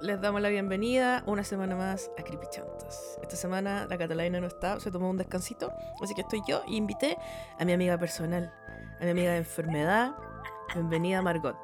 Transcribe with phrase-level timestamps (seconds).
[0.00, 3.18] Les damos la bienvenida una semana más a Creepy Chantas.
[3.20, 6.78] Esta semana la Catalina no está, se tomó un descansito, así que estoy yo y
[6.78, 7.18] invité
[7.58, 8.50] a mi amiga personal,
[8.98, 10.14] a mi amiga de enfermedad.
[10.72, 11.54] Bienvenida Margot.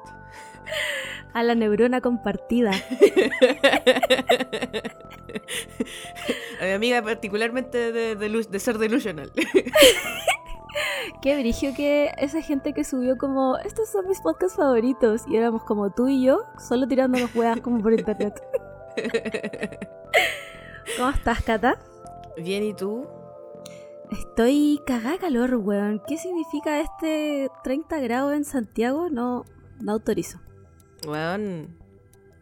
[1.33, 2.69] A la neurona compartida.
[6.61, 9.31] a mi amiga particularmente de, de ser delusional.
[11.21, 15.63] Qué brillo que esa gente que subió como, estos son mis podcasts favoritos, y éramos
[15.63, 18.41] como tú y yo, solo tirándonos huevas como por internet.
[20.97, 21.79] ¿Cómo estás, Cata?
[22.37, 23.07] Bien, ¿y tú?
[24.11, 26.01] Estoy cagada calor, weón.
[26.07, 29.09] ¿Qué significa este 30 grados en Santiago?
[29.09, 29.45] No,
[29.79, 30.39] no autorizo.
[31.07, 31.75] Weón,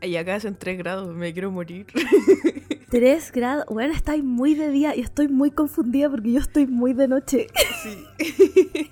[0.02, 1.86] y acá hacen 3 grados, me quiero morir.
[2.92, 3.66] 3 grados.
[3.70, 7.48] Bueno, estáis muy de día y estoy muy confundida porque yo estoy muy de noche.
[7.82, 8.92] Sí.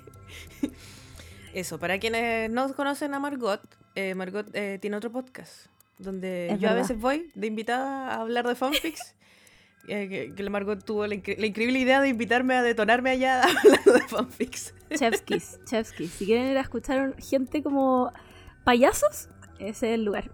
[1.54, 3.60] Eso, para quienes no conocen a Margot,
[3.94, 5.66] eh, Margot eh, tiene otro podcast
[5.98, 9.14] donde yo a veces voy de invitada a hablar de fanfics.
[9.86, 14.08] Eh, que, la Margot tuvo la, increíble idea de invitarme a detonarme allá hablando de
[14.08, 14.74] fanfics.
[14.94, 16.10] Chevskis, Chevskis.
[16.12, 18.12] Si quieren ir a escuchar gente como
[18.64, 20.30] payasos, ese es el lugar.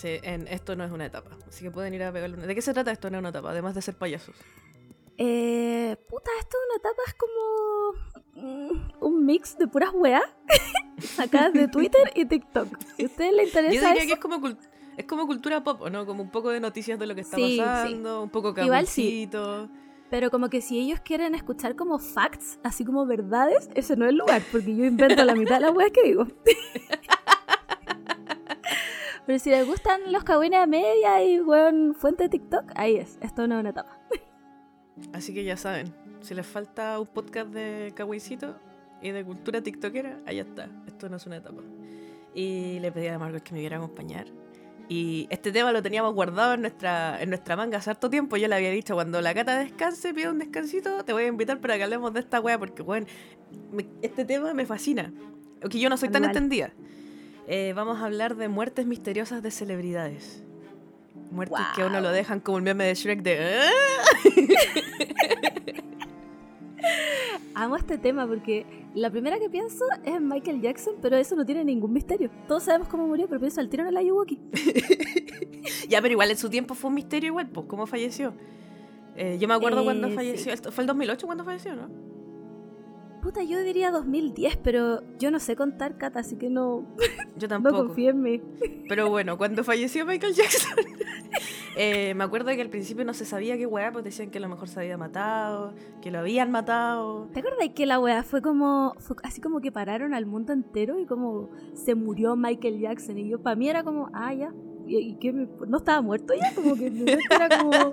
[0.00, 1.36] Sí, en esto no es una etapa.
[1.46, 2.46] Así que pueden ir a pegarle una.
[2.46, 3.50] ¿De qué se trata esto no es una etapa?
[3.50, 4.34] Además de ser payasos.
[5.18, 10.22] Eh, puta, esto es una etapa, es como mm, un mix de puras weas
[10.98, 12.68] sacadas de Twitter y TikTok.
[12.96, 13.74] Si a ustedes les interesa.
[13.74, 14.48] Yo diría que es como,
[14.96, 16.06] es como cultura pop, ¿no?
[16.06, 19.68] Como un poco de noticias de lo que está pasando, un poco cabecito.
[20.08, 24.12] Pero como que si ellos quieren escuchar como facts, así como verdades, ese no es
[24.12, 26.26] el lugar, porque yo invento la mitad de las weas que digo.
[29.30, 33.16] Pero si les gustan los cagüines a media y weón, fuente de TikTok, ahí es.
[33.20, 33.96] Esto no es una etapa.
[35.12, 38.56] Así que ya saben, si les falta un podcast de cagüincito
[39.00, 40.68] y de cultura tiktokera, ahí está.
[40.88, 41.62] Esto no es una etapa.
[42.34, 44.26] Y le pedí a Margot que me viera acompañar.
[44.88, 48.36] Y este tema lo teníamos guardado en nuestra, en nuestra manga hace harto tiempo.
[48.36, 51.60] Yo le había dicho, cuando la cata descanse, pida un descansito, te voy a invitar
[51.60, 53.06] para que hablemos de esta wea, porque, bueno,
[54.02, 55.12] este tema me fascina.
[55.62, 56.72] Aunque yo no soy tan entendida.
[57.52, 60.44] Eh, vamos a hablar de muertes misteriosas de celebridades.
[61.32, 63.58] Muertes que a uno lo dejan como el meme de Shrek de...
[63.58, 63.70] Ah".
[67.56, 71.64] Amo este tema porque la primera que pienso es Michael Jackson, pero eso no tiene
[71.64, 72.30] ningún misterio.
[72.46, 74.38] Todos sabemos cómo murió, pero pienso al tiro en el Ayuwoki.
[75.88, 78.32] ya, pero igual en su tiempo fue un misterio igual, pues, ¿cómo falleció?
[79.16, 80.56] Eh, yo me acuerdo cuando eh, falleció.
[80.70, 82.09] Fue el 2008 cuando falleció, ¿no?
[83.22, 86.86] Puta, yo diría 2010, pero yo no sé contar, Cata, así que no.
[87.36, 87.76] Yo tampoco.
[87.76, 88.42] no confío en mí.
[88.88, 90.84] Pero bueno, cuando falleció Michael Jackson,
[91.76, 94.40] eh, me acuerdo que al principio no se sabía qué weá, pues decían que a
[94.40, 97.28] lo mejor se había matado, que lo habían matado.
[97.32, 98.94] ¿Te acuerdas que la weá fue como.
[99.22, 103.18] así como que pararon al mundo entero y como se murió Michael Jackson?
[103.18, 104.52] Y yo, para mí era como, ah, ya,
[104.92, 106.52] ¿Y, qué no estaba muerto ya?
[106.52, 107.70] Como que era como...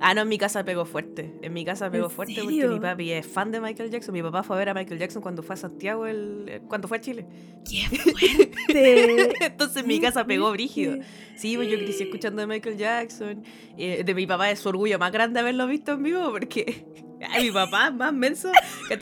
[0.00, 1.34] ah, no, en mi casa pegó fuerte.
[1.42, 4.14] En mi casa pegó fuerte porque mi papi es fan de Michael Jackson.
[4.14, 6.96] Mi papá fue a ver a Michael Jackson cuando fue a Santiago, el, cuando fue
[6.96, 7.26] a Chile.
[7.68, 9.34] ¡Qué fuerte!
[9.44, 10.96] Entonces en mi casa pegó brígido.
[11.36, 13.42] Sí, pues yo crecí escuchando de Michael Jackson.
[13.76, 16.86] Eh, de mi papá es su orgullo más grande haberlo visto en vivo porque
[17.42, 18.50] mi papá más menso.
[18.88, 18.96] Que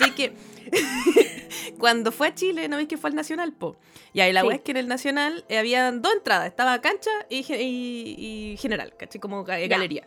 [1.78, 3.77] cuando fue a Chile, ¿no veis que fue al Nacional, po?
[4.12, 4.49] Y ahí la sí.
[4.53, 6.47] es que en el Nacional eh, había dos entradas.
[6.47, 9.21] Estaba cancha y, general, ¿cachai?
[9.21, 10.06] Como galería.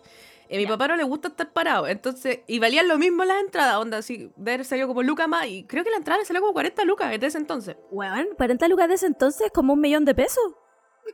[0.50, 1.88] Y a mi papá no le gusta estar parado.
[1.88, 3.78] Entonces, y valían lo mismo las entradas.
[3.78, 5.48] Onda, así, ver salió como lucas más.
[5.48, 7.78] Y creo que la entrada salió como 40 lucas desde ese entonces.
[7.90, 10.54] Weón, 40 lucas de ese entonces, como un millón de pesos.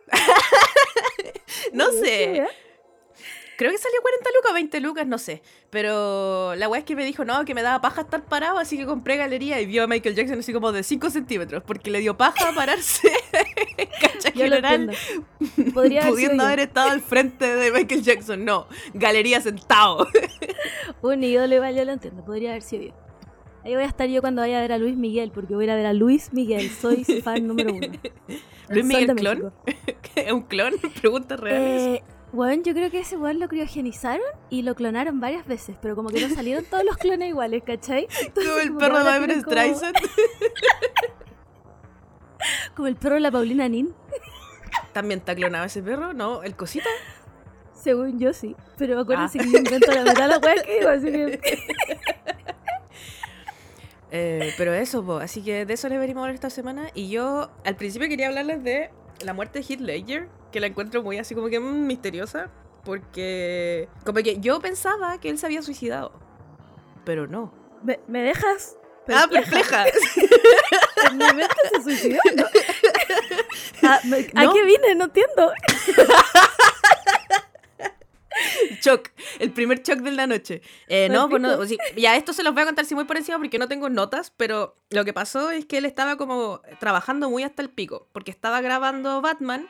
[1.74, 2.46] no sé.
[3.62, 5.44] Creo que salió 40 lucas, 20 lucas, no sé.
[5.70, 8.76] Pero la weá es que me dijo, no, que me daba paja estar parado, así
[8.76, 12.00] que compré galería y vio a Michael Jackson así como de 5 centímetros, porque le
[12.00, 13.12] dio paja pararse.
[14.02, 14.90] Cacha general.
[15.76, 18.44] pudiendo haber estado al frente de Michael Jackson.
[18.44, 20.08] No, galería sentado.
[21.04, 22.94] Un ídolo igual, yo lo entiendo, podría haber sido yo.
[23.64, 25.68] Ahí voy a estar yo cuando vaya a ver a Luis Miguel, porque voy a
[25.68, 27.90] ir a ver a Luis Miguel, soy su fan número uno.
[28.70, 29.54] ¿Luis Miguel clon?
[30.16, 30.74] ¿Es un clon?
[31.00, 32.00] Preguntas reales.
[32.00, 32.04] Eh,
[32.34, 36.10] bueno, yo creo que ese weón lo criogenizaron y lo clonaron varias veces, pero como
[36.10, 38.08] que no salieron todos los clones iguales, ¿cachai?
[38.36, 39.96] como el perro de Barbara Streisand.
[42.76, 43.94] como el perro de la Paulina Nin.
[44.94, 46.14] ¿También está clonado ese perro?
[46.14, 46.44] ¿No?
[46.44, 46.90] ¿El cosita?
[47.74, 49.44] Según yo sí, pero acuérdense ah.
[49.44, 51.60] que yo invento la de la weá que digo, así que...
[54.14, 56.90] Eh, pero eso, así que de eso les venimos a hablar esta semana.
[56.94, 58.90] Y yo al principio quería hablarles de
[59.22, 62.50] la muerte de Heath Ledger, que la encuentro muy así como que misteriosa,
[62.84, 66.14] porque como que yo pensaba que él se había suicidado,
[67.06, 67.54] pero no.
[67.84, 68.78] ¿Me, me dejas?
[69.12, 69.86] Ah, perpleja.
[71.12, 72.20] en mi mente se suicidó.
[73.84, 74.54] Ah, me- ¿A ¿No?
[74.54, 74.94] qué vine?
[74.96, 75.52] No entiendo.
[78.82, 79.10] Shock,
[79.40, 80.62] el primer shock de la noche.
[80.88, 83.18] Eh, no, pues no, sí, ya esto se los voy a contar así muy por
[83.18, 87.30] encima porque no tengo notas, pero lo que pasó es que él estaba como trabajando
[87.30, 89.68] muy hasta el pico, porque estaba grabando Batman,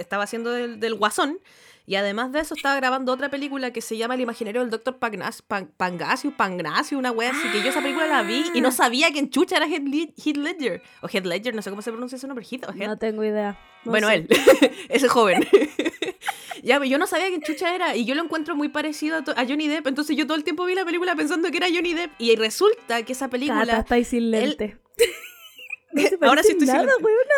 [0.00, 1.38] estaba haciendo del, del Guasón,
[1.84, 4.98] y además de eso estaba grabando otra película que se llama El imaginario del Dr.
[4.98, 8.70] Pagnas, Pan- Pangasius, Pangasius, una wea así, que yo esa película la vi y no
[8.70, 11.82] sabía que en chucha era Heath, Led- Heath Ledger, o Heath Ledger, no sé cómo
[11.82, 12.86] se pronuncia ese nombre, Heath o Heath.
[12.86, 13.58] No tengo idea.
[13.84, 14.14] No Bueno, sé.
[14.14, 14.28] él,
[14.90, 15.44] ese joven.
[16.62, 19.40] ya, pero yo no sabía quién chucha era y yo lo encuentro muy parecido a,
[19.40, 19.88] a Johnny Depp.
[19.88, 23.02] Entonces yo todo el tiempo vi la película pensando que era Johnny Depp y resulta
[23.02, 23.78] que esa Cata, película.
[23.80, 24.76] estáis sin lente.
[25.92, 26.88] No Ahora sí estoy nada.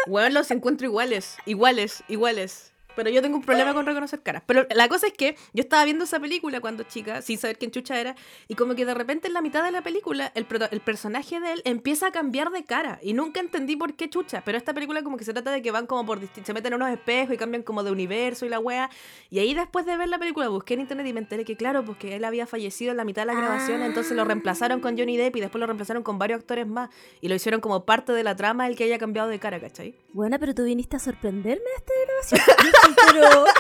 [0.07, 2.74] Weón, los encuentro iguales, iguales, iguales.
[2.97, 4.43] Pero yo tengo un problema con reconocer caras.
[4.47, 7.71] Pero la cosa es que yo estaba viendo esa película cuando chica, sin saber quién
[7.71, 8.15] chucha era,
[8.49, 11.53] y como que de repente en la mitad de la película el, el personaje de
[11.53, 12.99] él empieza a cambiar de cara.
[13.03, 14.43] Y nunca entendí por qué chucha.
[14.45, 16.83] Pero esta película como que se trata de que van como por se meten en
[16.83, 18.91] unos espejos y cambian como de universo y la wea.
[19.31, 21.85] Y ahí después de ver la película busqué en internet y me enteré que claro,
[21.85, 23.87] pues que él había fallecido en la mitad de la grabación, Ah.
[23.87, 26.91] entonces lo reemplazaron con Johnny Depp y después lo reemplazaron con varios actores más.
[27.21, 29.95] Y lo hicieron como parte de la trama el que haya cambiado de cara, ¿cachai?
[30.13, 32.41] Buena, pero tú viniste a sorprenderme a esta grabación.
[33.13, 33.45] Pero.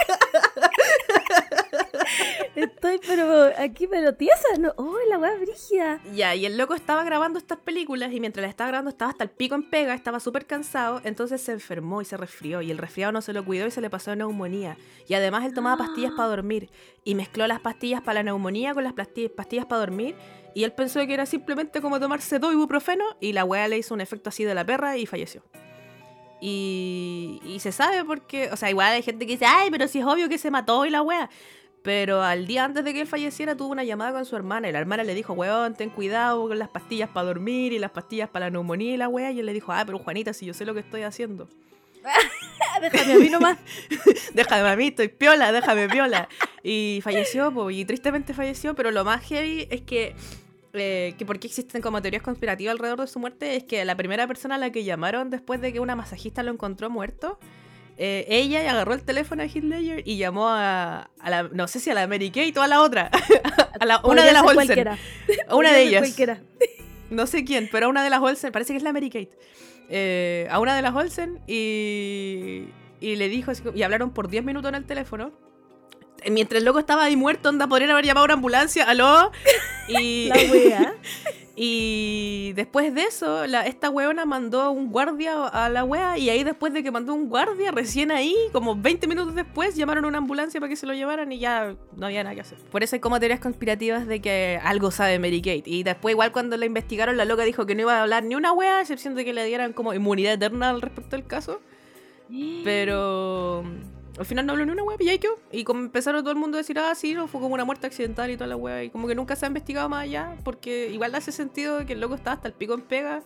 [2.54, 4.48] Estoy, pero aquí, pero tiesa.
[4.58, 4.72] No.
[4.76, 6.00] Oh, la weá brígida.
[6.14, 9.24] Ya, y el loco estaba grabando estas películas y mientras las estaba grabando estaba hasta
[9.24, 12.78] el pico en pega, estaba súper cansado, entonces se enfermó y se resfrió y el
[12.78, 14.76] resfriado no se lo cuidó y se le pasó neumonía.
[15.08, 16.70] Y además él tomaba pastillas para dormir
[17.02, 20.14] y mezcló las pastillas para la neumonía con las pastillas para dormir
[20.54, 23.94] y él pensó que era simplemente como tomarse dos ibuprofeno y la weá le hizo
[23.94, 25.42] un efecto así de la perra y falleció.
[26.46, 30.00] Y, y se sabe porque, o sea, igual hay gente que dice, ay, pero si
[30.00, 31.30] es obvio que se mató y la wea.
[31.82, 34.72] Pero al día antes de que él falleciera tuvo una llamada con su hermana y
[34.72, 38.28] la hermana le dijo, weón, ten cuidado con las pastillas para dormir y las pastillas
[38.28, 39.30] para la neumonía y la wea.
[39.30, 41.48] Y él le dijo, ah, pero Juanita, si yo sé lo que estoy haciendo.
[42.82, 43.56] Déjame a mí nomás.
[44.34, 46.28] déjame a mí, estoy piola, déjame piola.
[46.62, 50.14] Y falleció, po, y tristemente falleció, pero lo más heavy es que,
[50.74, 53.96] eh, que por qué existen como teorías conspirativas alrededor de su muerte, es que la
[53.96, 57.38] primera persona a la que llamaron después de que una masajista lo encontró muerto,
[57.96, 61.90] eh, ella agarró el teléfono de Ledger y llamó a, a la, no sé si
[61.90, 63.08] a la Mary Kate o a la otra,
[63.80, 64.98] a la, una de las Olsen, cualquiera.
[65.48, 66.02] a una de ellas.
[66.02, 66.40] cualquiera.
[67.10, 69.38] No sé quién, pero a una de las Olsen, parece que es la Mary Kate.
[69.88, 72.64] Eh, a una de las Olsen y,
[72.98, 75.30] y le dijo, y hablaron por 10 minutos en el teléfono.
[76.30, 79.30] Mientras el loco estaba ahí muerto, onda, podrían haber llamado a una ambulancia, aló.
[79.86, 80.94] Y, La wea.
[81.56, 86.16] y después de eso, la, esta weona mandó un guardia a la wea.
[86.16, 90.06] Y ahí, después de que mandó un guardia, recién ahí, como 20 minutos después, llamaron
[90.06, 92.56] a una ambulancia para que se lo llevaran y ya no había nada que hacer.
[92.70, 95.64] Por eso hay como teorías conspirativas de que algo sabe Mary Kate.
[95.66, 98.36] Y después, igual, cuando la investigaron, la loca dijo que no iba a hablar ni
[98.36, 101.60] una wea, a excepción de que le dieran como inmunidad eterna al respecto del caso.
[102.64, 103.64] Pero
[104.18, 105.38] al final no habló ni una wea, y ahí quedó.
[105.50, 107.86] Y como empezaron todo el mundo a decir, ah, sí, no, fue como una muerte
[107.86, 108.84] accidental y toda la wea.
[108.84, 112.00] Y como que nunca se ha investigado más allá, porque igual hace sentido que el
[112.00, 113.22] loco estaba hasta el pico en pega.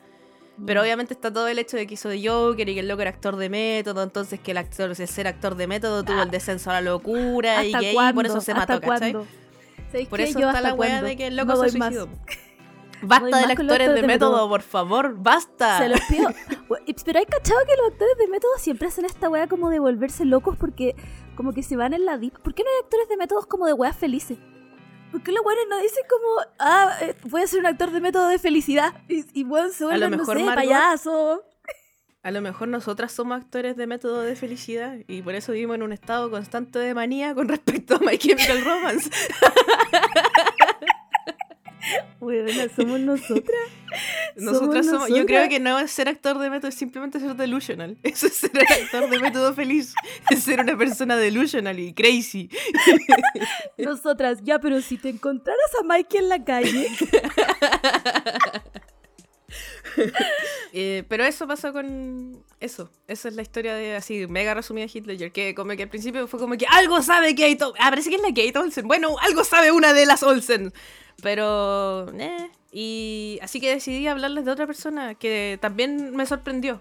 [0.57, 0.65] Mm.
[0.65, 3.03] Pero obviamente está todo el hecho de que hizo de Joker y que el loco
[3.03, 6.31] era actor de método, entonces que el actor, el ser actor de método, tuvo el
[6.31, 9.13] descenso a la locura y ¿Hasta que ahí por eso se ¿Hasta mató, ¿cachai?
[10.09, 11.95] Por eso Yo está la wea de que el No loco se doy más.
[13.03, 14.49] Basta de los actores de método, método.
[14.49, 15.79] por favor, basta.
[15.79, 16.29] Se los pido.
[17.05, 20.25] Pero hay cachado que los actores de método siempre hacen esta wea como de volverse
[20.25, 20.95] locos porque
[21.37, 22.39] como que se van en la deep.
[22.41, 24.39] ¿Por qué no hay actores de métodos como de weas felices?
[25.11, 28.01] ¿Por qué los weones no dicen como, ah, eh, voy a ser un actor de
[28.01, 28.95] método de felicidad?
[29.09, 31.43] Y, y weón, se vuelven, no sé, Margot, payaso.
[32.23, 35.83] A lo mejor nosotras somos actores de método de felicidad y por eso vivimos en
[35.85, 39.11] un estado constante de manía con respecto a My Chemical Romance.
[42.21, 43.57] Weona, somos nosotras.
[44.37, 45.49] Nosotras Somos somos, yo creo nosotras.
[45.49, 47.97] que no es ser actor de método, es simplemente ser delusional.
[48.03, 49.95] Eso es ser actor de método feliz.
[50.31, 52.51] Es ser una persona delusional y crazy.
[53.79, 56.89] Nosotras, ya, pero si te encontraras a Mikey en la calle,
[60.73, 62.91] Eh, pero eso pasó con eso.
[63.09, 65.33] Esa es la historia de así, mega resumida de Hitler.
[65.33, 67.83] Que como que al principio fue como que algo sabe Kate Olsen.
[67.83, 68.87] Ah, parece que es la Kate Olsen.
[68.87, 70.73] Bueno, algo sabe una de las Olsen.
[71.23, 72.51] Pero, eh.
[72.71, 76.81] Y así que decidí hablarles de otra persona que también me sorprendió.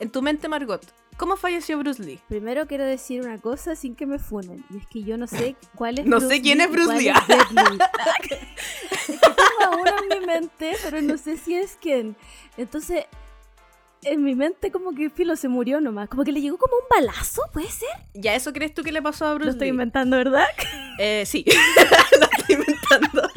[0.00, 0.82] En tu mente, Margot,
[1.16, 2.18] ¿cómo falleció Bruce Lee?
[2.28, 4.64] primero quiero decir una cosa sin que me funen.
[4.70, 6.98] Y es que yo no sé cuál es No Bruce sé quién Lee es Bruce
[6.98, 7.08] Lee.
[9.08, 12.16] es que tengo a uno en mi mente, pero no sé si es quién.
[12.56, 13.04] Entonces,
[14.04, 16.08] en mi mente como que Filo se murió nomás.
[16.08, 17.90] Como que le llegó como un balazo, ¿puede ser?
[18.14, 19.70] ¿Ya eso crees tú que le pasó a Bruce Lo estoy Lee?
[19.72, 20.46] inventando, ¿verdad?
[20.98, 21.44] Eh, sí,
[22.18, 23.28] lo estoy inventando.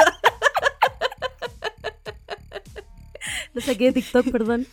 [3.55, 4.67] Lo saqué de TikTok, perdón.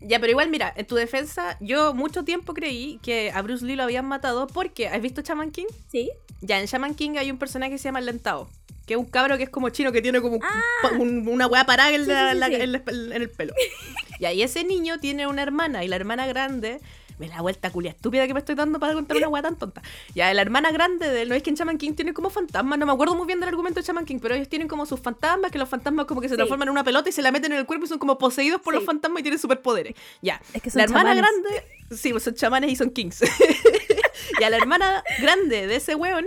[0.00, 3.74] Ya, pero igual, mira, en tu defensa, yo mucho tiempo creí que a Bruce Lee
[3.76, 5.66] lo habían matado porque, ¿has visto Shaman King?
[5.90, 6.10] ¿Sí?
[6.40, 8.48] Ya, en Shaman King hay un personaje que se llama Lentao,
[8.86, 10.90] que es un cabro que es como chino, que tiene como un- Ah.
[10.98, 12.54] un- una weá parada en, Sí, la- sí, sí, la- sí.
[12.54, 12.82] en la-
[13.16, 13.54] en el pelo.
[14.20, 16.80] y ahí ese niño tiene una hermana, y la hermana grande...
[17.18, 19.82] Me la vuelta culia estúpida que me estoy dando para contar una weá tan tonta.
[20.14, 22.78] Ya, la hermana grande de él, no es que en Shaman King tiene como fantasmas,
[22.78, 25.00] no me acuerdo muy bien del argumento de Shaman King, pero ellos tienen como sus
[25.00, 26.36] fantasmas, que los fantasmas como que se Sí.
[26.36, 28.60] transforman en una pelota y se la meten en el cuerpo y son como poseídos
[28.60, 28.78] por Sí.
[28.78, 29.94] los fantasmas y tienen superpoderes.
[30.22, 31.42] Ya, Es que son la hermana chamanes.
[31.42, 33.20] grande, sí, pues son chamanes y son kings.
[34.40, 36.26] y a la hermana grande de ese weón,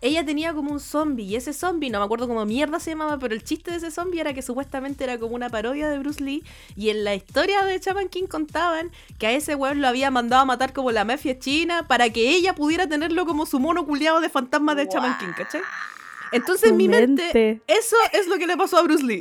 [0.00, 1.24] ella tenía como un zombie.
[1.24, 3.90] Y ese zombie, no me acuerdo cómo mierda se llamaba, pero el chiste de ese
[3.90, 6.44] zombie era que supuestamente era como una parodia de Bruce Lee.
[6.76, 10.42] Y en la historia de Chaman King contaban que a ese weón lo había mandado
[10.42, 14.20] a matar como la mafia china para que ella pudiera tenerlo como su mono culiado
[14.20, 15.62] de fantasma de Chaman King, ¿cachai?
[16.30, 17.62] Entonces en mi mente, mente.
[17.66, 19.20] eso es lo que le pasó a Bruce Lee.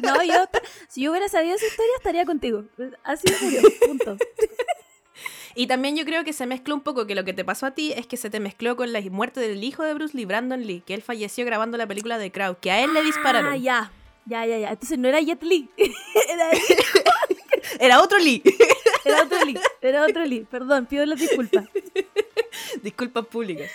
[0.00, 0.48] No, yo,
[0.88, 2.64] si yo hubiera sabido esa historia, estaría contigo.
[3.04, 4.16] Así serio, punto.
[5.54, 7.70] Y también yo creo que se mezcló un poco que lo que te pasó a
[7.72, 10.66] ti es que se te mezcló con la muerte del hijo de Bruce Lee, Brandon
[10.66, 13.52] Lee, que él falleció grabando la película de Crowd, que a él le dispararon.
[13.52, 13.90] Ah, ya.
[14.26, 14.70] Ya, ya, ya.
[14.70, 15.68] Entonces no era Jet Li.
[15.76, 16.50] era,
[17.78, 18.42] Era otro Lee.
[19.04, 19.58] era otro Lee.
[19.80, 20.46] Era otro Lee.
[20.50, 21.64] Perdón, pido las disculpas.
[22.82, 23.70] Disculpas públicas.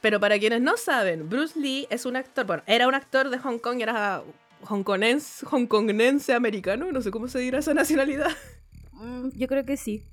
[0.00, 3.38] Pero para quienes no saben, Bruce Lee es un actor, bueno, era un actor de
[3.38, 4.22] Hong Kong, era
[4.66, 8.30] hongkonense, hongkonense americano, no sé cómo se dirá esa nacionalidad.
[9.00, 10.04] Mm, Yo creo que sí.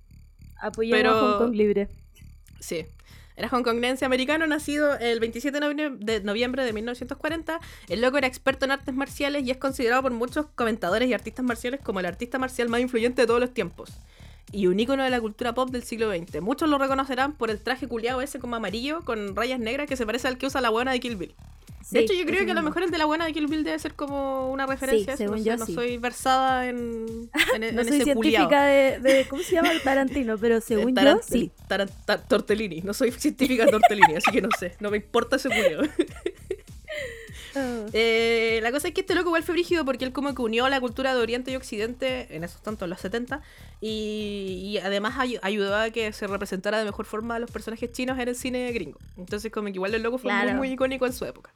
[0.60, 1.88] Apoyamos Pero- a Hong Kong libre.
[2.60, 2.86] Sí.
[3.36, 7.60] Era hongkonense americano, nacido el 27 de novie- de noviembre de 1940.
[7.88, 11.46] El loco era experto en artes marciales y es considerado por muchos comentadores y artistas
[11.46, 13.92] marciales como el artista marcial más influyente de todos los tiempos.
[14.52, 16.42] Y un ícono de la cultura pop del siglo XX.
[16.42, 20.06] Muchos lo reconocerán por el traje culiado ese como amarillo con rayas negras que se
[20.06, 21.36] parece al que usa la buena de Kill Bill.
[21.90, 23.48] De Sí, hecho, yo creo que a lo mejor el de la buena de Kill
[23.48, 25.14] Bill debe ser como una referencia.
[25.14, 25.74] eso, según no, yo, sé, no sí.
[25.74, 28.50] soy versada en, en, en No soy ese culiao.
[28.50, 30.38] científica de, de- ¿Cómo se llama el Tarantino?
[30.38, 31.52] Pero según yo, Taran- sí.
[32.28, 32.82] Tortellini.
[32.82, 34.76] No soy científica de tortellini, así que no sé.
[34.80, 35.82] No me importa ese culiao.
[37.94, 40.68] Eh, la cosa es que este loco igual fue brígido porque él como que unió
[40.70, 43.42] la cultura de Oriente y Occidente en esos tantos, los 70,
[43.82, 47.92] y, y además ay- ayudó a que se representara de mejor forma a los personajes
[47.92, 49.00] chinos en el cine gringo.
[49.18, 50.54] Entonces como que igual el loco fue Claro.
[50.56, 51.52] muy icónico en su época.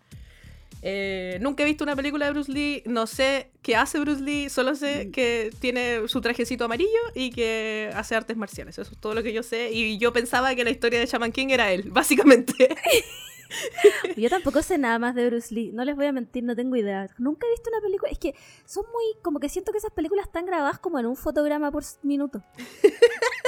[0.84, 4.50] Eh, nunca he visto una película de Bruce Lee, no sé qué hace Bruce Lee,
[4.50, 5.12] solo sé Mm.
[5.12, 8.79] que tiene su trajecito amarillo y que hace artes marciales.
[8.79, 9.70] Eso es todo lo que yo sé.
[9.72, 12.53] Y yo pensaba que la historia de Shaman King era él, básicamente.
[14.17, 15.72] Yo tampoco sé nada más de Bruce Lee.
[15.74, 17.08] No les voy a mentir, no tengo idea.
[17.17, 18.12] Nunca he visto una película.
[18.12, 19.03] Es que son muy.
[19.22, 22.41] Como que siento que esas películas están grabadas como en un fotograma por minuto.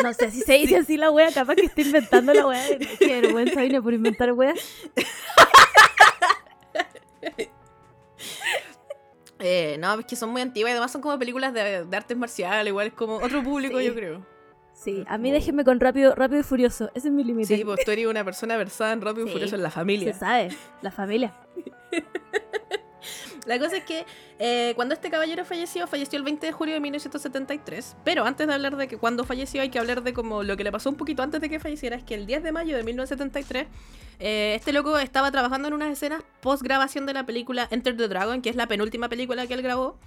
[0.03, 2.63] No sé si se dice así la wea, capaz que estoy inventando la wea.
[2.99, 4.53] Qué vergüenza vine por inventar wea.
[9.39, 12.15] Eh, no, es que son muy antiguas y además son como películas de, de artes
[12.15, 13.85] marciales, igual es como otro público, Sí.
[13.85, 14.25] yo creo.
[14.83, 16.89] Sí, a mí déjenme con rápido, rápido y furioso.
[16.93, 17.55] Ese es mi límite.
[17.55, 19.29] Sí, pues tú eres una persona versada en Rápido y.
[19.33, 20.13] Furioso en la Se familia.
[20.13, 20.49] sabe,
[20.81, 21.33] la familia.
[23.45, 24.05] La cosa es que
[24.39, 27.97] eh, cuando este caballero falleció, falleció el 20 de julio de 1973.
[28.05, 30.63] Pero antes de hablar de que cuando falleció, hay que hablar de como lo que
[30.63, 31.97] le pasó un poquito antes de que falleciera.
[31.97, 33.67] Es que el 10 de mayo de 1973,
[34.19, 38.07] eh, este loco estaba trabajando en unas escenas post grabación de la película Enter the
[38.07, 39.99] Dragon, que es la penúltima película que él grabó.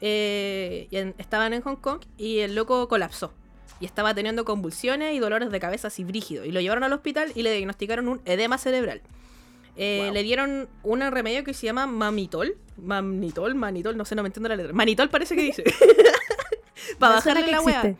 [0.00, 3.32] Eh, y en- estaban en Hong Kong y el loco colapsó.
[3.78, 6.46] Y estaba teniendo convulsiones y dolores de cabeza así brígidos.
[6.46, 9.02] Y lo llevaron al hospital y le diagnosticaron un edema cerebral.
[9.76, 10.12] Eh, Wow.
[10.12, 12.56] Le dieron un remedio que se llama mamitol.
[12.76, 14.72] Mamitol, manitol, no sé, no me entiendo la letra.
[14.72, 15.64] Manitol parece que dice.
[16.98, 17.96] Para bajarle que la existe.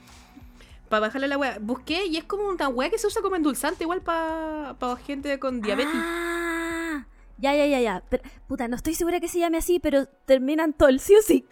[0.88, 1.58] Para bajarle la wea.
[1.60, 4.74] Busqué y es como una wea que se usa como endulzante, igual para
[5.06, 5.94] gente con diabetes.
[5.94, 7.06] Ah,
[7.38, 8.02] ya, ya, ya, ya.
[8.10, 11.46] Pero, puta, no estoy segura que se llame así, pero terminan tol, sí o sí.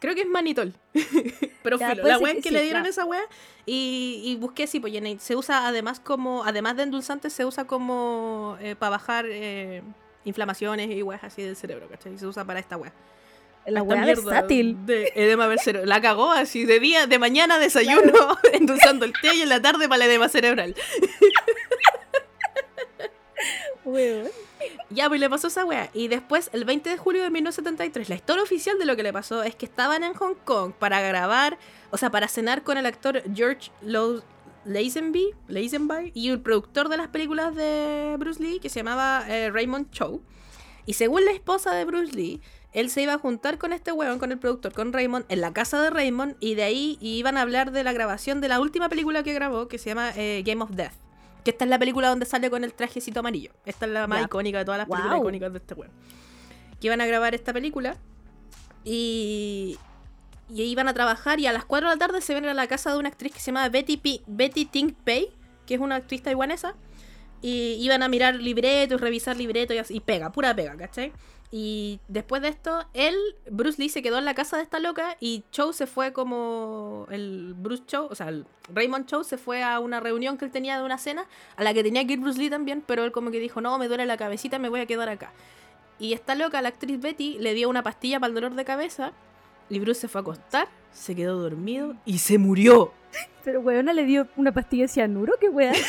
[0.00, 0.74] Creo que es manitol.
[1.62, 2.90] Pero Ya, filo, la wea que es que sí, le dieron ya.
[2.90, 3.22] esa wea
[3.64, 8.58] y, y busqué sí, pues se usa además como, además de endulzante, se usa como
[8.78, 9.82] para bajar eh,
[10.24, 12.18] inflamaciones y weas así del cerebro, ¿cachai?
[12.18, 12.92] Se usa para esta wea.
[13.66, 14.76] La wea versátil.
[14.84, 15.88] De edema cerebral.
[15.88, 18.12] La cagó así, de día, de mañana desayuno,
[18.52, 20.74] endulzando el té y en la tarde para el edema cerebral.
[24.90, 25.90] Ya, pues le pasó esa wea.
[25.92, 29.12] Y después, el 20 de julio de 1973, la historia oficial de lo que le
[29.12, 31.58] pasó es que estaban en Hong Kong para grabar,
[31.90, 33.70] o sea, para cenar con el actor George
[34.64, 35.34] Lazenby
[36.14, 40.22] y el productor de las películas de Bruce Lee, que se llamaba eh, Raymond Chow.
[40.86, 42.40] Y según la esposa de Bruce Lee,
[42.72, 45.52] él se iba a juntar con este weón, con el productor, con Raymond, en la
[45.52, 48.88] casa de Raymond, y de ahí iban a hablar de la grabación de la última
[48.88, 50.94] película que grabó, que se llama eh, Game of Death.
[51.44, 53.52] Que esta es la película donde sale con el trajecito amarillo.
[53.66, 55.92] Esta es la más icónica de todas las películas icónicas de este weón.
[56.80, 57.96] Que iban a grabar esta película.
[58.84, 59.78] Y.
[60.48, 62.66] y iban a trabajar y a las 4 de la tarde se ven a la
[62.66, 65.30] casa de una actriz que se llama Betty, P Betty Ting Pei,
[65.66, 66.74] que es una actriz taiwanesa,
[67.40, 71.12] y iban a mirar libretos, revisar libretos y, así, y pega, pura pega, ¿cachai?
[71.56, 73.14] Y después de esto, él,
[73.48, 77.06] Bruce Lee, se quedó en la casa de esta loca y Chow se fue como.
[77.12, 80.50] El Bruce Chow, o sea, el Raymond Chow se fue a una reunión que él
[80.50, 83.12] tenía de una cena, a la que tenía que ir Bruce Lee también, pero él
[83.12, 85.30] como que dijo: No, me duele la cabecita, me voy a quedar acá.
[86.00, 89.12] Y esta loca, la actriz Betty, le dio una pastilla para el dolor de cabeza
[89.70, 92.92] y Bruce se fue a acostar, se quedó dormido y se murió.
[93.44, 95.72] Pero weona le dio una pastilla de cianuro, qué weá.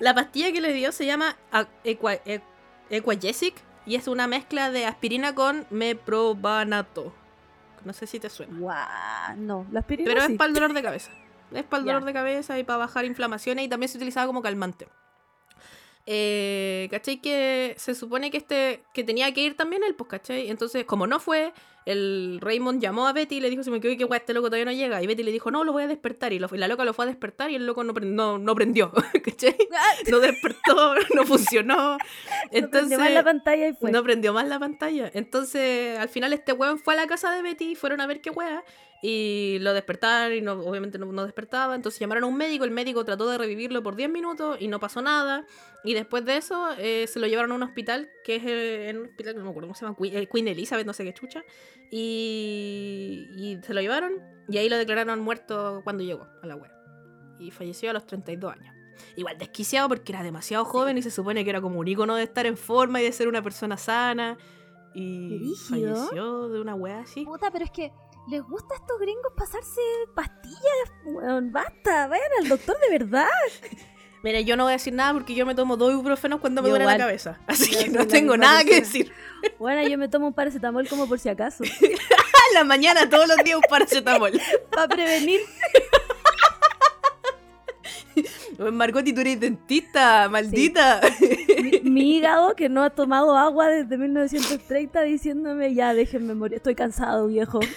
[0.00, 1.36] La pastilla que le dio se llama
[1.84, 2.20] Equa-
[2.90, 3.54] Equagesic
[3.86, 7.12] y es una mezcla de aspirina con meprobanato.
[7.84, 8.58] No sé si te suena.
[8.58, 10.32] Guau, no, la aspirina Pero sí.
[10.32, 11.10] es para el dolor de cabeza.
[11.52, 14.42] Es para el dolor de cabeza y para bajar inflamaciones y también se utilizaba como
[14.42, 14.88] calmante.
[16.10, 17.20] Eh, ¿Cachai?
[17.20, 20.48] Que se supone que este que tenía que ir también él, pues, ¿cachai?
[20.48, 21.52] Entonces, como no fue,
[21.90, 24.48] el Raymond llamó a Betty y le dijo, se me quedó que guay, este loco
[24.48, 25.02] todavía no llega.
[25.02, 26.32] Y Betty le dijo, no, lo voy a despertar.
[26.32, 28.54] Y, lo- y la loca lo fue a despertar y el loco no, no, no
[28.54, 28.92] prendió,
[29.24, 29.56] ¿cachai?
[30.10, 31.98] No despertó, no funcionó.
[32.50, 33.90] Entonces, Entonces, la pantalla y fue.
[33.90, 35.10] no prendió más la pantalla.
[35.14, 38.20] Entonces, al final este weón fue a la casa de Betty y fueron a ver
[38.20, 38.62] qué wea.
[39.00, 41.74] Y lo despertaron y no, obviamente no, no despertaba.
[41.74, 42.64] Entonces llamaron a un médico.
[42.64, 45.46] El médico trató de revivirlo por 10 minutos y no pasó nada.
[45.84, 48.98] Y después de eso eh, se lo llevaron a un hospital, que es eh, en
[48.98, 51.04] un hospital que no me acuerdo cómo se llama, Queen, eh, Queen Elizabeth, no sé
[51.04, 51.44] qué chucha.
[51.90, 54.14] Y, y se lo llevaron
[54.48, 56.72] y ahí lo declararon muerto cuando llegó a la wea.
[57.38, 58.74] Y falleció a los 32 años.
[59.14, 62.24] Igual desquiciado porque era demasiado joven y se supone que era como un ícono de
[62.24, 64.36] estar en forma y de ser una persona sana.
[64.94, 67.24] Y falleció de una wea así.
[67.24, 67.92] Puta, pero es que
[68.28, 69.80] les gusta a estos gringos pasarse
[70.14, 70.92] pastillas.
[71.04, 73.26] Weón, basta, vayan al doctor de verdad.
[74.22, 76.68] Mira, yo no voy a decir nada porque yo me tomo dos ibuprofenos cuando me
[76.70, 77.38] duele la cabeza.
[77.46, 79.12] Así Yo que no tengo nada que decir.
[79.60, 81.62] Bueno, yo me tomo un paracetamol como por si acaso.
[81.62, 84.32] A la mañana todos los días un paracetamol.
[84.72, 85.40] Para prevenir.
[88.72, 91.00] Margot, tú eres dentista, maldita.
[91.62, 96.56] Mi, mi hígado, que no ha tomado agua desde 1930, diciéndome ya, déjenme morir.
[96.56, 97.60] Estoy cansado, viejo.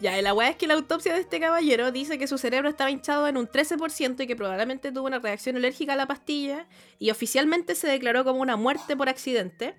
[0.00, 2.90] Ya, la weá es que la autopsia de este caballero dice que su cerebro estaba
[2.90, 6.66] hinchado en un 13% y que probablemente tuvo una reacción alérgica a la pastilla
[6.98, 9.74] y oficialmente se declaró como una muerte por accidente,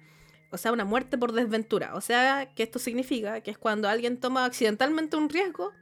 [0.49, 1.93] o sea, una muerte por desventura.
[1.93, 5.73] O sea, que esto significa que es cuando alguien toma accidentalmente un riesgo,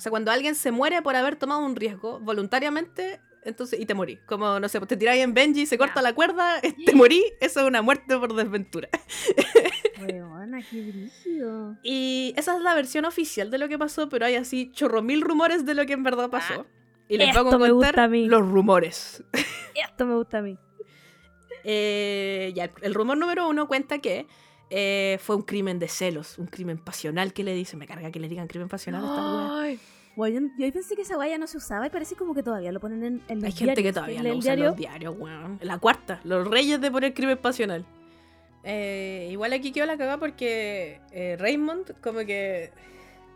[0.00, 3.92] o sea, cuando alguien se muere por haber tomado un riesgo voluntariamente, entonces, y te
[3.92, 4.18] morí.
[4.24, 7.60] Como, no sé, pues te tiráis en Benji, se corta la cuerda, te morí, eso
[7.60, 8.88] es una muerte por desventura.
[10.00, 11.76] Weona, qué brígido.
[11.82, 15.20] Y esa es la versión oficial de lo que pasó, pero hay así chorro mil
[15.20, 16.64] rumores de lo que en verdad pasó.
[17.06, 18.24] Y les esto vamos a contar a mí.
[18.24, 19.22] los rumores.
[19.74, 20.56] Esto me gusta a mí.
[21.62, 24.26] Eh, ya, el rumor número uno cuenta que
[24.70, 27.78] eh, fue un crimen de celos, un crimen pasional que le dicen.
[27.78, 29.62] Me carga que le digan crimen pasional a esta wea.
[29.62, 29.80] Ay.
[30.16, 32.72] Bueno, yo, yo pensé que esa guaya no se usaba y parece como que todavía
[32.72, 34.70] lo ponen en, en los Hay gente que todavía lo el usa en diario.
[34.70, 35.58] los diarios, weón.
[35.62, 37.84] La cuarta, los reyes de poner crimen pasional.
[38.64, 42.70] Eh, igual aquí quedó la cagada porque eh, Raymond como que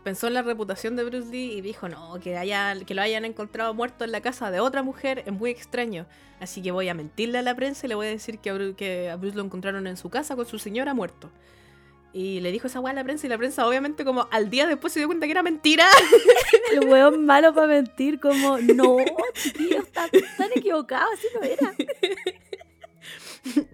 [0.05, 3.25] pensó en la reputación de Bruce Lee y dijo, no, que, haya, que lo hayan
[3.25, 6.05] encontrado muerto en la casa de otra mujer es muy extraño.
[6.39, 8.55] Así que voy a mentirle a la prensa y le voy a decir que a,
[8.55, 11.29] Bru- que a Bruce lo encontraron en su casa con su señora muerto.
[12.13, 14.67] Y le dijo esa weá a la prensa y la prensa obviamente como al día
[14.67, 15.85] después se dio cuenta que era mentira.
[16.71, 18.97] El weón malo para mentir, como, no,
[19.33, 21.73] chiquillos, están, están equivocados, así no era.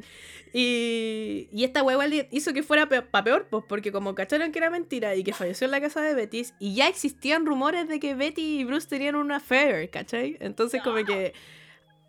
[0.54, 1.98] Y, y esta hueá
[2.30, 5.66] hizo que fuera para peor, pues, porque como cacharon que era mentira y que falleció
[5.66, 9.16] en la casa de Betty, y ya existían rumores de que Betty y Bruce tenían
[9.16, 10.36] una affair, ¿cachai?
[10.42, 11.34] Entonces, como que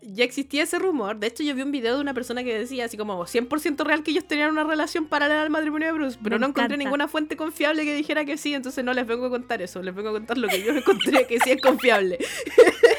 [0.01, 1.17] ya existía ese rumor.
[1.17, 4.03] De hecho, yo vi un video de una persona que decía así como 100% real
[4.03, 6.83] que ellos tenían una relación paralela al matrimonio de Bruce, pero Me no encontré encanta.
[6.83, 9.95] ninguna fuente confiable que dijera que sí, entonces no les vengo a contar eso, les
[9.95, 12.17] vengo a contar lo que yo encontré que sí es confiable.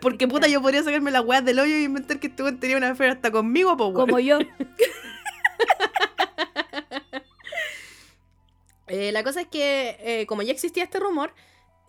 [0.00, 2.90] Porque puta, yo podría sacarme la weá del hoyo y inventar que este tenía una
[2.90, 4.38] affair hasta conmigo, pues Como yo.
[8.88, 11.34] Eh, la cosa es que, eh, como ya existía este rumor,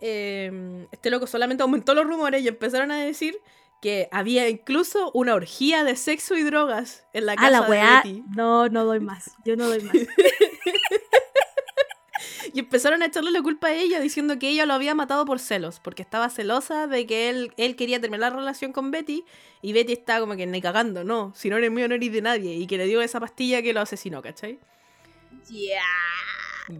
[0.00, 3.38] eh, este loco solamente aumentó los rumores y empezaron a decir
[3.80, 7.70] que había incluso una orgía de sexo y drogas en la A casa la de
[7.70, 8.02] weá.
[8.02, 8.24] Betty.
[8.34, 9.36] No, no doy más.
[9.44, 9.94] Yo no doy más.
[12.54, 15.38] Y empezaron a echarle la culpa a ella diciendo que ella lo había matado por
[15.38, 19.24] celos, porque estaba celosa de que él, él quería terminar la relación con Betty
[19.62, 22.22] y Betty estaba como que ni cagando, no, si no eres mío no eres de
[22.22, 24.58] nadie y que le dio esa pastilla que lo asesinó, ¿cachai?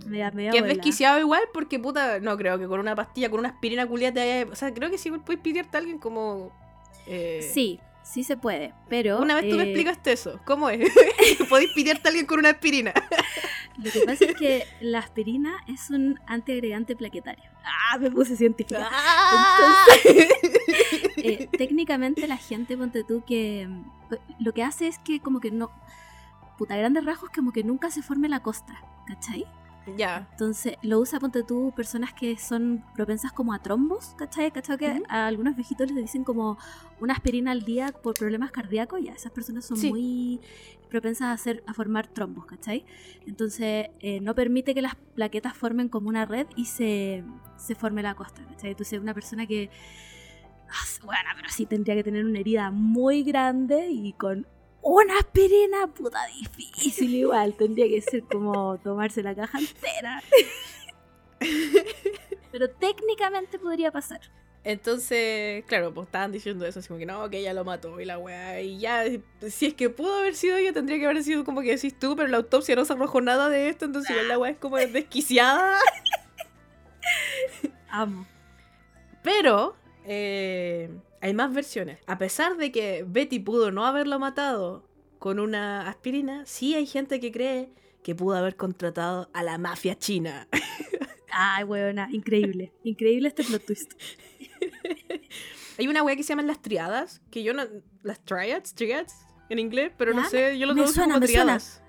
[0.07, 3.31] Me da media Que es desquiciado igual porque, puta, no creo que con una pastilla,
[3.31, 4.50] con una aspirina culiada te haya...
[4.50, 6.52] O sea, creo que sí puedes pitearte a alguien como...
[7.07, 9.18] eh, Sí, Sí se puede, pero...
[9.18, 10.40] Una vez tú me eh, explicaste eso.
[10.46, 10.90] ¿Cómo es?
[11.50, 12.94] Podéis pitearte a alguien con una aspirina.
[13.83, 17.45] Lo que pasa es que la aspirina es un antiagregante plaquetario.
[17.64, 18.88] Ah, me puse científica.
[18.91, 19.85] ¡Ah!
[21.21, 23.85] Eh, técnicamente la gente, ponte tú, que mm,
[24.38, 25.71] lo que hace es que como que no...
[26.57, 29.45] Puta, grandes rasgos como que nunca se forme la costra, ¿cachai?
[29.97, 30.29] ya.
[30.33, 34.51] Entonces lo usa, ponte tú, personas que son propensas como a trombos, ¿cachai?
[34.51, 34.77] ¿Cachai?
[34.77, 36.59] Que a algunos viejitos les dicen como
[37.01, 39.88] una aspirina al día por problemas cardíacos, ya, esas personas son Sí.
[39.88, 40.41] muy
[40.88, 42.85] propensas a, hacer, a formar trombos, ¿cachai?
[43.27, 47.24] Entonces eh, no permite que las plaquetas formen como una red y se,
[47.57, 48.70] se forme la costra, ¿cachai?
[48.70, 49.70] Entonces una persona que...
[50.68, 54.46] ah, Bueno, pero sí tendría que tener una herida muy grande y con
[54.83, 57.55] una aspirina, puta difícil igual.
[57.55, 60.22] Tendría que ser como tomarse la caja entera.
[62.53, 64.20] Pero técnicamente podría pasar.
[64.68, 68.04] Entonces, claro, pues estaban diciendo eso, así como que no, que ella lo mató y
[68.04, 68.61] la weá.
[68.61, 69.02] Y ya,
[69.48, 72.14] si es que pudo haber sido ella, tendría que haber sido como que decís tú,
[72.16, 74.76] pero la autopsia no se arrojó nada de esto, entonces igual la weá es como
[74.92, 75.78] desquiciada.
[77.88, 78.26] Amo.
[79.22, 80.90] Pero eh,
[81.22, 82.00] hay más versiones.
[82.07, 84.85] A pesar de que Betty pudo no haberlo matado
[85.18, 87.70] con una aspirina, sí hay gente que cree
[88.02, 90.46] que pudo haber contratado a la mafia china.
[91.31, 92.74] Ay, weona, increíble.
[92.85, 93.94] Increíble este plot twist.
[95.79, 97.64] hay una weá que se llaman las triadas, que yo no...
[98.03, 99.14] Las triads, triads
[99.49, 101.83] en inglés, pero no Ya, sé, yo lo suena, como triadas.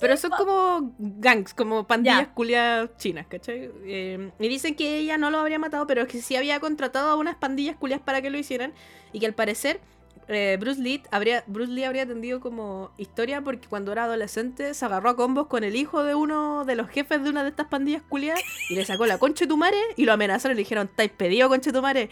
[0.00, 2.34] Pero son como gangs, como pandillas Ya.
[2.34, 3.70] culiadas chinas, ¿cachai?
[3.84, 7.16] Eh, y dicen que ella no lo habría matado, pero que sí había contratado a
[7.16, 8.72] unas pandillas culiadas para que lo hicieran.
[9.12, 9.80] Y que al parecer
[10.28, 14.84] eh, Bruce, Lee habría, Bruce Lee habría atendido como historia porque cuando era adolescente se
[14.84, 17.66] agarró a combos con el hijo de uno de los jefes de una de estas
[17.66, 20.62] pandillas culiadas y le sacó la concha de tu madre y lo amenazaron y le
[20.62, 22.10] dijeron, estáis pedido concha de tu madre,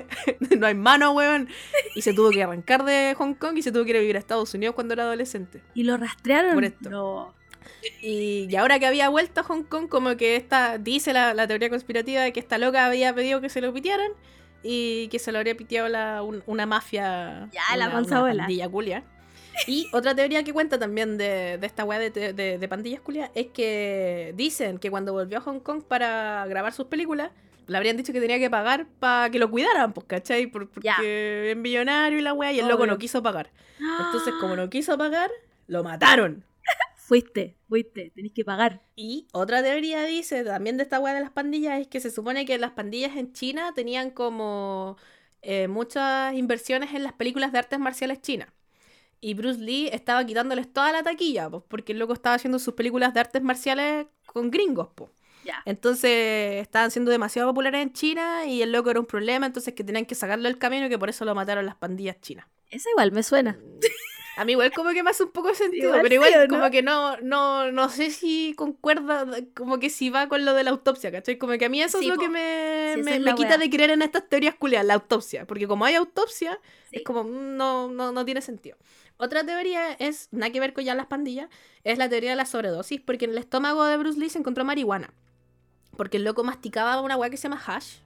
[0.58, 1.48] no hay mano, weón.
[1.94, 4.16] Y se tuvo que arrancar de Hong Kong y se tuvo que ir a vivir
[4.16, 5.62] a Estados Unidos cuando era adolescente.
[5.74, 6.54] ¿Y lo rastrearon?
[6.54, 6.90] Por esto.
[6.90, 7.34] No.
[8.02, 11.46] Y, y ahora que había vuelto a Hong Kong, como que esta, dice la, la
[11.46, 14.12] teoría conspirativa de que esta loca había pedido que se lo pitearan
[14.62, 17.48] y que se lo habría piteado la, un- una mafia.
[17.52, 18.42] Ya, la una, panza una bola.
[18.44, 19.04] pandilla culia.
[19.66, 23.30] Y otra teoría que cuenta también de, de esta weá de, de, de- pandillas culias
[23.34, 27.30] es que dicen que cuando volvió a Hong Kong para grabar sus películas,
[27.66, 30.46] le habrían dicho que tenía que pagar para que lo cuidaran, pues, ¿cachai?
[30.46, 33.50] Por- porque es millonario y la weá, y el loco no quiso pagar.
[33.78, 35.30] Entonces, como Ah, no quiso pagar,
[35.66, 36.44] lo mataron.
[37.12, 38.80] Fuiste, fuiste, tenés que pagar.
[38.96, 42.46] Y otra teoría dice también de esta weá de las pandillas es que se supone
[42.46, 44.96] que las pandillas en China tenían como
[45.42, 48.48] eh, muchas inversiones en las películas de artes marciales chinas.
[49.20, 52.72] Y Bruce Lee estaba quitándoles toda la taquilla, pues, porque el loco estaba haciendo sus
[52.72, 55.10] películas de artes marciales con gringos, pues.
[55.66, 59.84] Entonces estaban siendo demasiado populares en China y el loco era un problema, entonces que
[59.84, 62.46] tenían que sacarlo del camino y que por eso lo mataron las pandillas chinas.
[62.70, 63.58] Esa igual me suena.
[64.34, 66.48] A mí igual como que me hace un poco de sentido, Igual pero sí, igual
[66.48, 70.64] como que no, no, no sé si concuerda, como que si va con lo de
[70.64, 71.36] la autopsia, ¿cachai?
[71.36, 72.22] Como que a mí eso Sí, es lo po.
[72.22, 75.46] que me, Sí, me, me quita de creer en estas teorías culiadas, la autopsia.
[75.46, 76.58] Porque como hay autopsia,
[76.90, 78.78] es como, mm, no, no, no tiene sentido.
[79.18, 81.48] Otra teoría es, nada que ver con ya las pandillas,
[81.84, 84.64] es la teoría de la sobredosis, porque en el estómago de Bruce Lee se encontró
[84.64, 85.12] marihuana.
[85.96, 87.96] Porque el loco masticaba una weá que se llama hash,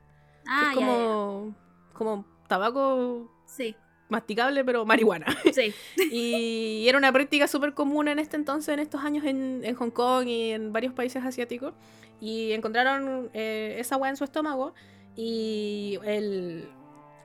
[0.44, 1.54] que Ah, es ya, ya, como,
[1.92, 3.30] como tabaco.
[3.46, 3.76] Sí,
[4.08, 5.26] masticable, pero marihuana.
[5.52, 5.74] sí.
[6.10, 9.90] Y era una práctica súper común en este entonces, en estos años en, en Hong
[9.90, 11.74] Kong y en varios países asiáticos.
[12.20, 14.74] Y encontraron eh, esa weá en su estómago.
[15.16, 16.68] Y el,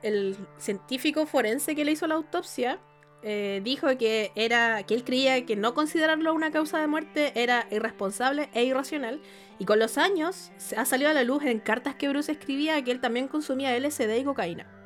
[0.02, 2.78] el científico forense que le hizo la autopsia
[3.24, 7.66] eh, dijo que, era, que él creía que no considerarlo una causa de muerte era
[7.70, 9.20] irresponsable e irracional.
[9.58, 12.82] Y con los años se ha salido a la luz en cartas que Bruce escribía
[12.82, 14.81] que él también consumía LSD y cocaína.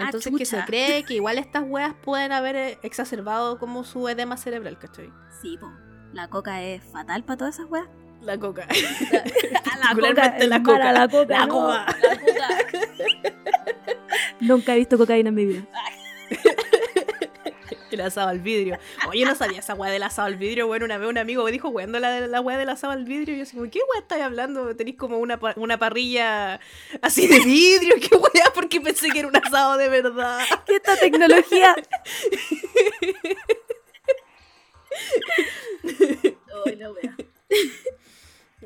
[0.00, 4.08] Ah, Entonces que se cree que igual estas weas pueden haber eh, exacerbado como su
[4.08, 5.10] edema cerebral, ¿cachai?
[5.40, 5.70] Sí, po.
[6.12, 7.86] La coca es fatal para todas esas weas.
[8.20, 8.66] La coca.
[8.66, 8.70] La
[10.38, 10.78] es coca.
[10.78, 11.38] mala La coca.
[11.38, 11.48] La no, coca.
[11.48, 11.86] la coca.
[14.40, 15.62] Nunca he visto cocaína en mi vida.
[18.00, 18.78] El asado al vidrio.
[19.08, 20.66] Oye, no sabía esa wea del asado al vidrio.
[20.66, 23.34] Bueno, una vez un amigo me dijo, weando la, la wea del asado al vidrio.
[23.34, 24.74] Y yo así como, ¿qué wea estáis hablando?
[24.76, 26.60] Tenéis como una, pa- una parrilla
[27.02, 27.94] así de vidrio.
[28.00, 28.52] ¿Qué wea?
[28.54, 30.40] Porque pensé que era un asado de verdad.
[30.66, 31.74] ¿Qué esta tecnología?
[36.66, 37.16] Ay, la wea.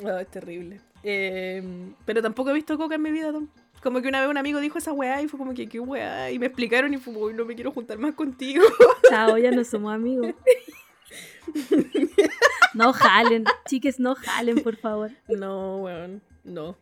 [0.05, 0.81] Oh, es terrible.
[1.03, 1.63] Eh,
[2.05, 3.33] pero tampoco he visto coca en mi vida.
[3.33, 3.49] Tom.
[3.85, 6.31] Como que una vez un amigo dijo esa weá y fue como que, ¿qué weá?
[6.33, 8.65] Y me explicaron y fue como, "Uy, no me quiero juntar más contigo.
[9.11, 10.35] Chao, ya no somos amigos.
[12.75, 15.13] No jalen, chiques, no jalen, por favor.
[15.29, 16.77] No, weón, no.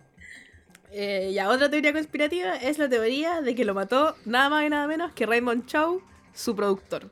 [0.90, 4.70] Eh, ya, otra teoría conspirativa es la teoría de que lo mató nada más y
[4.70, 6.00] nada menos que Raymond Chow
[6.32, 7.10] su productor.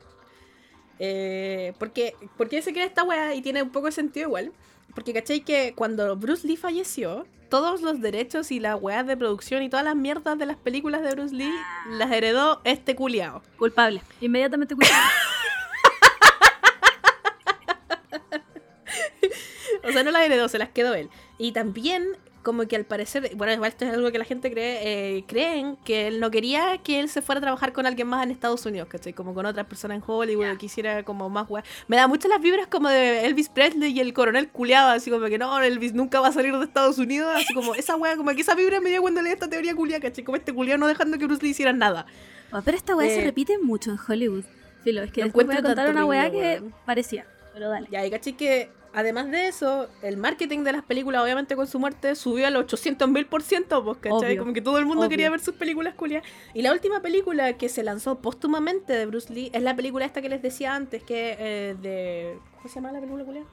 [0.97, 3.35] Eh, porque, ¿Por qué se crea esta weá?
[3.35, 4.51] Y tiene un poco de sentido igual.
[4.93, 9.61] Porque cachai que cuando Bruce Lee falleció, todos los derechos y las weas de producción
[9.61, 11.53] y todas las mierdas de las películas de Bruce Lee
[11.89, 13.41] las heredó este culiao.
[13.57, 14.01] Culpable.
[14.21, 15.03] Inmediatamente culpable.
[19.83, 21.09] o sea, no las heredó, se las quedó él.
[21.37, 22.05] Y también
[22.43, 25.77] como que al parecer, bueno, igual esto es algo que la gente cree, eh, creen
[25.83, 28.65] que él no quería que él se fuera a trabajar con alguien más en Estados
[28.65, 29.13] Unidos, ¿cachai?
[29.13, 31.63] Como con otras personas en Hollywood, quisiera como más weá.
[31.87, 35.25] Me da muchas las vibras como de Elvis Presley y el coronel culiado, así como
[35.27, 38.31] que no, Elvis nunca va a salir de Estados Unidos, así como esa weá, como
[38.31, 40.23] que esa vibra me dio cuando leí esta teoría culiada, ¿cachai?
[40.23, 42.05] Como este culiado no dejando que Bruce Lee hiciera nada.
[42.51, 44.43] Oh, pero esta weá se Eh, repite mucho en Hollywood.
[44.83, 47.25] Filo, es que después voy a contar una weá que parecía.
[47.53, 47.87] Pero dale.
[47.91, 51.79] Ya, y caché que además de eso, el marketing de las películas, obviamente con su
[51.79, 54.31] muerte, subió al 800 mil por ciento, pues, ¿cachai?
[54.31, 55.09] Obvio, Como que todo el mundo obvio.
[55.09, 56.23] quería ver sus películas culias.
[56.53, 60.21] Y la última película que se lanzó póstumamente de Bruce Lee es la película esta
[60.21, 62.37] que les decía antes, que eh, de...
[62.57, 63.43] ¿Cómo se llama la película culia?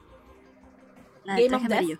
[1.23, 1.79] La del Game of traje Death.
[1.79, 1.99] amarillo.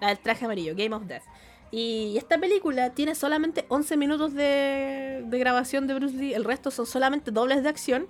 [0.00, 1.22] La del traje amarillo, Game of Death.
[1.70, 6.70] Y esta película tiene solamente 11 minutos de, de grabación de Bruce Lee, el resto
[6.70, 8.06] son solamente dobles de acción.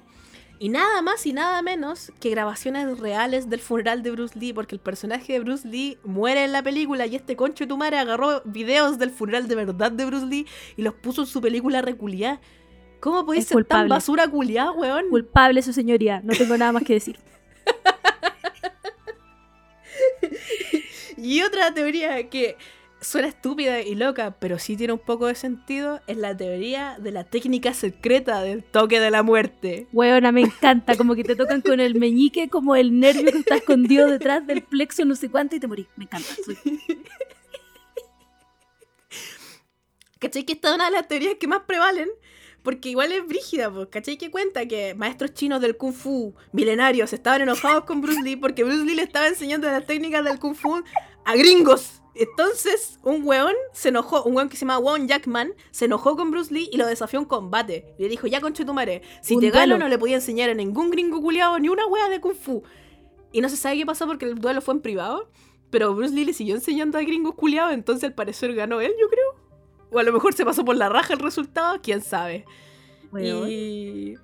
[0.59, 4.75] Y nada más y nada menos que grabaciones reales del funeral de Bruce Lee, porque
[4.75, 7.99] el personaje de Bruce Lee muere en la película y este concho de tu madre
[7.99, 11.83] agarró videos del funeral de verdad de Bruce Lee y los puso en su película
[11.83, 12.41] reculiá.
[13.01, 13.89] ¿Cómo podéis ser tan culpable.
[13.91, 15.11] basura culiá, weón?
[15.11, 16.23] Culpable su señoría.
[16.25, 17.19] No tengo nada más que decir.
[21.17, 22.57] Y otra teoría que
[23.07, 27.13] suena estúpida y loca, pero sí tiene un poco de sentido, es la teoría de
[27.13, 29.87] la técnica secreta del toque de la muerte.
[29.93, 30.97] Weona, me encanta.
[30.97, 34.63] Como que te tocan con el meñique, como el nervio que está escondido detrás del
[34.63, 35.87] plexo, no sé cuánto, y te morís.
[35.97, 36.29] Me encanta.
[36.45, 36.59] Soy-
[40.19, 40.45] ¿Cachai?
[40.45, 42.09] Que esta es una de las teorías que más prevalen.
[42.63, 44.19] Porque igual es brígida, pues, ¿cachai?
[44.19, 48.65] Que cuenta que maestros chinos del Kung Fu milenarios estaban enojados con Bruce Lee porque
[48.65, 50.83] Bruce Lee le estaba enseñando las técnicas del Kung Fu
[51.25, 51.96] a gringos.
[52.19, 56.31] Entonces, un weón se enojó, un weón que se llama Won Jackman, se enojó con
[56.31, 57.95] Bruce Lee y lo desafió a un combate.
[57.99, 60.49] Y le dijo, ya conche tu madre, si Un te gano no le podía enseñar
[60.49, 62.63] a ningún gringo culiado ni una wea de Kung Fu.
[63.33, 65.31] Y no se sabe qué pasó porque el duelo fue en privado.
[65.71, 69.09] Pero Bruce Lee le siguió enseñando a gringos culiados, entonces al parecer ganó él, yo
[69.09, 69.47] creo.
[69.91, 72.45] O a lo mejor se pasó por la raja el resultado, quién sabe.
[73.13, 73.49] Weón.
[73.51, 74.15] Y.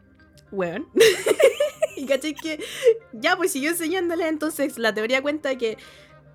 [0.51, 0.89] Weón.
[1.97, 2.63] y caché que.
[3.13, 4.29] Ya, pues siguió enseñándole.
[4.29, 5.79] Entonces la teoría cuenta que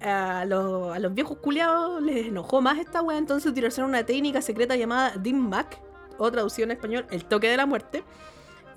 [0.01, 3.17] a los, a los viejos culiados les enojó más esta wea.
[3.17, 5.79] Entonces utilizaron una técnica secreta llamada Dim Mac.
[6.19, 8.03] O traducido en español, el toque de la muerte.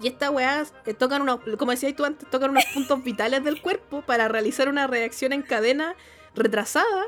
[0.02, 3.62] Y esta weá eh, tocan unos, como decías tú antes, tocan unos puntos vitales del
[3.62, 5.94] cuerpo para realizar una reacción en cadena
[6.34, 7.06] retrasada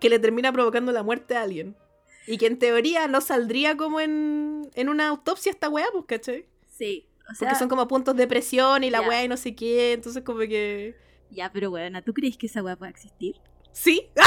[0.00, 1.76] que le termina provocando la muerte a alguien.
[2.26, 6.46] Y que en teoría no saldría como en, en una autopsia esta weá, pues, ¿cachai?
[6.66, 7.06] Sí.
[7.22, 9.08] O Porque sea, son como puntos de presión y la Ya.
[9.08, 10.96] weá y no sé qué, entonces como que...
[11.30, 13.36] ya, pero weona, ¿tú crees que esa weá puede existir?
[13.72, 14.10] Sí,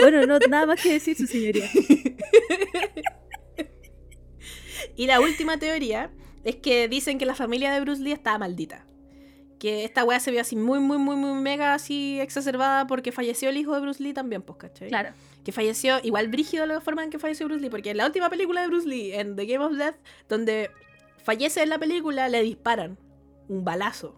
[0.00, 1.68] Bueno, no, nada más que decir, su señoría.
[4.98, 6.10] Y la última teoría
[6.42, 8.86] es que dicen que la familia de Bruce Lee estaba maldita.
[9.58, 13.50] Que esta weá se vio así muy, muy, muy, muy mega así exacerbada porque falleció
[13.50, 14.88] el hijo de Bruce Lee también, pues, ¿cachai?
[14.88, 15.10] Claro.
[15.44, 18.30] Que falleció igual brígido la forma en que falleció Bruce Lee, porque en la última
[18.30, 19.96] película de Bruce Lee, en The Game of Death,
[20.30, 20.70] donde
[21.26, 22.96] fallece en la película, le disparan
[23.48, 24.14] un balazo,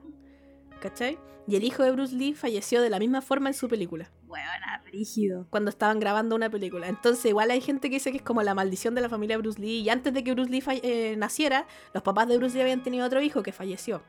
[0.78, 1.18] ¿cachai?
[1.46, 4.10] Y el hijo de Bruce Lee falleció de la misma forma en su película.
[4.26, 5.46] Weona, rígido.
[5.48, 6.86] cuando estaban grabando una película.
[6.86, 9.58] Entonces, igual hay gente que dice que es como la maldición de la familia Bruce
[9.58, 9.80] Lee.
[9.80, 13.06] Y antes de que Bruce Lee eh, naciera, los papás de Bruce Lee habían tenido
[13.06, 14.02] otro hijo que falleció.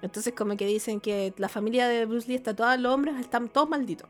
[0.00, 3.50] Entonces, como que dicen que la familia de Bruce Lee está todos los hombres, están
[3.50, 4.08] todos malditos.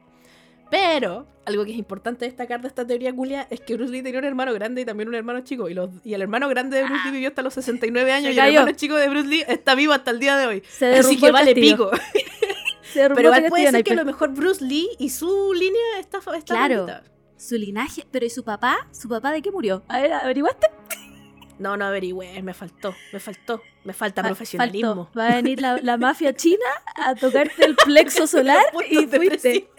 [0.70, 4.20] Pero, algo que es importante destacar de esta teoría culia es que Bruce Lee tenía
[4.20, 5.68] un hermano grande y también un hermano chico.
[5.68, 8.38] Y, los, y el hermano grande de Bruce Lee vivió hasta los 69 años y
[8.38, 10.62] el hermano chico de Bruce Lee está vivo hasta el día de hoy.
[10.68, 11.90] Se Así que vale pico.
[12.92, 16.18] Se Pero igual puede ser que a lo mejor Bruce Lee y su línea está,
[16.36, 16.86] está Claro.
[17.36, 18.88] Su linaje, pero ¿y su papá?
[18.90, 19.82] ¿Su papá de qué murió?
[19.88, 20.66] A ver, ¿averiguaste?
[21.58, 25.08] No, no averigüé, me faltó, me faltó, me falta Fa- profesionalismo.
[25.16, 26.64] Va a venir la, la mafia china
[26.96, 29.68] a tocarte el plexo solar y de fuiste.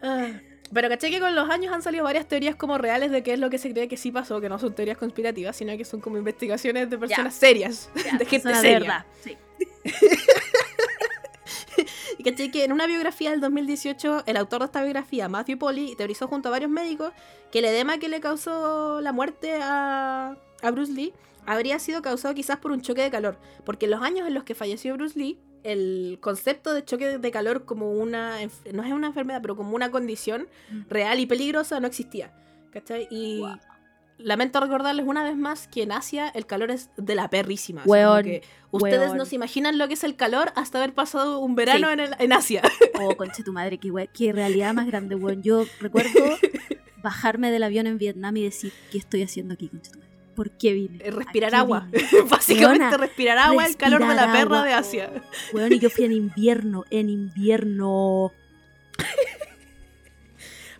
[0.00, 0.28] Ah,
[0.72, 3.38] Pero caché que con los años han salido varias teorías como reales de qué es
[3.40, 6.00] lo que se cree que sí pasó, que no son teorías conspirativas, sino que son
[6.00, 8.78] como investigaciones de personas serias, de gente seria.
[8.78, 9.04] verdad.
[9.24, 9.36] Sí.
[12.36, 16.52] En una biografía del 2018, el autor de esta biografía, Matthew Polly, teorizó junto a
[16.52, 17.12] varios médicos
[17.50, 21.12] que el edema que le causó la muerte a, a Bruce Lee
[21.46, 24.44] habría sido causado quizás por un choque de calor, porque en los años en los
[24.44, 28.36] que falleció Bruce Lee, el concepto de choque de calor como una,
[28.72, 30.82] no es una enfermedad, pero como una condición Mm.
[30.90, 32.32] real y peligrosa no existía.
[32.70, 33.08] ¿Cachai?
[33.10, 33.56] Y Wow.
[34.18, 37.82] Lamento recordarles una vez más que en Asia el calor es de la perrísima.
[37.86, 39.16] Weón, que ustedes weón.
[39.18, 41.92] no se imaginan lo que es el calor hasta haber pasado un verano Sí.
[41.94, 42.62] en, el- en Asia.
[43.00, 45.42] Oh, conche tu madre, qué, qué realidad más grande, weón.
[45.42, 46.10] Yo recuerdo
[47.02, 50.08] bajarme del avión en Vietnam y decir, ¿qué estoy haciendo aquí, conche tu madre?
[50.34, 50.98] ¿Por qué vine?
[51.04, 51.88] Eh, ¿A respirar agua.
[51.90, 52.06] vine?
[52.30, 54.64] Básicamente Weona, respirar agua, el calor de la perra agua.
[54.64, 55.10] de Asia.
[55.52, 58.32] Weón, y yo fui en invierno, en invierno.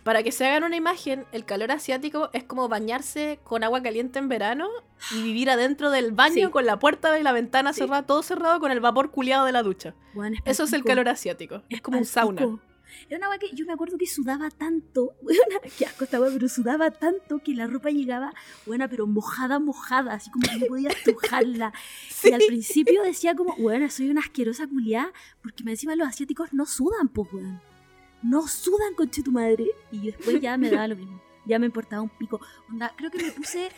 [0.09, 4.17] Para que se hagan una imagen, el calor asiático es como bañarse con agua caliente
[4.17, 4.67] en verano
[5.15, 6.51] y vivir adentro del baño Sí.
[6.51, 7.81] con la puerta y la ventana Sí.
[7.81, 9.93] cerrada, todo cerrado con el vapor culiado de la ducha.
[10.15, 11.61] Weón, Eso es el calor asiático.
[11.69, 12.41] Es como un sauna.
[13.07, 16.49] Era una weá que yo me acuerdo que sudaba tanto, weona, qué asco esta pero
[16.49, 18.33] sudaba tanto que la ropa llegaba,
[18.65, 21.71] buena, pero mojada, mojada, así como que no podía estrujarla.
[22.09, 22.29] Sí.
[22.29, 26.51] Y al principio decía como, weona, soy una asquerosa culiá, porque me encima los asiáticos
[26.51, 27.61] no sudan, pues, weón.
[28.21, 29.67] No sudan, conche tu madre.
[29.91, 31.21] Y después ya me daba lo mismo.
[31.45, 32.39] Ya me importaba un pico.
[32.69, 33.69] Onda, creo que me puse.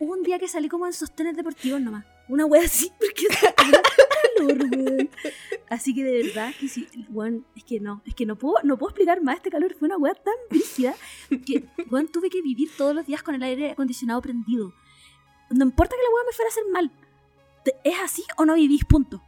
[0.00, 2.04] Un día que salí como en sostenes deportivos nomás.
[2.28, 2.90] Una wea así,
[3.56, 5.10] calor, weón.
[5.70, 8.76] Así que de verdad que sí, weón, es que no, es que no puedo, no
[8.76, 9.74] puedo explicar más este calor.
[9.78, 10.94] Fue una wea tan brígida
[11.46, 14.72] que, weón, tuve que vivir todos los días con el aire acondicionado prendido.
[15.50, 16.90] No importa que la wea me fuera a hacer mal.
[17.84, 18.84] ¿Es así o no vivís?
[18.84, 19.22] Punto.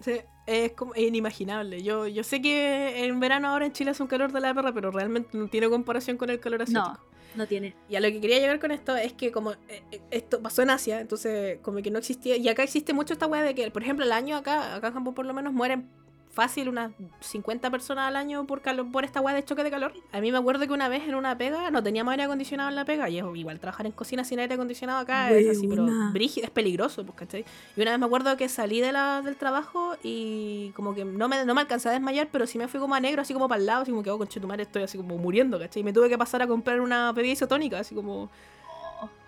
[0.00, 1.82] Sí, es como es inimaginable.
[1.82, 4.72] Yo, yo sé que en verano ahora en Chile es un calor de la perra,
[4.72, 6.98] pero realmente no tiene comparación con el calor asiático.
[7.34, 7.74] No, no tiene.
[7.88, 10.62] Y a lo que quería llegar con esto es que como eh, eh, esto pasó
[10.62, 13.70] en Asia, entonces como que no existía, y acá existe mucho esta weá de que,
[13.70, 15.88] por ejemplo, el año acá, acá en Japón por lo menos mueren
[16.32, 19.92] fácil unas 50 personas al año por calor, por esta weá de choque de calor.
[20.12, 22.74] A mí me acuerdo que una vez en una pega no teníamos aire acondicionado en
[22.74, 25.86] la pega, y es igual trabajar en cocina sin aire acondicionado acá es así, pero
[26.12, 27.44] brígido, es peligroso, pues, ¿cachai?
[27.76, 31.28] Y una vez me acuerdo que salí de la, del trabajo y como que no
[31.28, 33.48] me, no me alcancé a desmayar, pero sí me fui como a negro, así como
[33.48, 35.80] para el lado, así como que, oh, conchetumare, estoy así como muriendo, ¿cachai?
[35.80, 38.30] Y me tuve que pasar a comprar una bebida isotónica, así como...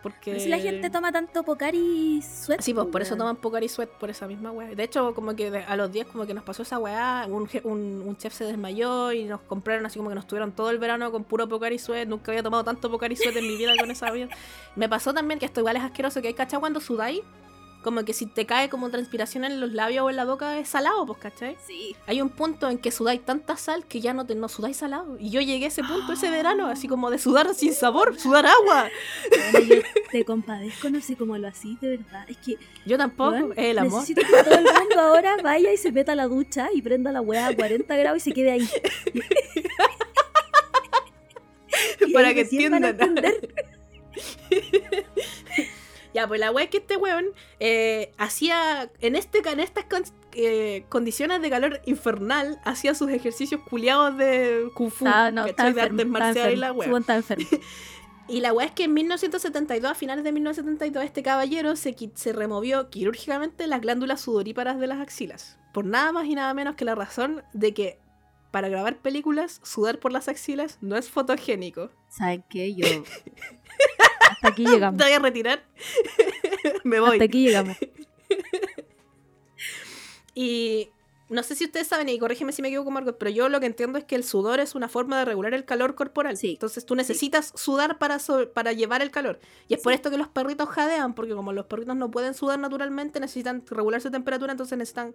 [0.04, 0.38] Porque...
[0.38, 2.60] Si la gente toma tanto Pocari Sweat.
[2.60, 4.74] Sí, pues por eso toman Pocari Sweat, por esa misma weá.
[4.74, 8.04] De hecho, como que a los días como que nos pasó esa weá, un, un,
[8.06, 11.10] un chef se desmayó y nos compraron así como que nos tuvieron todo el verano
[11.10, 12.06] con puro Pocari Sweat.
[12.06, 14.28] Nunca había tomado tanto Pocari Sweat en mi vida con esa vida.
[14.76, 17.22] Me pasó también que esto igual es asqueroso, que hay cachai cuando sudáis,
[17.84, 20.68] como que si te cae como transpiración en los labios o en la boca es
[20.68, 21.56] salado, pues cachai.
[21.64, 21.94] Sí.
[22.06, 25.16] Hay un punto en que sudáis tanta sal que ya no te no sudáis salado.
[25.20, 28.46] Y yo llegué a ese punto ese verano, así como de sudar sin sabor, sudar
[28.46, 28.88] agua.
[29.52, 29.76] Bueno, yo
[30.10, 32.24] te compadezco, no sé cómo lo hacís, de verdad.
[32.28, 34.00] Es que Yo tampoco, weón, es el amor.
[34.00, 37.12] necesito que todo el mundo ahora vaya y se meta a la ducha y prenda
[37.12, 38.68] la weá a 40 grados y se quede ahí.
[42.14, 42.96] Para que entiendan.
[46.14, 47.26] Ya, pues la wea es que este weón
[47.60, 53.60] eh, hacía, en, este, en estas con- eh, condiciones de calor infernal, hacía sus ejercicios
[53.68, 55.10] culiados de kung fu, no,
[55.46, 55.72] está ¿cachai?
[55.72, 56.72] de artes marciales y la
[57.16, 57.46] enfermo.
[58.26, 62.32] Y la wea es que en 1972, a finales de 1972, este caballero se, se
[62.32, 65.58] removió quirúrgicamente las glándulas sudoríparas de las axilas.
[65.74, 67.98] Por nada más y nada menos que la razón de que
[68.50, 71.90] para grabar películas, sudar por las axilas no es fotogénico.
[72.08, 72.74] ¿Saben qué?
[72.74, 72.86] Yo.
[74.44, 74.98] Hasta aquí llegamos.
[74.98, 75.64] ¿Te voy a retirar?
[76.84, 77.12] Me voy.
[77.12, 77.76] Hasta aquí llegamos.
[80.36, 80.90] Y
[81.28, 83.66] no sé si ustedes saben, y corrígeme si me equivoco, Margot, pero yo lo que
[83.66, 86.36] entiendo es que el sudor es una forma de regular el calor corporal.
[86.36, 86.50] Sí.
[86.50, 88.18] Entonces tú necesitas sudar para,
[88.52, 89.38] para llevar el calor.
[89.68, 92.58] Y es por esto que los perritos jadean, porque como los perritos no pueden sudar
[92.58, 95.14] naturalmente, necesitan regular su temperatura, entonces necesitan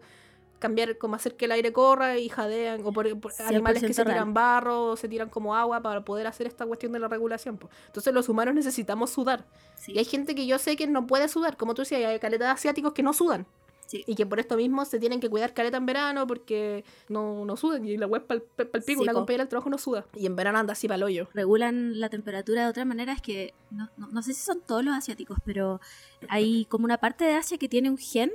[0.59, 4.01] cambiar, como hacer que el aire corra y jadean, o por, por animales que se
[4.03, 4.15] 100% real.
[4.17, 7.57] tiran barro, o se tiran como agua para poder hacer esta cuestión de la regulación.
[7.57, 7.69] po.
[7.87, 9.45] Entonces los humanos necesitamos sudar.
[9.75, 9.93] Sí.
[9.93, 12.53] Y hay gente que yo sé que no puede sudar, como tú decías, hay caletas
[12.53, 13.47] asiáticos que no sudan.
[13.87, 14.03] Sí.
[14.05, 17.57] Y que por esto mismo se tienen que cuidar caleta en verano porque no, no
[17.57, 17.83] sudan.
[17.85, 20.05] Y la web pal, pal pico, Sí, una compañera del trabajo no suda.
[20.13, 21.27] Y en verano anda así para el hoyo.
[21.33, 24.85] regulan la temperatura de otra manera es que no, no- no sé si son todos
[24.85, 25.81] los asiáticos, pero
[26.27, 28.31] hay como una parte de Asia que tiene un gen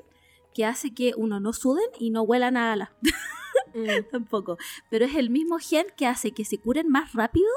[0.54, 2.92] que hace que uno no suden y no huelan a ala
[3.74, 4.56] Mm, tampoco.
[4.88, 7.48] Pero es el mismo gen que hace que se curen más rápido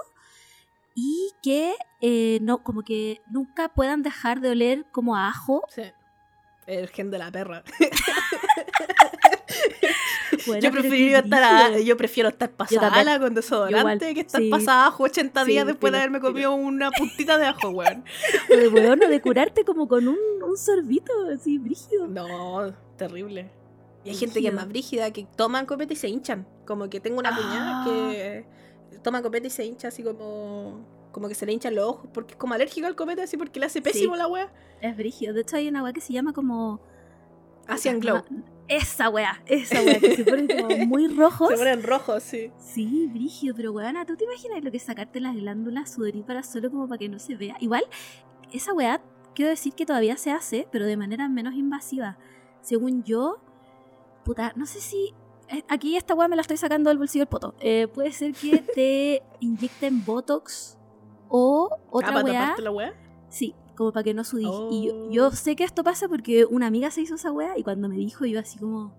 [0.96, 5.64] y que eh, no, como que nunca puedan dejar de oler como a ajo.
[5.70, 5.84] sí.
[6.66, 7.64] El gen de la perra.
[10.46, 14.42] Bueno, yo, pero qué estar a- yo prefiero estar pasada ala con desodorante que estar
[14.42, 14.50] sí.
[14.50, 18.04] pasada ajo 80 días Sí, después de haberme comido una puntita de ajo, weón.
[18.52, 22.08] O de weón, de curarte como con un, un sorbito así brígido.
[22.08, 23.50] No, terrible.
[24.04, 26.48] Y hay gente que es más brígida, que toman copete y se hinchan.
[26.66, 27.86] Como que tengo una cuñada Ah.
[27.86, 28.46] que
[29.04, 30.86] toma copete y se hincha así como...
[31.12, 33.60] Como que se le hinchan los ojos porque es como alérgico al copete, así porque
[33.60, 34.20] le hace pésimo Sí.
[34.20, 34.52] la wea.
[34.82, 35.34] Es brígido.
[35.34, 36.80] De hecho, hay una weá que se llama como
[37.68, 38.24] Asian Glow.
[38.68, 41.50] Esa weá, esa weá, que se ponen como muy rojos.
[41.50, 42.52] Se ponen rojos, sí.
[42.60, 46.70] Sí, brígido, pero weona, ¿tú te imaginas lo que es sacarte las glándulas sudoríparas solo
[46.70, 47.56] como para que no se vea?
[47.62, 47.84] Igual,
[48.52, 49.02] esa weá,
[49.34, 52.18] quiero decir que todavía se hace, pero de manera menos invasiva.
[52.68, 53.38] Según yo,
[54.26, 55.14] puta, no sé si...
[55.48, 57.56] eh, Aquí esta weá me la estoy sacando del bolsillo del poto.
[57.62, 60.78] Eh, puede ser que te inyecten Botox
[61.30, 62.56] o ah, otra para weá.
[62.60, 62.94] la weá.
[63.30, 64.50] Sí, como para que no sudís.
[64.72, 65.12] Y yo, Oh.
[65.12, 67.96] yo sé que esto pasa porque una amiga se hizo esa wea y cuando me
[67.96, 68.94] dijo yo así como...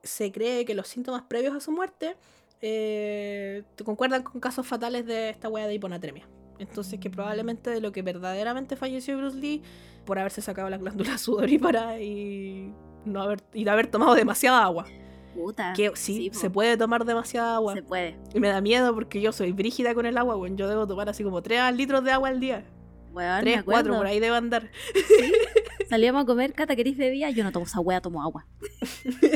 [0.03, 2.17] se cree que los síntomas previos a su muerte
[2.61, 6.29] eh, concuerdan con casos fatales de esta wea de hiponatremia.
[6.59, 9.63] Entonces que probablemente de lo que verdaderamente falleció Bruce Lee
[10.05, 12.73] por haberse sacado la glándula sudorípara y
[13.05, 14.85] no haber y de haber tomado demasiada agua.
[15.35, 15.73] Puta.
[15.73, 17.73] Que sí, se puede tomar demasiada agua.
[17.73, 18.19] Se puede.
[18.35, 20.59] Y me da miedo porque yo soy brígida con el agua, weón.
[20.59, 22.67] Yo debo tomar así como 3 litros de agua al día.
[23.13, 23.81] Weón, me 3, acuerdo.
[23.91, 24.71] 4, por ahí debe andar.
[25.89, 27.29] Salíamos a comer, Cata, ¿queréis bebida?
[27.31, 28.47] Yo no tomo esa wea, tomo agua.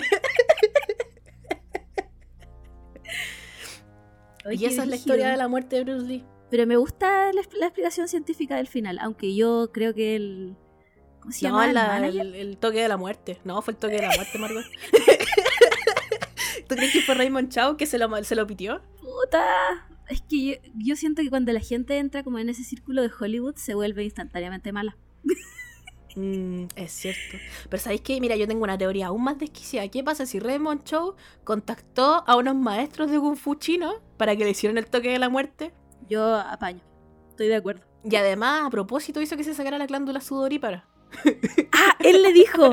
[4.51, 6.25] y esa es la historia de la muerte de Bruce Lee.
[6.51, 10.57] Pero me gusta la, la explicación científica del final, aunque yo creo que el...
[11.21, 11.67] ¿Cómo se llama?
[11.67, 12.21] ¿El la- manager?
[12.21, 13.41] el, el toque de la muerte.
[13.45, 14.65] No, fue el toque de la muerte, Margot.
[16.69, 18.81] ¿Tú crees que fue Raymond Chow que se lo, se lo pitió?
[19.01, 19.89] Puta.
[20.09, 23.11] Es que yo, yo siento que cuando la gente entra como en ese círculo de
[23.19, 24.97] Hollywood se vuelve instantáneamente mala.
[26.17, 27.37] Mm, es cierto.
[27.69, 28.19] Pero ¿sabéis qué?
[28.21, 29.87] Mira, yo tengo una teoría aún más desquiciada.
[29.89, 34.45] ¿Qué pasa si Raymond Chow contactó a unos maestros de Kung Fu chino para que
[34.45, 35.75] le hicieran el toque de la muerte?
[36.09, 36.81] Yo apaño.
[37.29, 37.83] Estoy de acuerdo.
[38.03, 40.89] Y además, a propósito, hizo que se sacara la glándula sudorípara.
[41.73, 41.97] ¡Ah!
[42.01, 42.71] Él le dijo.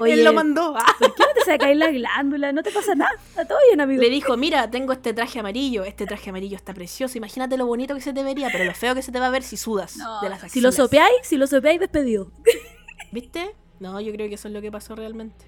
[0.00, 0.74] Oye, Él lo mandó.
[0.76, 0.84] Ah.
[0.98, 2.52] ¿por qué no te sacáis la glándula?
[2.52, 3.12] No te pasa nada.
[3.28, 4.02] Está todo bien, amigo.
[4.02, 7.94] Le dijo, mira, tengo este traje amarillo, este traje amarillo está precioso, imagínate lo bonito
[7.94, 9.96] que se te vería, pero lo feo que se te va a ver si sudas
[9.96, 10.74] No, de las si lo axilas".
[10.74, 12.30] sopeáis, si lo sopeáis, despedido.
[13.12, 13.54] ¿Viste?
[13.80, 15.44] No, yo creo que eso es lo que pasó realmente.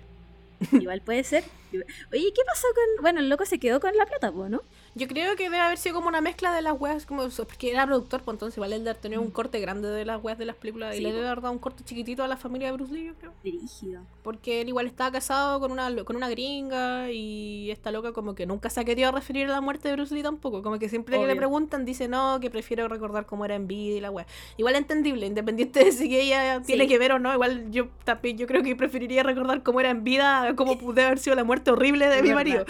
[0.73, 1.45] Igual puede ser.
[1.73, 3.03] Oye, ¿qué pasó con.?
[3.03, 4.63] Bueno, el loco se quedó con la plata, ¿no?
[4.97, 7.85] Yo creo que debe haber sido como una mezcla de las weas, como porque era
[7.85, 10.47] productor, pues entonces igual él debe haber tenido un corte grande de las weas de
[10.47, 12.73] las películas Sí, y le debe haber dado un corte chiquitito a la familia de
[12.73, 13.35] Bruce Lee, yo creo.
[13.45, 14.01] Dirigido.
[14.23, 18.47] Porque él igual estaba casado con una, con una gringa y esta loca como que
[18.47, 20.63] nunca se ha querido referir a la muerte de Bruce Lee tampoco.
[20.63, 23.97] Como que siempre que le preguntan dice no, que prefiero recordar cómo era en vida
[23.97, 24.27] y la wea.
[24.57, 28.47] Igual entendible, independiente de si ella tiene que ver o no, igual yo también yo
[28.47, 32.09] creo que preferiría recordar cómo era en vida, cómo pude haber sido la muerte horrible
[32.09, 32.41] de Es mi verdad.
[32.41, 32.65] marido.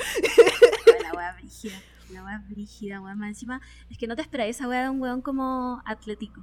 [1.04, 1.36] la wea
[2.26, 2.42] brígida.
[2.48, 3.18] La brígida, weón.
[3.18, 3.60] Más encima,
[3.90, 6.42] es que no te esperáis esa wea de un weón como atlético.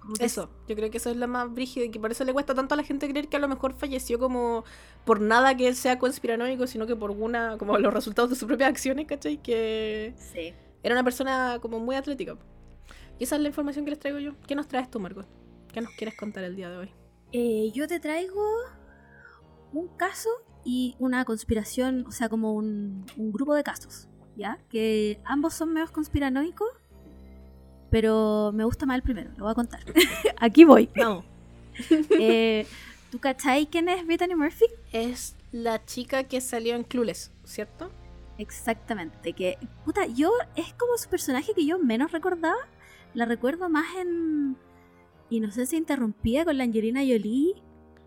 [0.00, 2.32] Como Eso, yo creo que eso es lo más brígido y que por eso le
[2.32, 4.64] cuesta tanto a la gente creer que a lo mejor falleció como
[5.04, 8.46] por nada que él sea conspiranoico, sino que por una, como los resultados de sus
[8.46, 9.36] propias acciones, ¿cachai?
[9.42, 10.54] Que Sí.
[10.82, 12.36] era una persona como muy atlética.
[13.18, 14.32] Y esa es la información que les traigo yo.
[14.46, 15.26] ¿Qué nos traes tú, Margot?
[15.72, 16.90] ¿Qué nos quieres contar el día de hoy?
[17.32, 18.42] Eh, yo te traigo
[19.72, 20.30] un caso
[20.64, 24.08] y una conspiración, o sea, como un, un grupo de casos,
[24.38, 24.58] ¿ya?
[24.70, 26.70] Que ambos son medios conspiranoicos,
[27.90, 29.80] pero me gusta más el primero, lo voy a contar.
[30.38, 30.88] Aquí voy.
[30.94, 31.24] No.
[32.18, 32.66] Eh,
[33.12, 34.66] ¿Tú cachai quién es Brittany Murphy?
[34.92, 37.90] Es la chica que salió en Clueless, ¿cierto?
[38.36, 42.56] Exactamente, que puta, yo es como su personaje que yo menos recordaba,
[43.14, 44.56] la recuerdo más en
[45.30, 47.54] Inocencia Interrumpida con la Angelina Jolie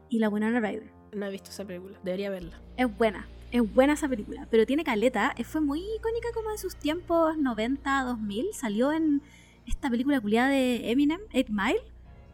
[0.09, 0.91] y la Winona Ryder.
[1.13, 2.61] No he visto esa película, debería verla.
[2.75, 6.57] Es buena, es buena esa película, pero tiene caleta, eh, fue muy icónica como en
[6.57, 9.21] sus tiempos 90, 2000, salió en
[9.67, 11.81] esta película culiada de Eminem, 8 Mile,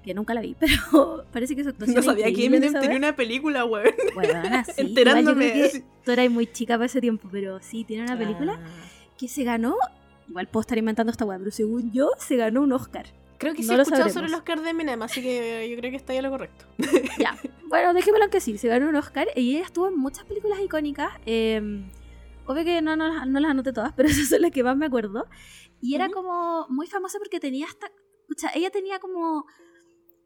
[0.04, 2.98] que nunca la vi, pero parece que su actuación No sabía que Eminem esa tenía
[2.98, 3.94] una película, weón.
[4.16, 5.46] Bueno, sí, Enterándome.
[5.48, 5.80] igual yo creo así.
[5.82, 8.68] que tú eras muy chica para ese tiempo, pero sí, tiene una película Ah.
[9.18, 9.76] que se ganó,
[10.30, 13.06] igual puedo estar inventando esta weá, pero según yo, se ganó un Oscar.
[13.38, 14.14] Creo que sí No he lo escuchado sabremos.
[14.14, 16.66] sobre los Oscar de Eminem, así que yo creo que está ya lo correcto.
[17.20, 20.60] Ya, bueno, dejémoslo que sí, se ganó un Oscar y ella estuvo en muchas películas
[20.60, 21.10] icónicas.
[21.26, 21.62] eh,
[22.46, 24.86] obvio que no, no, no las anoté todas, pero esas son las que más me
[24.86, 25.26] acuerdo.
[25.82, 26.14] Y era Ujú.
[26.16, 27.92] como muy famosa porque tenía hasta.
[28.22, 29.46] Escucha, ella tenía como.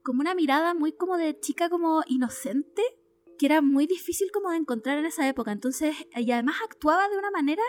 [0.04, 2.82] como una mirada muy como de chica como inocente,
[3.38, 5.52] que era muy difícil como de encontrar en esa época.
[5.52, 7.64] Entonces, y además actuaba de una manera.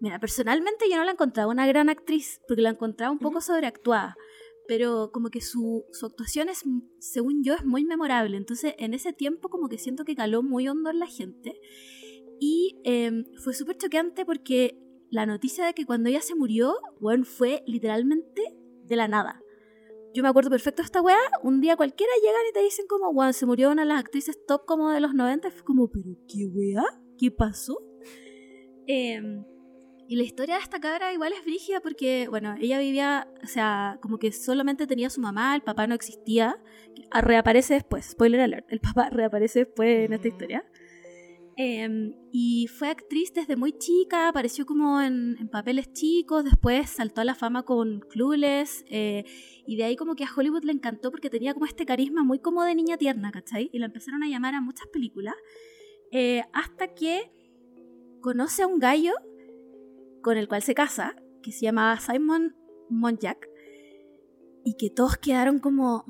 [0.00, 3.46] Mira, personalmente yo no la encontraba una gran actriz, porque la encontraba un poco Ujú.
[3.46, 4.14] sobreactuada
[4.68, 6.64] pero como que su, su actuación es,
[6.98, 8.36] según yo, es muy memorable.
[8.36, 11.60] Entonces, en ese tiempo como que siento que caló muy hondo en la gente.
[12.38, 14.78] Y eh, fue súper choqueante porque
[15.10, 18.42] la noticia de que cuando ella se murió, bueno, fue literalmente
[18.84, 19.40] de la nada.
[20.14, 23.12] Yo me acuerdo perfecto de esta weá, un día cualquiera llegan y te dicen como,
[23.12, 25.90] bueno, se murió una de las actrices top como de los 90, y fue como,
[25.90, 26.84] pero ¿qué weá?
[27.18, 27.78] ¿Qué pasó?
[28.86, 29.20] Eh,
[30.08, 33.98] y la historia de esta cabra igual es brígida porque, bueno, ella vivía, o sea,
[34.00, 36.62] como que solamente tenía a su mamá, el papá no existía.
[37.10, 40.64] Ah, Reaparece después, spoiler alert, el papá reaparece después en esta historia.
[41.58, 47.22] Em, y fue actriz desde muy chica, apareció como en, en papeles chicos, después saltó
[47.22, 49.24] a la fama con Clueless, eh,
[49.66, 52.40] y de ahí como que a Hollywood le encantó porque tenía como este carisma muy
[52.40, 53.70] como de niña tierna, ¿cachai?
[53.72, 55.34] Y la empezaron a llamar a muchas películas,
[56.12, 57.32] eh, hasta que
[58.20, 59.14] conoce a un gallo
[60.26, 62.56] con el cual se casa, que se llamaba Simon
[62.90, 63.48] Monjack,
[64.64, 66.04] y que todos quedaron como,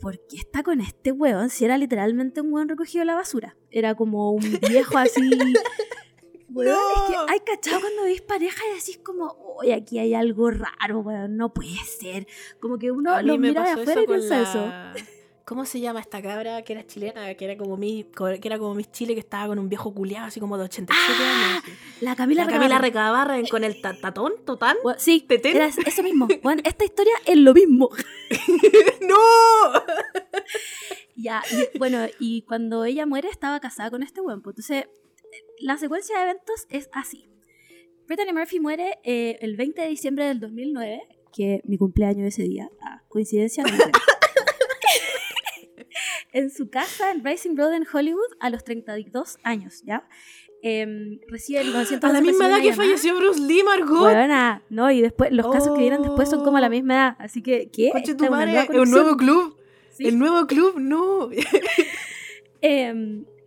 [0.00, 1.48] ¿por qué está con este weón?
[1.48, 3.56] Si era literalmente un weón recogido de la basura.
[3.70, 5.30] Era como un viejo así.
[6.48, 9.28] Weón, es que hay cachado cuando veis pareja y decís como,
[9.58, 12.26] oye, aquí hay algo raro, weón, no puede ser.
[12.58, 14.72] Como que uno lo mira de afuera y piensa eso.
[15.48, 17.34] ¿Cómo se llama esta cabra que era chilena?
[17.34, 20.26] Que era como mi, que era como Miss Chile, que estaba con un viejo culiado
[20.26, 21.62] así como de 87 Ah, años.
[21.64, 22.04] así.
[22.04, 22.78] La Camila, La Camila.
[22.78, 24.76] Recabarren con el ta- tatón, totán.
[24.84, 25.56] Weón, Sí, ¿Tetén?
[25.56, 26.28] era eso mismo.
[26.44, 27.88] Weón, esta historia es lo mismo.
[29.00, 29.16] ¡No!
[31.16, 34.36] Ya, y, bueno, y cuando ella muere estaba casada con este buen.
[34.44, 34.84] Entonces,
[35.60, 37.26] la secuencia de eventos es así.
[38.06, 41.00] Brittany Murphy muere eh, el 20 de diciembre del 2009,
[41.34, 42.68] que mi cumpleaños ese día.
[42.82, 43.64] Ah, coincidencia.
[43.64, 43.70] No.
[46.32, 50.08] en su casa en Rising Road en Hollywood a los 32 años, ¿ya?
[50.62, 54.02] Em, recibe el 911 A la misma edad que falleció Bruce Lee, Margot.
[54.06, 56.70] Huevona, no, y después los casos que vienen después son como a la Oh.
[56.70, 57.16] misma edad.
[57.20, 57.92] Así que, ¿qué?
[58.16, 59.56] Tu madre, un nuevo club.
[59.90, 60.06] Sí.
[60.06, 61.28] El nuevo club, no.
[62.60, 62.88] Eh,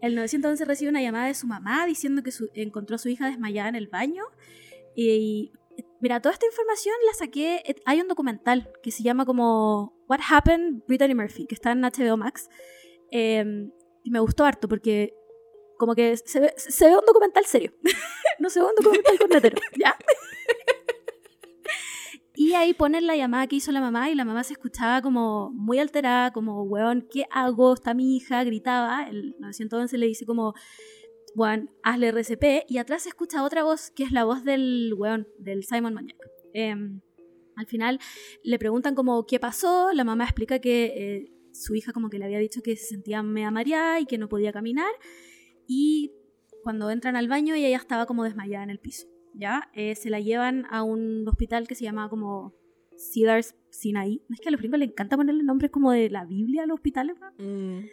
[0.01, 3.27] el 911 recibe una llamada de su mamá diciendo que su- encontró a su hija
[3.27, 4.23] desmayada en el baño.
[4.95, 5.51] Y,
[5.99, 7.61] mira, toda esta información la saqué.
[7.65, 11.83] eh, Hay un documental que se llama como What Happened Brittany Murphy, que está en
[11.83, 12.49] HBO Max.
[13.11, 13.69] Eh,
[14.03, 15.13] y me gustó harto porque
[15.77, 17.73] como que se ve, se ve un documental serio.
[18.39, 19.95] no se ve un documental cornetero, ¿ya?
[22.35, 25.51] Y ahí ponen la llamada que hizo la mamá y la mamá se escuchaba como
[25.51, 27.73] muy alterada, como, weón, ¿qué hago?
[27.73, 29.07] Está mi hija, gritaba.
[29.07, 30.53] El 911 le dice como,
[31.35, 32.65] weón, hazle RCP.
[32.67, 36.17] Y atrás se escucha otra voz, que es la voz del weón, del Simon Maniac.
[36.53, 36.99] Em,
[37.61, 37.99] al final
[38.43, 39.93] le preguntan como, ¿qué pasó?
[39.93, 43.23] La mamá explica que eh, su hija como que le había dicho que se sentía
[43.23, 44.91] media mareada y que no podía caminar.
[45.67, 46.11] Y
[46.63, 49.07] cuando entran al baño ella ya estaba como desmayada en el piso.
[49.33, 49.69] ¿ya?
[49.73, 52.53] Eh, se la llevan a un hospital que se llama como
[52.97, 54.21] Cedars Sinai.
[54.29, 56.75] Es que a los gringos les encanta ponerle nombres como de la Biblia a los
[56.75, 57.15] hospitales.
[57.19, 57.31] ¿no?
[57.37, 57.85] Mm.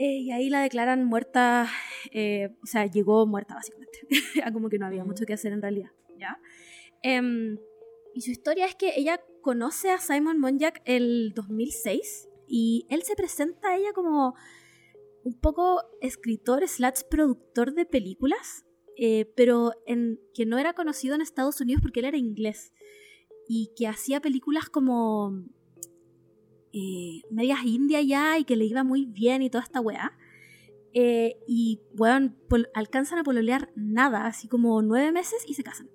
[0.00, 1.68] Eh, y ahí la declaran muerta,
[2.12, 4.06] eh, o sea, llegó muerta básicamente.
[4.52, 6.38] Como que no había mucho que hacer en realidad, ¿ya?
[8.14, 13.14] Y su historia es que ella conoce a Simon Monjack el 2006 y él se
[13.14, 14.34] presenta a ella como
[15.24, 18.64] un poco escritor slash productor de películas,
[18.96, 22.72] eh, pero en, que no era conocido en Estados Unidos porque él era inglés
[23.48, 25.44] y que hacía películas como
[26.72, 30.16] eh, medias india ya y que le iba muy bien y toda esta weá.
[30.94, 32.36] Eh, y, weón,
[32.74, 35.90] alcanzan a pololear nada, así como nueve meses y se casan.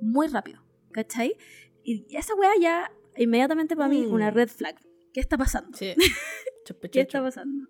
[0.00, 0.62] Muy rápido,
[0.92, 1.36] ¿cachai?
[1.84, 4.12] Y esa weá ya, inmediatamente para mí, Mm.
[4.12, 4.76] una red flag.
[5.12, 5.76] ¿Qué está pasando?
[5.76, 5.94] Sí.
[6.92, 7.68] ¿Qué está pasando?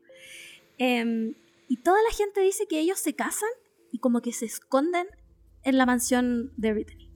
[0.79, 1.35] Em,
[1.69, 3.49] Y toda la gente dice que ellos se casan
[3.91, 5.07] y como que se esconden
[5.63, 7.11] en la mansión de Brittany.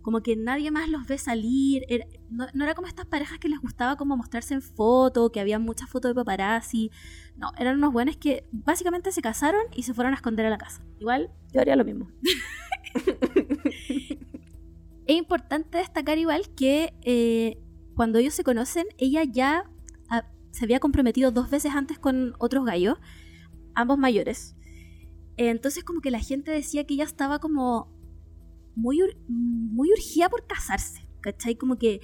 [0.00, 1.84] Como que nadie más los ve salir.
[2.30, 5.88] no, era como estas parejas que les gustaba como mostrarse en foto, que había muchas
[5.90, 6.90] fotos de paparazzi.
[7.36, 10.58] No, eran unos buenos que básicamente se casaron y se fueron a esconder a la
[10.58, 10.82] casa.
[10.98, 12.10] Igual yo haría lo mismo.
[15.06, 17.58] es importante destacar igual que eh,
[17.94, 19.64] cuando ellos se conocen, ella ya
[20.08, 22.98] ah, se había comprometido dos veces antes con otros gallos,
[23.74, 24.56] ambos mayores.
[25.36, 27.88] Entonces como que la gente decía que ella estaba como
[28.74, 31.56] muy, muy urgida por casarse, ¿cachai?
[31.56, 32.00] Como que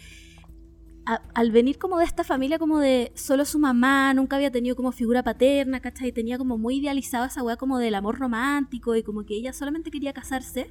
[1.35, 4.93] al venir como de esta familia como de solo su mamá, nunca había tenido como
[4.93, 6.13] figura paterna, ¿cachai?
[6.13, 9.91] Tenía como muy idealizada esa weá como del amor romántico y como que ella solamente
[9.91, 10.71] quería casarse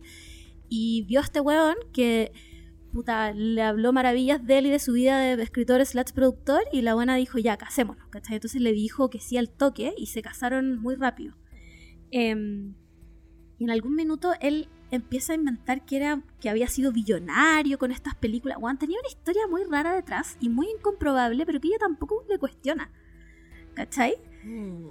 [0.69, 2.31] y vio a este weón que
[2.91, 6.81] puta, le habló maravillas de él y de su vida de escritor slash productor y
[6.81, 8.35] la buena dijo ya, casémonos, ¿cachai?
[8.35, 11.35] Entonces le dijo que sí al toque y se casaron muy rápido.
[12.11, 12.73] Em,
[13.59, 17.91] y en algún minuto él empieza a inventar que, era, que había sido billonario con
[17.91, 18.57] estas películas.
[18.57, 22.39] Juan tenía una historia muy rara detrás y muy incomprobable, pero que ella tampoco le
[22.39, 22.91] cuestiona.
[23.73, 24.15] ¿Cachai?
[24.43, 24.87] Mm.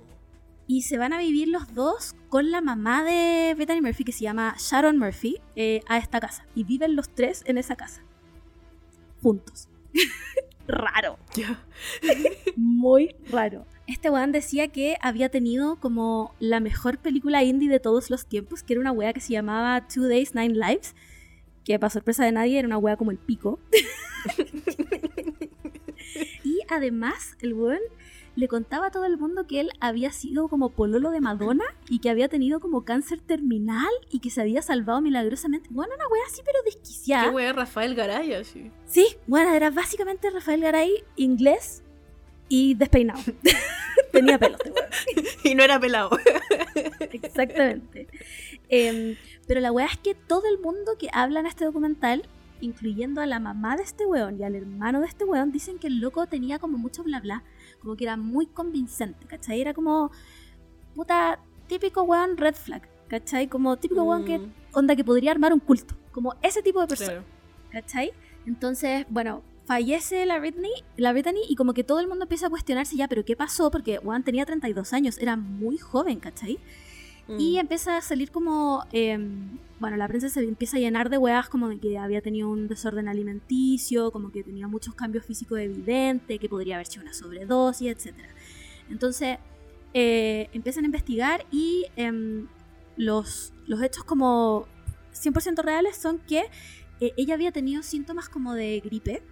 [0.66, 4.24] Y se van a vivir los dos con la mamá de Bethany Murphy, que se
[4.24, 6.46] llama Sharon Murphy, eh, a esta casa.
[6.54, 8.02] Y viven los tres en esa casa.
[9.22, 9.68] Juntos.
[10.66, 11.18] raro.
[12.56, 18.10] muy raro este weón decía que había tenido como la mejor película indie de todos
[18.10, 20.94] los tiempos, que era una wea que se llamaba Two Days, Nine Lives,
[21.64, 23.60] que para sorpresa de nadie era una wea como el pico.
[26.44, 27.80] y además, el weón
[28.36, 31.98] le contaba a todo el mundo que él había sido como pololo de Madonna y
[32.00, 35.68] que había tenido como cáncer terminal y que se había salvado milagrosamente.
[35.72, 37.24] Bueno, una wea así, pero desquiciada.
[37.24, 38.70] ¿Qué wea Rafael Garay así?
[38.86, 41.82] Sí, bueno, era básicamente Rafael Garay inglés
[42.48, 43.20] y despeinado.
[44.12, 44.58] Tenía pelo
[45.44, 46.10] y no era pelado.
[47.00, 48.06] Exactamente.
[48.68, 49.16] Em,
[49.46, 52.28] pero la weá es que todo el mundo que habla en este documental,
[52.60, 55.86] incluyendo a la mamá de este weón y al hermano de este weón, dicen que
[55.86, 57.42] el loco tenía como mucho bla bla,
[57.80, 59.60] como que era muy convincente, ¿cachai?
[59.60, 60.10] Era como,
[60.94, 63.48] puta, típico weón red flag, ¿cachai?
[63.48, 64.52] Como típico weón que, mm.
[64.72, 67.24] onda que podría armar un culto, como ese tipo de persona,
[67.70, 68.12] ¿cachai?
[68.46, 72.50] Entonces, bueno, fallece la Britney, la Britney y como que todo el mundo empieza a
[72.50, 73.70] cuestionarse ya, pero ¿qué pasó?
[73.70, 76.58] Porque Juan tenía 32 años, era muy joven, ¿cachai?
[77.28, 77.58] Y mm.
[77.58, 81.68] empieza a salir como, em, bueno, la prensa se empieza a llenar de weas como
[81.68, 86.48] de que había tenido un desorden alimenticio, como que tenía muchos cambios físicos evidentes, que
[86.48, 88.14] podría haber sido una sobredosis, etc.
[88.90, 89.38] Entonces,
[89.94, 92.46] eh, empiezan a investigar y em,
[92.96, 94.66] los, los hechos como
[95.12, 96.44] 100% reales son que
[97.00, 99.22] eh, ella había tenido síntomas como de gripe,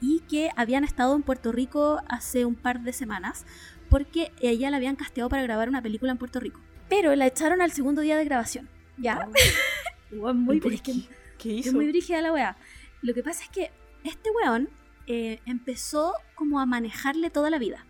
[0.00, 3.46] y que habían estado en Puerto Rico hace un par de semanas
[3.88, 6.60] porque ella la habían casteado para grabar una película en Puerto Rico.
[6.88, 8.68] Pero la echaron al segundo día de grabación.
[8.96, 9.28] ¿Ya?
[10.12, 10.32] Oh.
[10.34, 11.68] muy ¿Qué, hizo?
[11.68, 12.56] Es muy brígida la weá.
[13.02, 13.70] Lo que pasa es que
[14.04, 14.70] este weón
[15.06, 17.84] eh, empezó como a manejarle toda la vida.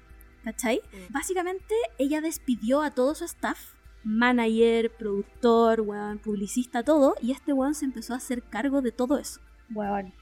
[0.45, 0.81] ¿Cachai?
[0.93, 1.13] Mm.
[1.13, 3.75] Básicamente ella despidió a todo su staff,
[4.05, 9.19] manager, productor, weón, publicista, todo, y este weón se empezó a hacer cargo de todo
[9.19, 9.41] eso.
[9.75, 10.13] Weón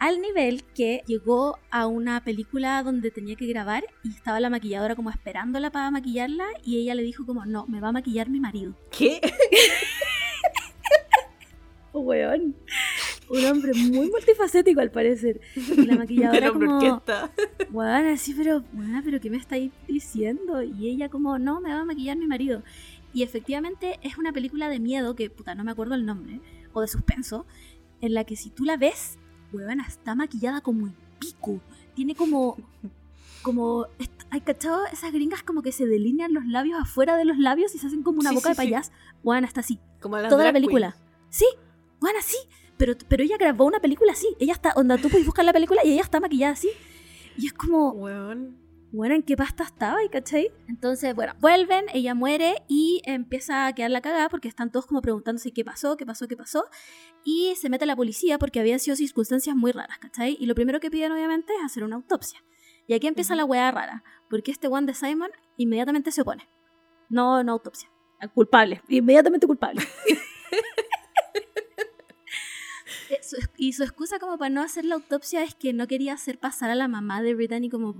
[0.00, 4.96] al nivel que llegó a una película donde tenía que grabar y estaba la maquilladora
[4.96, 8.40] como esperándola para maquillarla y ella le dijo como, no, me va a maquillar mi
[8.40, 8.74] marido.
[8.90, 9.20] ¿Qué?
[11.92, 12.56] oh, weón.
[13.28, 15.40] Un hombre muy multifacético al parecer.
[15.54, 17.02] Y la maquilladora como,
[17.70, 20.62] weón, así, pero, weón, pero ¿qué me estáis diciendo?
[20.62, 22.62] Y ella como, no, me va a maquillar mi marido.
[23.12, 26.40] Y efectivamente es una película de miedo, que puta, no me acuerdo el nombre,
[26.72, 27.44] o de suspenso,
[28.00, 29.19] en la que si tú la ves,
[29.52, 31.60] huevona, está maquillada como el pico.
[31.94, 32.56] Tiene como.
[33.42, 33.86] Como.
[34.30, 34.86] ¿Hay cachado?
[34.92, 38.02] Esas gringas como que se delinean los labios afuera de los labios y se hacen
[38.02, 38.86] como una boca de payas.
[39.22, 39.44] Sí.
[39.44, 39.78] está así.
[40.00, 40.96] Como Toda la película.
[41.30, 41.46] Sí,
[42.00, 42.36] bueno, sí.
[42.76, 44.28] Pero, pero ella grabó una película así.
[44.38, 44.72] Ella está.
[44.76, 46.70] Onda, tú puedes buscar la película y ella está maquillada así.
[47.36, 47.92] Y es como
[48.92, 49.98] bueno, ¿en qué pasta estaba?
[50.10, 50.50] ¿Cachai?
[50.68, 55.00] Entonces, bueno, vuelven, ella muere y empieza a quedar la cagada porque están todos como
[55.00, 56.64] preguntándose qué pasó, qué pasó, qué pasó.
[57.24, 60.36] Y se mete la policía porque habían sido circunstancias muy raras, ¿cachai?
[60.40, 62.42] Y lo primero que piden, obviamente, es hacer una autopsia.
[62.88, 66.48] Y aquí empieza la weá rara, porque este one de Simon inmediatamente se opone.
[67.08, 67.88] No, no autopsia.
[68.34, 69.82] Culpable, inmediatamente culpable.
[73.56, 76.70] Y su excusa como para no hacer la autopsia es que no quería hacer pasar
[76.70, 77.94] a la mamá de Brittany como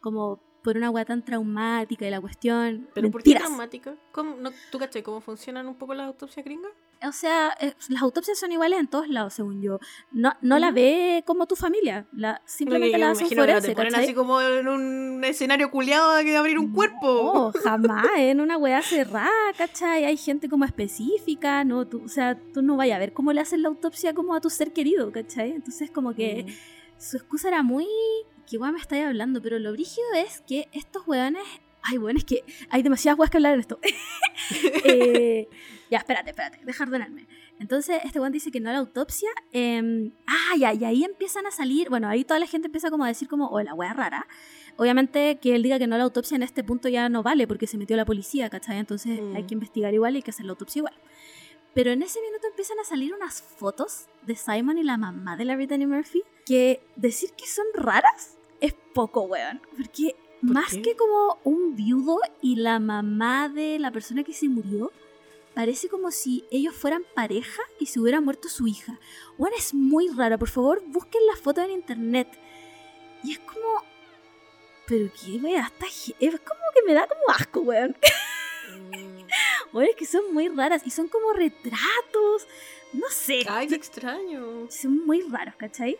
[0.00, 2.88] como por una weá tan traumática y la cuestión.
[2.94, 3.96] ¿Pero por qué traumática?
[4.12, 6.72] ¿Cómo, no, ¿Tú cachai cómo funcionan un poco las autopsias gringas?
[7.06, 9.78] O sea, eh, las autopsias son iguales en todos lados, según yo.
[10.12, 13.94] No, no la ve como tu familia, la, simplemente la hace un forense, te ponen
[13.94, 17.52] así como en un escenario culiado que abrir un cuerpo.
[17.54, 20.04] No, jamás, en una weá cerrada, ¿cachai?
[20.04, 21.86] Hay gente como específica, ¿no?
[21.86, 24.40] Tú, o sea, tú no vayas a ver cómo le hacen la autopsia como a
[24.40, 25.52] tu ser querido, ¿cachai?
[25.52, 26.46] Entonces como que
[26.98, 27.86] su excusa era muy...
[28.46, 29.40] ¿Qué weá me estáis hablando?
[29.40, 31.44] Pero lo brígido es que estos weones
[31.82, 33.78] Ay, bueno, es que hay demasiadas cosas que hablar en esto.
[34.84, 35.48] Eh,
[35.90, 37.26] ya, espérate, espérate, deja ordenarme.
[37.58, 39.28] Entonces, este weón dice que no a la autopsia.
[39.52, 41.88] Eh, ah, ya, y ahí empiezan a salir.
[41.90, 44.26] Bueno, ahí toda la gente empieza como a decir, como, oh, la wea rara.
[44.76, 47.46] Obviamente que él diga que no a la autopsia en este punto ya no vale
[47.46, 48.78] porque se metió la policía, ¿cachai?
[48.78, 49.58] Entonces hay que mm.
[49.58, 50.94] investigar igual y hay que hacer la autopsia igual.
[51.74, 55.44] Pero en ese minuto empiezan a salir unas fotos de Simon y la mamá de
[55.44, 59.60] la Brittany Murphy que decir que son raras es poco, weón.
[59.76, 64.92] Porque más que como un viudo y la mamá de la persona que se murió,
[65.60, 68.98] parece como si ellos fueran pareja y se hubiera muerto su hija.
[69.36, 70.38] Bueno, es muy rara.
[70.38, 72.28] Por favor, busquen la foto en internet.
[73.22, 73.84] Y es como.
[74.88, 75.84] Pero qué wea, está.
[76.18, 77.94] Es como que me da como asco, weón.
[79.70, 79.90] bueno, mm.
[79.90, 82.48] es que son muy raras y son como retratos.
[82.94, 83.44] No sé.
[83.46, 84.66] Ay, qué extraño.
[84.70, 85.98] Son muy raros, ¿cachai?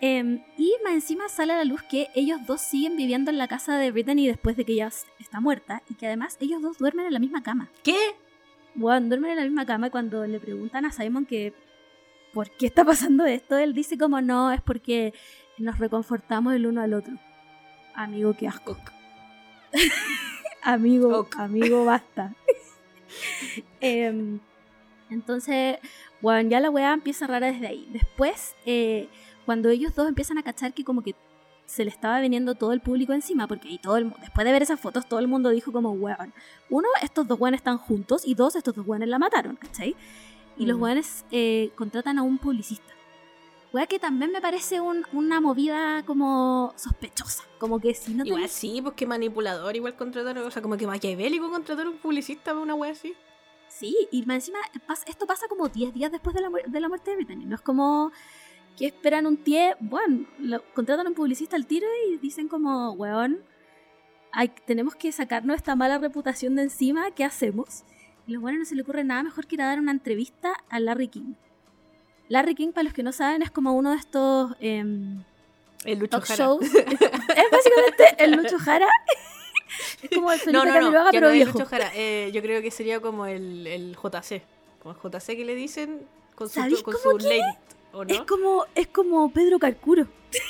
[0.00, 3.48] Em, y más encima sale a la luz que ellos dos siguen viviendo en la
[3.48, 7.06] casa de Brittany después de que ella está muerta y que además ellos dos duermen
[7.06, 7.70] en la misma cama.
[7.82, 8.14] ¿Qué?
[8.80, 11.52] Bueno, duermen en la misma cama y cuando le preguntan a Simon que
[12.32, 15.12] por qué está pasando esto, él dice como no, es porque
[15.58, 17.12] nos reconfortamos el uno al otro.
[17.94, 18.78] Amigo, qué asco.
[20.62, 22.34] amigo, amigo, basta.
[23.82, 24.40] Em,
[25.10, 25.76] entonces,
[26.22, 27.86] bueno, ya la weá empieza rara desde ahí.
[27.92, 29.08] Después, eh,
[29.44, 31.14] cuando ellos dos empiezan a cachar que como que
[31.70, 34.62] se le estaba viniendo todo el público encima, porque ahí todo el después de ver
[34.62, 36.34] esas fotos, todo el mundo dijo como, weón,
[36.68, 39.94] uno, estos dos weones están juntos, y dos, estos dos weones la mataron, ¿cachai?
[40.56, 40.82] Y los mm.
[40.82, 42.92] weones eh, contratan a un publicista.
[43.72, 47.44] Wea que también me parece una movida como sospechosa.
[47.60, 48.30] Como que si no te.
[48.30, 51.98] Igual sí, pues que manipulador, igual contratar, o sea, como que maquiavélico contratar a un
[51.98, 53.14] publicista para una wea así.
[53.68, 54.58] Sí, y encima
[55.06, 57.44] esto pasa como 10 días después de la, de la muerte de Brittany.
[57.44, 58.10] No es como
[58.80, 60.24] que esperan un tie, bueno,
[60.72, 63.44] contratan a un publicista al tiro y dicen como, weón,
[64.32, 67.84] hay, tenemos que sacarnos esta mala reputación de encima, ¿qué hacemos?
[68.26, 69.90] Y a los buenos no se le ocurre nada mejor que ir a dar una
[69.90, 71.34] entrevista a Larry King.
[72.30, 75.24] Larry King, para los que no saben, es como uno de estos em,
[75.84, 76.62] el Lucho talk shows.
[76.64, 78.88] es, básicamente el Lucho Jara.
[80.02, 81.52] es como el Felipe no, no, no, pero viejo.
[81.52, 81.92] Lucho Jara.
[81.94, 84.42] Eh, yo creo que sería como el, el JC.
[84.82, 86.00] Como el JC que le dicen
[86.34, 87.42] con su, con su lady.
[88.08, 90.06] Es como, es como Pedro Carcuro.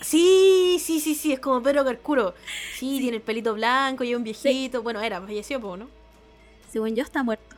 [0.00, 2.32] Sí, sí, sí, sí, es como Pedro Carcuro.
[2.72, 4.80] Sí, tiene el pelito blanco y es un viejito.
[4.80, 5.88] Bueno, era, falleció, ¿no?
[6.70, 7.56] Según yo está muerto.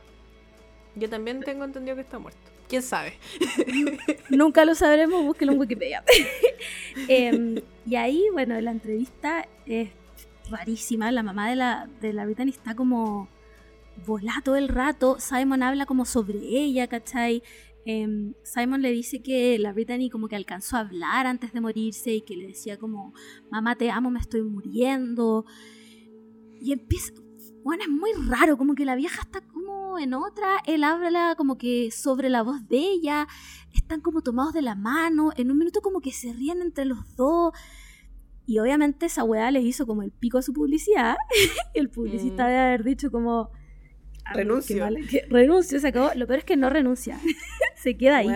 [0.95, 2.39] Yo también tengo entendido que está muerto.
[2.67, 3.13] ¿Quién sabe?
[4.29, 6.03] Nunca lo sabremos, búsquelo en Wikipedia.
[7.07, 9.89] Em, y ahí, bueno, la entrevista es
[10.49, 11.11] rarísima.
[11.11, 13.29] La mamá de la, de la Brittany está como
[14.05, 15.19] volá todo el rato.
[15.19, 17.43] Simon habla como sobre ella, ¿cachai?
[17.85, 22.13] Em, Simon le dice que la Brittany como que alcanzó a hablar antes de morirse
[22.13, 23.13] y que le decía como,
[23.49, 25.45] mamá te amo, me estoy muriendo.
[26.61, 27.13] Y empieza,
[27.63, 31.57] bueno, es muy raro, como que la vieja está como en otra, él habla como
[31.57, 33.27] que sobre la voz de ella,
[33.73, 37.15] están como tomados de la mano, en un minuto como que se ríen entre los
[37.15, 37.53] dos.
[38.45, 41.15] Y obviamente esa weá les hizo como el pico a su publicidad.
[41.73, 42.47] y el publicista mm.
[42.47, 43.49] debe haber dicho como,
[44.33, 44.87] renuncio.
[45.29, 46.11] renuncio, se acabó.
[46.15, 47.19] Lo peor es que no renuncia.
[47.75, 48.29] se queda ahí.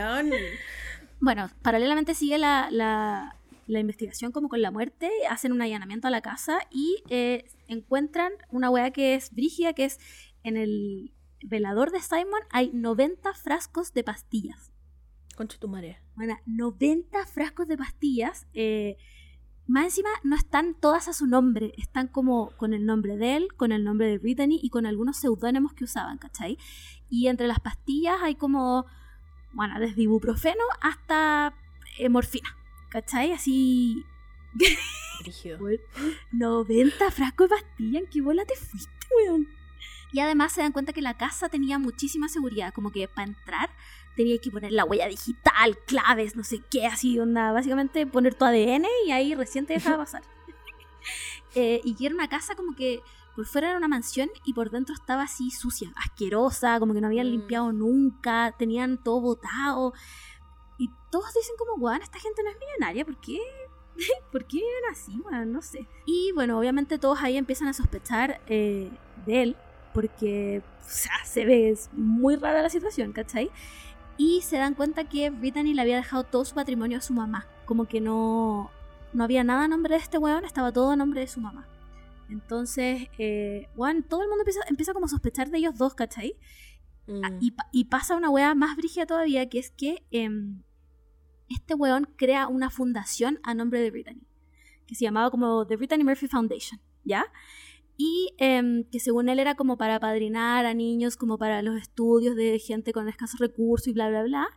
[1.19, 5.09] Bueno, paralelamente sigue la, la, investigación como con la muerte.
[5.29, 9.85] Hacen un allanamiento a la casa y eh, encuentran una weá que es brígida, que
[9.85, 9.99] es
[10.43, 11.11] en el
[11.43, 14.71] velador de Simon hay 90 frascos de pastillas.
[15.35, 16.01] Concha tu marea.
[16.15, 18.47] Bueno, 90 frascos de pastillas.
[18.53, 18.97] Eh,
[19.67, 23.47] más encima no están todas a su nombre, están como con el nombre de él,
[23.55, 26.57] con el nombre de Brittany y con algunos seudónimos que usaban, ¿cachai?
[27.09, 28.85] Y entre las pastillas hay como,
[29.53, 31.53] bueno, desde ibuprofeno hasta
[31.97, 32.55] eh, morfina,
[32.89, 33.31] ¿cachai?
[33.31, 34.05] Así...
[36.31, 39.47] 90 frascos de pastillas, ¿en qué bola te fuiste, weón?
[40.11, 43.69] Y además se dan cuenta que la casa tenía muchísima seguridad, como que para entrar
[44.15, 48.45] tenía que poner la huella digital, claves, no sé qué, así, onda, básicamente poner tu
[48.45, 50.23] ADN y ahí recién te dejaba pasar.
[51.55, 53.01] eh, y que era una casa como que
[53.35, 57.07] por fuera era una mansión y por dentro estaba así sucia, asquerosa, como que no
[57.07, 57.31] habían mm.
[57.31, 59.93] limpiado nunca, tenían todo botado.
[60.77, 63.39] Y todos dicen como, guau, esta gente no es millonaria, ¿por qué?
[64.31, 65.19] ¿Por qué viven así?
[65.21, 65.87] Bueno, no sé.
[66.05, 68.89] Y bueno, obviamente todos ahí empiezan a sospechar eh,
[69.25, 69.57] de él
[69.93, 73.49] porque o sea, se ve muy rara la situación, ¿cachai?
[74.17, 77.47] Y se dan cuenta que Brittany le había dejado todo su patrimonio a su mamá.
[77.65, 78.71] Como que no,
[79.13, 81.67] no había nada a nombre de este weón, estaba todo a nombre de su mamá.
[82.29, 83.67] Entonces, eh,
[84.07, 86.37] todo el mundo empieza, empieza como a sospechar de ellos dos, ¿cachai?
[87.07, 87.51] Ah, mm.
[87.71, 90.63] y, pasa una weá más brígida todavía, que es que em,
[91.49, 94.21] este weón crea una fundación a nombre de Brittany,
[94.87, 97.25] que se llamaba como The Brittany Murphy Foundation, ¿ya?
[97.97, 102.35] Y em, que según él era como para padrinar a niños, como para los estudios
[102.35, 104.47] de gente con escasos recursos y bla, bla, bla.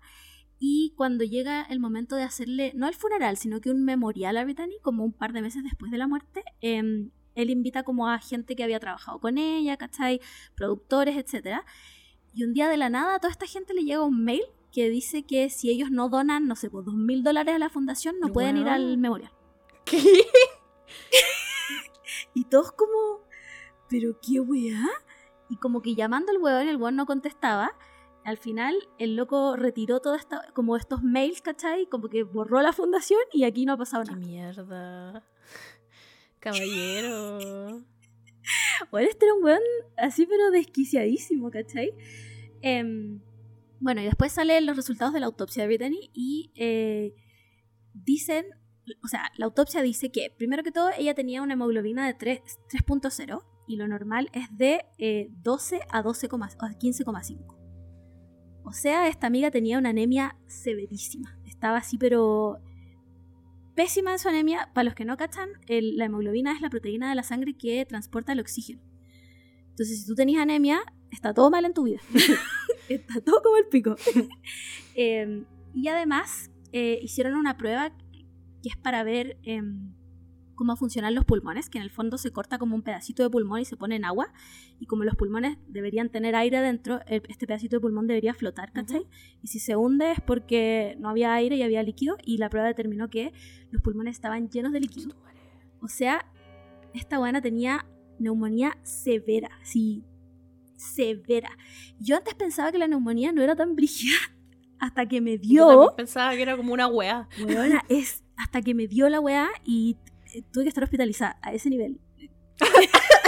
[0.58, 4.44] Y cuando llega el momento de hacerle, no el funeral, sino que un memorial a
[4.44, 8.18] Brittany, como un par de meses después de la muerte, em, él invita como a
[8.18, 10.20] gente que había trabajado con ella, ¿cachai?
[10.56, 11.60] Productores, etc.
[12.34, 14.90] Y un día de la nada a toda esta gente le llega un mail que
[14.90, 18.16] dice que si ellos no donan, no sé, pues dos mil dólares a la fundación,
[18.20, 19.32] no pueden ir al memorial.
[19.84, 19.98] ¿Qué?
[22.34, 23.24] y todos como,
[23.88, 24.86] ¿pero qué weá?
[25.48, 27.72] Y como que llamando al weón, el weón no contestaba.
[28.24, 31.86] Al final, el loco retiró todo esto, como estos mails, ¿cachai?
[31.86, 34.18] Como que borró la fundación y aquí no ha pasado nada.
[34.18, 35.26] ¡Qué mierda!
[36.40, 37.82] Caballero.
[38.90, 39.62] bueno, este era un weón
[39.96, 41.94] así, pero desquiciadísimo, ¿cachai?
[42.60, 43.20] Em,
[43.80, 47.14] bueno, y después salen los resultados de la autopsia de Brittany y eh,
[47.94, 48.46] dicen,
[49.02, 53.44] o sea, la autopsia dice que, primero que todo, ella tenía una hemoglobina de 3.0
[53.68, 54.80] y lo normal es de
[55.42, 57.56] 12 eh, a 15,5.
[58.64, 61.38] O sea, esta amiga tenía una anemia severísima.
[61.46, 62.58] Estaba así, pero
[63.74, 64.70] pésima en su anemia.
[64.74, 68.32] Para los que no cachan, la hemoglobina es la proteína de la sangre que transporta
[68.32, 68.82] el oxígeno.
[69.70, 72.00] Entonces, si tú tenías anemia, está todo mal en tu vida.
[72.88, 73.96] está todo como el pico.
[75.00, 75.44] Em,
[75.74, 77.96] y además, eh, hicieron una prueba
[78.62, 79.92] que es para ver em,
[80.58, 83.60] cómo funcionan los pulmones, que en el fondo se corta como un pedacito de pulmón
[83.60, 84.32] y se pone en agua,
[84.80, 89.06] y como los pulmones deberían tener aire adentro, este pedacito de pulmón debería flotar, ¿cachai?
[89.40, 92.66] Y si se hunde es porque no había aire y había líquido, y la prueba
[92.66, 93.32] determinó que
[93.70, 95.14] los pulmones estaban llenos de líquido.
[95.80, 96.26] O sea,
[96.92, 97.86] esta buena tenía
[98.18, 100.02] neumonía severa, sí,
[100.74, 101.56] severa.
[102.00, 104.16] Yo antes pensaba que la neumonía no era tan brígida,
[104.80, 105.84] hasta que me dio...
[105.84, 107.28] Yo pensaba que era como una weá.
[107.88, 109.96] es hasta que me dio la weá y
[110.52, 112.00] tuve que estar hospitalizada a ese nivel.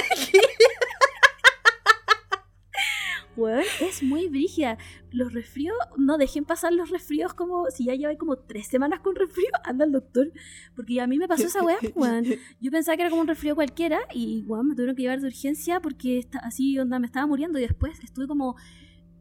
[3.48, 4.76] Es muy brígida.
[5.12, 9.16] Los resfríos, no dejen pasar los resfríos como si ya lleváis como tres semanas con
[9.16, 10.32] resfrío, anda al doctor.
[10.76, 12.24] Porque a mí me pasó esa weá, weón.
[12.60, 15.26] Yo pensaba que era como un resfrío cualquiera y weón, me tuvieron que llevar de
[15.26, 18.56] urgencia porque está, así onda me estaba muriendo y después estuve como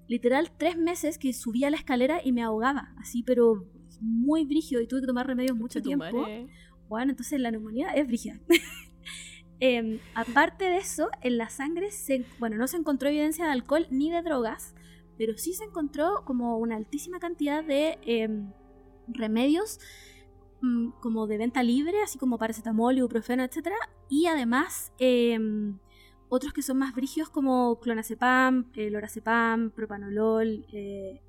[0.08, 3.68] literal tres meses que subía la escalera y me ahogaba, así, pero
[4.02, 6.26] muy brígido y tuve que tomar remedios mucho tiempo.
[6.90, 8.40] Bueno, entonces la neumonía es brígida.
[9.62, 13.88] Em, aparte de eso, en la sangre, se, bueno, no se encontró evidencia de alcohol
[13.90, 14.74] ni de drogas,
[15.18, 18.54] pero sí se encontró como una altísima cantidad de em,
[19.10, 19.82] remedios
[20.62, 23.68] mm, como de venta libre, así como paracetamol, ibuprofeno, etc.
[24.08, 25.78] Y además em,
[26.30, 31.22] otros que son más brígidos como clonazepam, eh, lorazepam, propanolol, eh,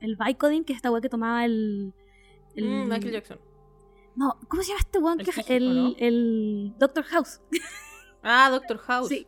[0.00, 1.94] el Vicodin, que es esta weá que tomaba el...
[2.56, 3.51] Mm, Michael Jackson.
[4.14, 5.20] No, ¿cómo se llama este weón?
[5.48, 7.40] El, el, Doctor House.
[8.22, 9.08] Ah, Doctor House.
[9.08, 9.26] Sí.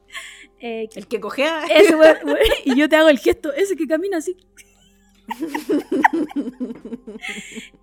[0.61, 1.65] Eh, el que cogea.
[1.65, 2.17] Ese weón,
[2.65, 4.37] y yo te hago el gesto, ese que camina así.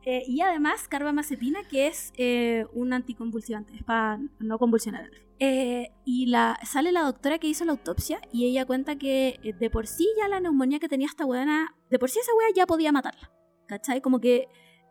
[0.04, 5.10] Eh, y además carbamazepina, que es eh, un anticonvulsivante, es para no convulsionar.
[5.40, 9.88] y la, sale la doctora que hizo la autopsia y ella cuenta que de por
[9.88, 12.92] sí ya la neumonía que tenía esta weona, de por sí esa wea ya podía
[12.92, 13.32] matarla.
[13.68, 14.02] ¿Cachai?
[14.02, 14.48] Como que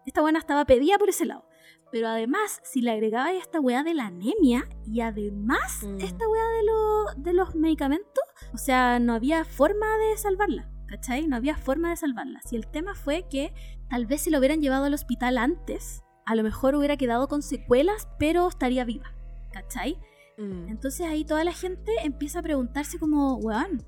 [0.07, 1.50] esta buena estaba pedida por ese lado.
[1.93, 6.01] Pero además, si le agregaba esta weá de la anemia y además mm.
[6.01, 8.25] esta weá de, de los medicamentos,
[8.55, 10.71] o sea, no había forma de salvarla.
[10.87, 11.29] ¿Cachai?
[11.29, 12.41] No había forma de salvarla.
[12.45, 13.55] Si el tema fue que
[13.89, 17.43] tal vez si lo hubieran llevado al hospital antes, a lo mejor hubiera quedado con
[17.43, 19.15] secuelas, pero estaría viva.
[19.53, 19.99] ¿Cachai?
[20.37, 20.69] Mm.
[20.69, 23.85] Entonces ahí toda la gente empieza a preguntarse como, weón,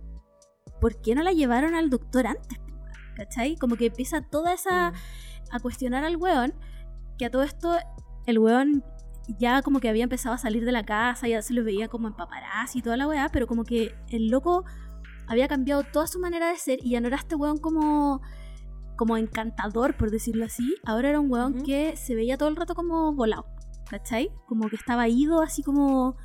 [0.81, 2.59] ¿por qué no la llevaron al doctor antes?
[3.17, 3.57] ¿Cachai?
[3.57, 4.93] Como que empieza toda esa...
[4.93, 4.95] Mm.
[5.51, 6.55] a cuestionar al weón
[7.19, 7.77] que a todo esto
[8.27, 8.85] el weón
[9.39, 12.09] ya como que había empezado a salir de la casa, ya se lo veía como
[12.09, 14.65] en paparazzi y toda la weá, pero como que el loco
[15.29, 18.21] había cambiado toda su manera de ser y ya no era este weón como
[18.97, 20.77] como encantador, por decirlo así.
[20.85, 23.47] Ahora era un weón que se veía todo el rato como volado,
[23.89, 24.31] ¿cachai?
[24.47, 26.17] Como que estaba ido, así como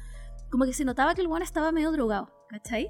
[0.51, 2.89] como que se notaba que el weón estaba medio drogado, ¿cachai?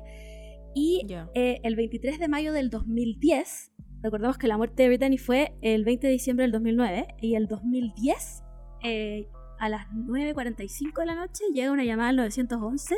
[0.76, 3.72] Y eh, el 23 de mayo del 2010
[4.08, 7.46] Recordemos que la muerte de Brittany fue el 20 de diciembre del 2009 y el
[7.48, 8.42] 2010,
[8.82, 9.28] eh,
[9.60, 12.96] a las 9.45 de la noche, llega una llamada al 911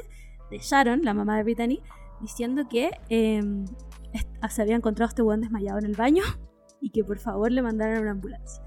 [0.52, 1.82] de Sharon, la mamá de Brittany,
[2.22, 6.22] diciendo que est- se había encontrado este weón desmayado en el baño
[6.80, 8.62] y que por favor le mandaran una ambulancia.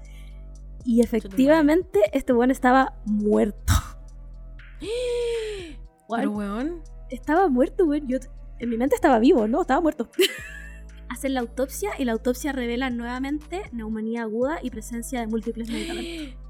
[0.83, 3.71] Y efectivamente este weón estaba muerto.
[6.13, 6.81] Pero weón.
[7.09, 8.05] estaba muerto, weón.
[8.09, 8.17] Yo
[8.59, 10.09] en mi mente estaba vivo, no, estaba muerto.
[11.13, 16.41] Hacen la autopsia y la autopsia revela nuevamente neumonía aguda y presencia de múltiples medicamentos.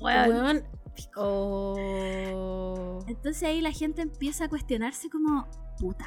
[0.00, 0.64] Weón.
[1.14, 3.04] Oh.
[3.06, 5.46] Entonces ahí la gente empieza a cuestionarse como,
[5.78, 6.06] puta,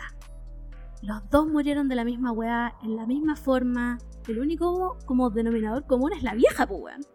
[1.03, 5.85] los dos murieron de la misma weá, en la misma forma, el único como denominador
[5.85, 7.14] común es la vieja, pues weón.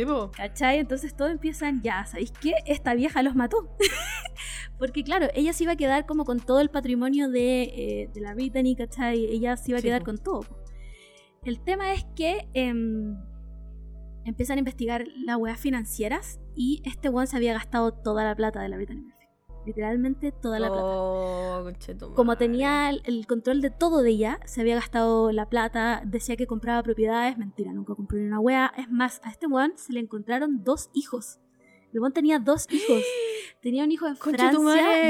[0.00, 0.30] Sí, po.
[0.34, 0.78] ¿Cachai?
[0.78, 2.54] Entonces todos empiezan, ya, ¿sabéis qué?
[2.66, 3.76] Esta vieja los mató.
[4.78, 8.20] Porque claro, ella se iba a quedar como con todo el patrimonio de, eh, de
[8.22, 9.26] la Brittany, ¿cachai?
[9.26, 10.06] Ella se iba a Sí, quedar po.
[10.06, 10.40] con todo.
[11.44, 13.14] El tema es que em,
[14.24, 18.62] empiezan a investigar las weas financieras y este weón se había gastado toda la plata
[18.62, 19.04] de la Brittany.
[19.66, 20.84] Literalmente toda la plata.
[20.84, 22.16] Oh, conchetumare.
[22.16, 26.46] Como tenía el, control de todo de ella, se había gastado la plata, decía que
[26.46, 28.72] compraba propiedades, mentira, nunca compró ni una wea.
[28.76, 31.38] Es más, a este weón se le encontraron dos hijos.
[31.92, 33.02] El weón tenía dos hijos.
[33.60, 34.48] Tenía un hijo en Francia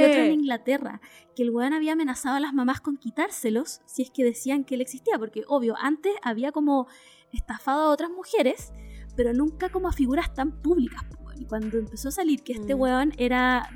[0.00, 1.00] y otro en Inglaterra.
[1.36, 4.74] Que el weón había amenazado a las mamás con quitárselos si es que decían que
[4.74, 5.16] él existía.
[5.20, 6.88] Porque, obvio, antes había como
[7.32, 8.72] estafado a otras mujeres,
[9.14, 11.04] pero nunca como a figuras tan públicas.
[11.20, 11.40] weón.
[11.40, 12.80] Y cuando empezó a salir que este Mm.
[12.80, 13.68] weón era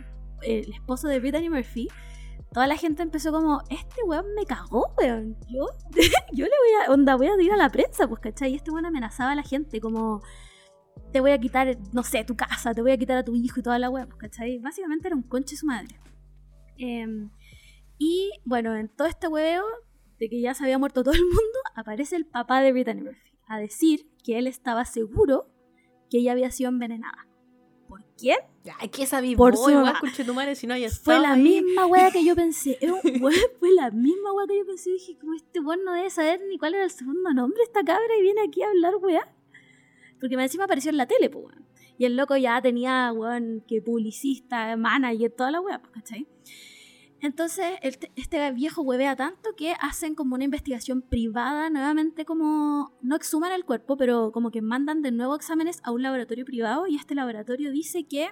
[0.44, 1.88] el esposo de Brittany Murphy,
[2.52, 5.36] toda la gente empezó como, este weón me cagó, weón.
[5.48, 5.66] Yo,
[6.32, 8.52] yo le voy a, onda, voy a ir a la prensa, pues, ¿cachai?
[8.52, 10.22] Y este weón amenazaba a la gente como,
[11.12, 13.60] te voy a quitar, no sé, tu casa, te voy a quitar a tu hijo
[13.60, 14.58] y toda la weá, pues, ¿cachai?
[14.58, 15.98] Básicamente era un conche su madre.
[16.76, 17.30] Em,
[17.98, 19.64] y bueno, en todo este hueveo
[20.18, 23.32] de que ya se había muerto todo el mundo, aparece el papá de Brittany Murphy
[23.46, 25.48] a decir que él estaba seguro
[26.10, 27.26] que ella había sido envenenada.
[28.14, 28.38] ¿Por quién?
[28.78, 29.98] Ay, que esa vivo Por su mamá.
[30.00, 31.42] conchetumare, si no haya Fue la ahí.
[31.42, 32.78] misma weá que yo pensé.
[32.80, 34.90] Era un weá- fue la misma weá que yo pensé.
[34.90, 37.82] Dije, como este weón no debe saber ni cuál era el segundo nombre de esta
[37.84, 39.28] cabra y viene aquí a hablar weá.
[40.20, 41.64] Porque encima apareció en la tele, pues weón.
[41.98, 46.26] Y el loco ya tenía, weón, que publicista, manager, toda la weá, pues, ¿cachai?
[47.24, 53.16] Entonces, el este viejo huevea tanto que hacen como una investigación privada, nuevamente como, no
[53.16, 56.96] exhuman el cuerpo, pero como que mandan de nuevo exámenes a un laboratorio privado y
[56.96, 58.28] este laboratorio dice que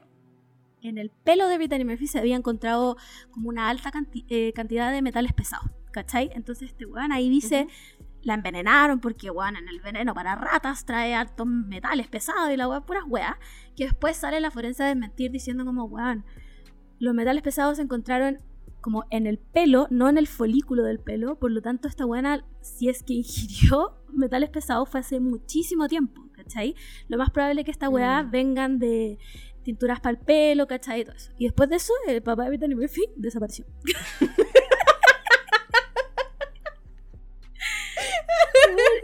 [0.83, 2.99] en el pelo de Brittany Murphy se había encontrado
[3.31, 6.29] como una alta canti- eh, cantidad de metales pesados, ¿cachai?
[6.35, 7.69] Entonces este weón ahí dice,
[8.21, 12.69] la envenenaron porque, weón, en el veneno para ratas trae altos metales pesados y la
[12.69, 13.37] weón puras weas,
[13.75, 16.27] que después sale la forense a desmentir diciendo como, weón,
[16.99, 18.37] los metales pesados se encontraron
[18.83, 22.45] como en el pelo, no en el folículo del pelo, por lo tanto esta buena,
[22.61, 26.75] si es que ingirió metales pesados fue hace muchísimo tiempo, ¿cachai?
[27.09, 28.31] Lo más probable es que esta weá Mm.
[28.31, 29.19] vengan de
[29.63, 31.01] tinturas para el pelo, ¿cachai?
[31.01, 31.31] Y todo eso.
[31.39, 33.65] Y después de eso, el papá de Brittany Murphy desapareció.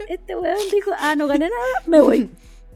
[0.09, 2.29] este weón dijo, ah, no gané nada, me voy.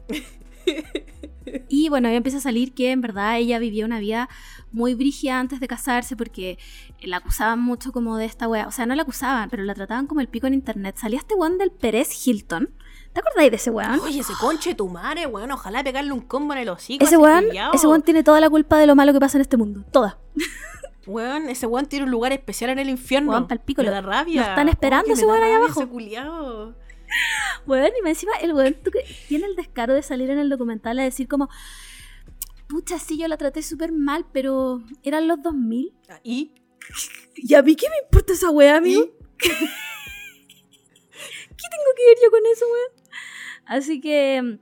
[1.68, 4.28] Y bueno, ahí empieza a salir que en verdad ella vivía una vida
[4.72, 6.58] muy brígida antes de casarse porque
[7.02, 8.66] la acusaban mucho como de esta wea.
[8.66, 10.96] O sea, no la acusaban, pero la trataban como el pico en internet.
[10.96, 12.70] Salía este weón del Pérez Hilton.
[13.12, 14.00] ¿Te acordáis de ese weón?
[14.00, 15.50] Oye, ese conche tu madre, weón.
[15.52, 17.04] Ojalá pegarle un combo en el hocico.
[17.04, 19.56] Ese weón, ese weón tiene toda la culpa de lo malo que pasa en este
[19.56, 19.84] mundo.
[19.92, 20.18] Toda.
[21.06, 23.30] Weón, ese weón tiene un lugar especial en el infierno.
[23.32, 24.40] Weón, pal pico, Me lo- da rabia.
[24.42, 25.80] lo están esperando Oh, que ese weón ahí abajo.
[25.82, 26.74] Ese culiao.
[27.66, 28.76] Weón, y más encima el weón
[29.28, 31.48] tiene el descaro de salir en el documental a decir como,
[32.68, 35.92] pucha, sí, yo la traté súper mal, pero eran los 2000.
[36.08, 36.52] Ah, ¿Y?
[37.36, 39.06] ¿Y a mí qué me importa esa weá, amigo?
[39.38, 39.48] ¿Qué
[41.70, 42.92] tengo que ver yo con eso, weón?
[43.66, 44.58] Así que,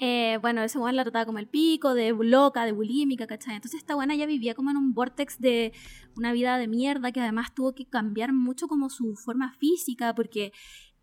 [0.00, 3.54] eh, bueno, ese weón la trataba como el pico, de loca, de bulímica, ¿cachai?
[3.54, 5.72] Entonces esta buena ya vivía como en un vortex de
[6.16, 10.52] una vida de mierda que además tuvo que cambiar mucho como su forma física porque...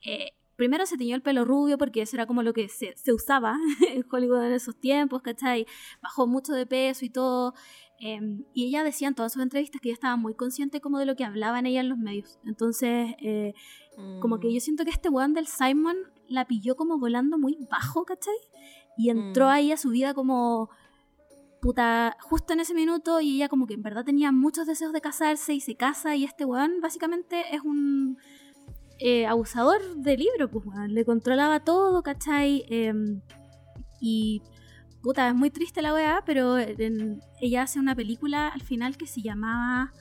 [0.01, 0.32] eh,
[0.62, 3.57] Primero se teñió el pelo rubio porque eso era como lo que se, se usaba
[3.89, 5.66] en Hollywood en esos tiempos, ¿cachai?
[6.03, 7.55] Bajó mucho de peso y todo.
[7.99, 8.20] Eh,
[8.53, 11.16] y ella decía en todas sus entrevistas que ella estaba muy consciente como de lo
[11.16, 12.39] que hablaban ella en los medios.
[12.45, 13.55] Entonces, eh,
[14.22, 15.97] como que yo siento que este weón del Simon
[16.28, 18.36] la pilló como volando muy bajo, ¿cachai?
[18.97, 19.49] Y entró Mm.
[19.49, 20.70] ahí a su vida como
[21.59, 25.01] puta justo en ese minuto y ella como que en verdad tenía muchos deseos de
[25.01, 28.18] casarse y se casa y este weón básicamente es un
[29.04, 32.64] eh, abusador de libro, pues weón, le controlaba todo, ¿cachai?
[32.70, 33.20] Em,
[33.99, 34.43] y
[35.02, 39.24] puta, es muy triste la weá, pero ella hace una película al final que se
[39.24, 39.91] llamaba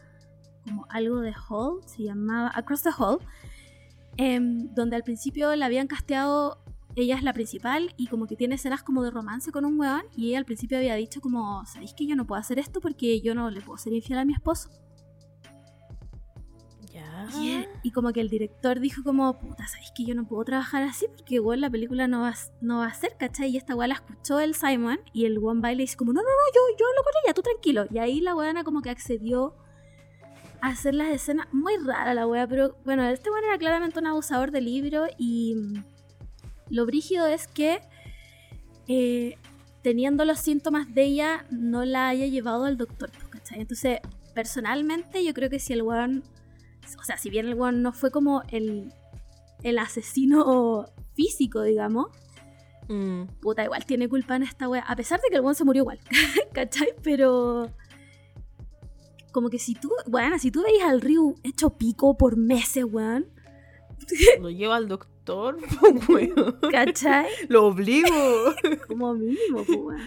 [0.66, 3.20] como algo de Hall, se llamaba Across the Hall,
[4.18, 6.62] em, donde al principio la habían casteado,
[6.94, 10.02] ella es la principal y como que tiene escenas como de romance con un weón
[10.14, 13.22] y ella al principio había dicho como, ¿sabéis que yo no puedo hacer esto porque
[13.22, 14.68] yo no le puedo ser infiel a mi esposo?
[17.28, 17.40] Ya.
[17.40, 20.44] Y, él- y como que el director dijo como, puta, ¿sabes que yo no puedo
[20.44, 21.06] trabajar así?
[21.08, 23.50] Porque igual la película no va, a- no va a ser, ¿cachai?
[23.50, 26.28] Y esta weá la escuchó el Simon y el one baile dice como, no, no,
[26.28, 27.86] no, yo, yo hablo con ella, tú tranquilo.
[27.90, 29.54] Y ahí la weana como que accedió
[30.62, 34.06] a hacer las escenas, muy rara la weá, pero bueno, este weón era claramente un
[34.06, 35.84] abusador del libro y mm,
[36.68, 37.80] lo brígido es que
[38.88, 39.36] eh,
[39.82, 43.60] teniendo los síntomas de ella no la haya llevado al doctor, pues, ¿cachai?
[43.60, 44.00] Entonces,
[44.34, 46.22] personalmente yo creo que si el weón
[46.98, 48.92] o sea, si bien el weón no fue como el,
[49.62, 52.08] el asesino físico, digamos,
[52.88, 53.26] Mm.
[53.40, 54.82] puta, igual tiene culpa en esta wea.
[54.82, 56.00] A pesar de que el weón se murió igual,
[56.52, 56.88] ¿cachai?
[57.04, 57.70] Pero.
[59.32, 63.26] Como que si tú, weón, si tú veis al Ryu hecho pico por meses, weón,
[64.40, 65.56] Lo lleva al doctor,
[66.08, 66.58] weón.
[66.72, 67.28] ¿cachai?
[67.48, 68.10] Lo obligo.
[68.88, 70.00] Como mínimo, pues,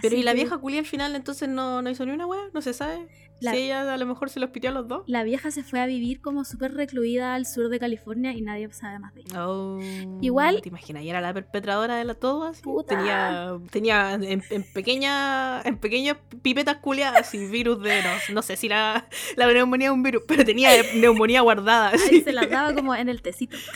[0.00, 2.42] Pero ¿y la que vieja culia al final entonces no, no hizo ni una wea?
[2.54, 3.06] ¿No se sabe?
[3.40, 5.02] La- Si ella a lo mejor se los pitió a los dos.
[5.08, 8.72] La vieja se fue a vivir como súper recluida al sur de California y nadie
[8.72, 9.48] sabe más de ella.
[9.48, 9.80] Oh,
[10.20, 11.02] Igual- ¿Te imaginas?
[11.02, 12.62] Y era la perpetradora de la todo así.
[12.62, 12.96] Puta.
[12.96, 18.00] Tenía, tenía en, en pequeña, en pequeñas pipetas culiadas y virus de.
[18.02, 21.88] No, no sé si la, la neumonía es un virus, pero tenía neumonía guardada.
[21.88, 22.22] Así.
[22.22, 23.56] se las daba como en el tecito.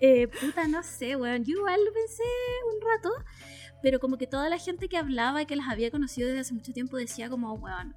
[0.00, 1.44] Eh, puta, no sé, weón.
[1.44, 2.22] Yo igual lo pensé
[2.74, 3.10] un rato,
[3.84, 6.54] pero como que toda la gente que hablaba y que las había conocido desde hace
[6.54, 7.94] mucho tiempo decía como, weón,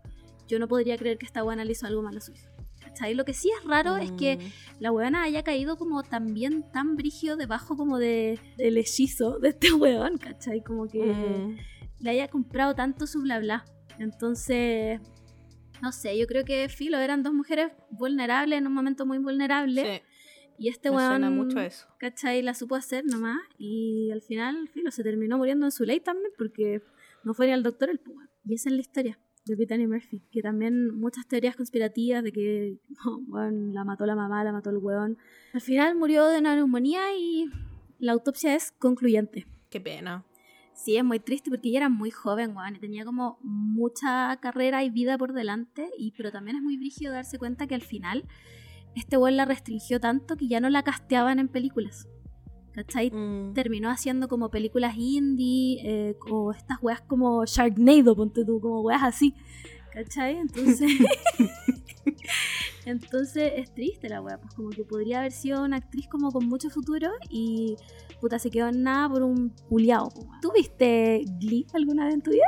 [0.49, 2.49] yo no podría creer que esta weona le hizo algo malo a su hija.
[2.81, 3.13] ¿Cachai?
[3.13, 4.81] Lo que sí es raro es que Mm.
[4.81, 9.67] la weona haya caído como también tan brígido debajo como de, del hechizo de este
[9.73, 10.61] weón, ¿cachai?
[10.61, 11.57] Como que Mm.
[11.99, 13.63] le haya comprado tanto su bla bla.
[13.97, 14.99] Entonces,
[15.81, 19.83] no sé, yo creo que Filo eran dos mujeres vulnerables en un momento muy vulnerable.
[19.83, 20.01] Sí,
[20.58, 21.88] Y este me weón, mucho eso.
[21.99, 22.41] ¿cachai?
[22.41, 23.39] La supo hacer nomás.
[23.58, 26.82] Y al final, filo, se terminó muriendo en su ley también porque
[27.24, 28.30] no fue ni al doctor el puma.
[28.45, 30.24] Y esa es la historia de Brittany Murphy.
[30.32, 34.70] Que también muchas teorías conspirativas de que no, weón, la mató la mamá, la mató
[34.70, 35.18] el weón.
[35.53, 37.45] Al final murió de una neumonía y
[37.99, 39.45] la autopsia es concluyente.
[39.70, 40.26] Qué pena.
[40.74, 44.84] Sí, es muy triste porque ella era muy joven, weón, y tenía como mucha carrera
[44.84, 48.26] y vida por delante, y, pero también es muy brígido darse cuenta que al final
[48.98, 52.08] este weón la restringió tanto que ya no la casteaban en películas.
[52.74, 53.10] ¿Cachai?
[53.12, 53.54] Mm.
[53.54, 59.04] Terminó haciendo como películas indie, eh, o estas weas como Sharknado, ponte tú, como weas
[59.04, 59.34] así.
[59.91, 60.38] ¿Cachai?
[60.38, 60.91] Entonces.
[62.86, 66.48] Entonces es triste la wea, pues como que podría haber sido una actriz como con
[66.48, 67.76] mucho futuro y
[68.22, 70.10] puta se quedó en nada por un puliao.
[70.41, 72.45] ¿Tú viste Glee alguna vez en tu vida?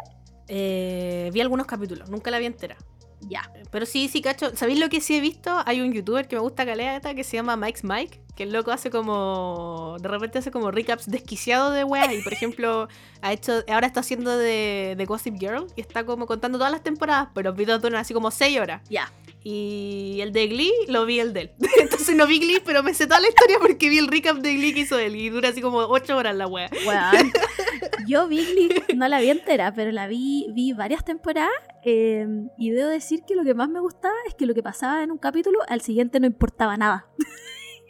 [0.47, 2.77] Eh, vi algunos capítulos, nunca la vi entera.
[3.21, 3.51] Ya.
[3.71, 4.55] Pero sí, sí, cacho.
[4.55, 5.61] ¿Sabéis lo que sí he visto?
[5.65, 8.71] Hay un youtuber que me gusta caleta que se llama Mike's Mike, que el loco
[8.71, 9.97] hace como.
[9.99, 12.11] De repente hace como recaps desquiciados de weas.
[12.13, 12.87] Y por ejemplo,
[13.21, 13.63] ha hecho.
[13.67, 17.49] Ahora está haciendo de, de Gossip Girl y está como contando todas las temporadas, pero
[17.49, 18.81] los videos duran así como 6 horas.
[18.89, 19.11] Ya.
[19.43, 21.51] Y el de Glee lo vi el de él.
[21.79, 24.53] Entonces no vi Glee, pero me sé toda la historia porque vi el recap de
[24.53, 25.15] Glee que hizo él.
[25.15, 26.69] Y dura así como 8 horas la wea.
[26.85, 27.31] Weón.
[28.07, 31.51] Yo vi Glee, no la vi entera, pero la vi, vi varias temporadas
[31.83, 32.27] eh,
[32.57, 35.11] y debo decir que lo que más me gustaba es que lo que pasaba en
[35.11, 37.07] un capítulo al siguiente no importaba nada.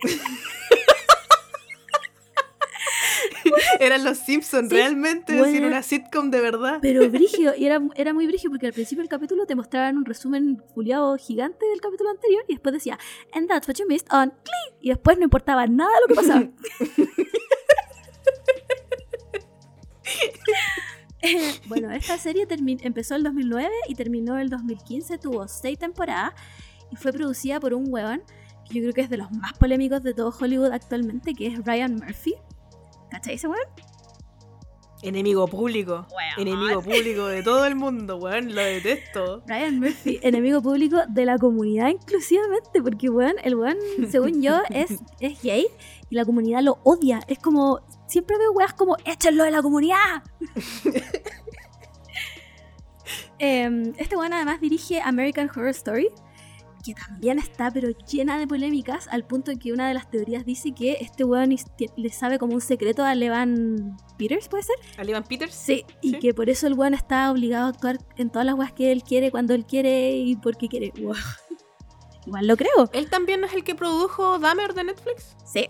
[3.80, 5.34] Eran los Simpsons, Sí, realmente.
[5.34, 5.46] bueno.
[5.52, 6.80] Decir una sitcom de verdad.
[6.82, 10.06] Pero brígido, y era, era muy brígido porque al principio del capítulo te mostraban un
[10.06, 12.98] resumen fuliado gigante del capítulo anterior y después decía,
[13.34, 14.78] and that's what you missed on Glee.
[14.82, 16.50] Y después no importaba nada lo que pasaba.
[21.22, 26.34] Eh, bueno, esta serie empezó el 2009 y terminó el 2015, tuvo seis temporadas
[26.92, 28.24] y fue producida por un weón
[28.70, 31.66] que yo creo que es de los más polémicos de todo Hollywood actualmente, que es
[31.66, 32.36] Ryan Murphy.
[33.10, 33.66] ¿Cachai ese weón?
[35.02, 36.06] Enemigo público.
[36.38, 38.54] Enemigo público de todo el mundo, weón.
[38.54, 39.44] Lo detesto.
[39.48, 43.78] Ryan Murphy, enemigo público de la comunidad inclusivamente, porque weón, el weón,
[44.10, 45.68] según yo, es, es gay
[46.10, 47.22] y la comunidad lo odia.
[47.28, 50.24] Es como, siempre veo weas como, échenlo de la comunidad.
[53.42, 56.10] Em, este weón además dirige American Horror Story,
[56.84, 60.46] que también está pero llena de polémicas, al punto en que una de las teorías
[60.46, 61.56] dice que este weón
[61.98, 64.76] le sabe como un secreto a Levan Peters, ¿puede ser?
[64.98, 65.54] ¿Al Ivan Peters?
[65.54, 66.20] Sí, y Sí.
[66.20, 69.04] que por eso el weón está obligado a actuar en todas las weas que él
[69.04, 70.92] quiere, cuando él quiere y porque quiere.
[71.02, 71.14] Wow.
[72.26, 72.90] Igual lo creo.
[72.94, 75.36] Él también es el que produjo Dahmer de Netflix.
[75.46, 75.68] Sí.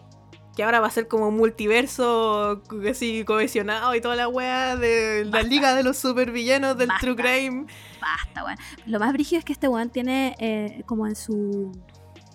[0.55, 5.23] Que ahora va a ser como un multiverso así cohesionado y toda la wea de
[5.26, 5.47] la Basta.
[5.47, 7.01] liga de los supervillanos del Basta.
[7.01, 7.65] True Crime.
[8.01, 8.57] Basta, weón.
[8.85, 11.71] Lo más brígido es que este weón tiene eh, como en su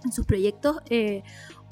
[0.05, 1.23] en sus proyectos eh,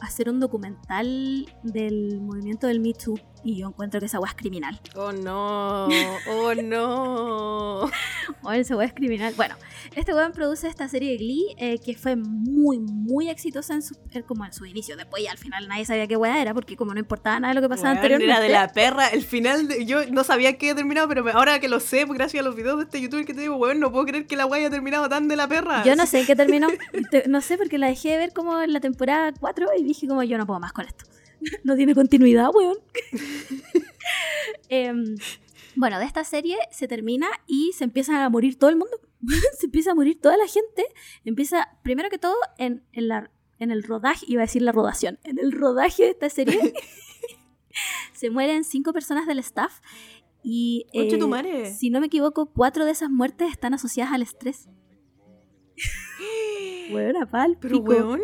[0.00, 3.14] hacer un documental del movimiento del Me Too.
[3.44, 4.80] Y yo encuentro que esa weá es criminal.
[4.94, 5.88] Oh no,
[6.30, 7.90] oh no.
[8.42, 9.34] Bueno, esa weá es criminal.
[9.36, 9.56] Bueno,
[9.96, 13.96] este weón produce esta serie de Glee eh, que fue muy, muy exitosa en su,
[14.26, 14.96] como en su inicio.
[14.96, 17.60] Después ya al final nadie sabía qué weá era porque como no importaba nada de
[17.60, 18.32] lo que pasaba Weón, anteriormente.
[18.32, 19.08] Era de la perra.
[19.08, 22.16] El final, de- yo no sabía que había terminado, pero ahora que lo sé, pues,
[22.18, 24.36] gracias a los videos de este youtuber que te digo, weón, no puedo creer que
[24.36, 25.82] la weá haya terminado tan de la perra.
[25.84, 26.68] Yo no sé en qué terminó.
[27.10, 30.06] Te- No sé, porque la dejé de ver como en la temporada 4 y dije
[30.06, 31.04] como yo no puedo más con esto.
[31.64, 32.78] No tiene continuidad, weón.
[34.68, 35.16] Em,
[35.76, 38.96] bueno, de esta serie se termina y se empieza a morir todo el mundo.
[39.58, 40.86] se empieza a morir toda la gente.
[41.24, 45.18] Empieza, primero que todo, en, en la, en el rodaje, iba a decir la rodación,
[45.24, 46.72] en el rodaje de esta serie
[48.22, 49.80] se mueren cinco personas del staff
[50.44, 51.72] y tu eh, madre.
[51.72, 54.68] si no me equivoco, cuatro de esas muertes están asociadas al estrés.
[56.92, 57.90] Weón, pal Pero pico.
[57.90, 58.20] weón.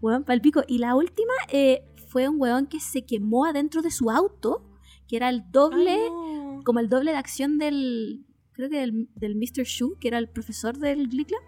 [0.00, 0.64] Weón, pal pico.
[0.66, 1.82] Y la última eh,
[2.18, 4.64] fue un weón que se quemó adentro de su auto,
[5.06, 6.62] que era el doble, no.
[6.64, 9.62] como el doble de acción del, creo que del, del Mr.
[9.62, 11.38] Shu, que era el profesor del Glee Club.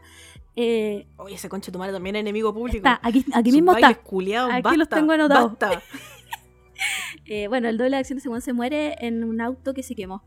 [0.54, 2.76] Eh, Oye, ese conche tu madre también es enemigo público.
[2.76, 3.92] está, aquí, aquí mismo está.
[3.96, 5.82] culiados, Aquí basta, los tengo anotados.
[7.26, 9.94] Eh, bueno, el doble de acción de weón se muere en un auto que se
[9.94, 10.22] quemó.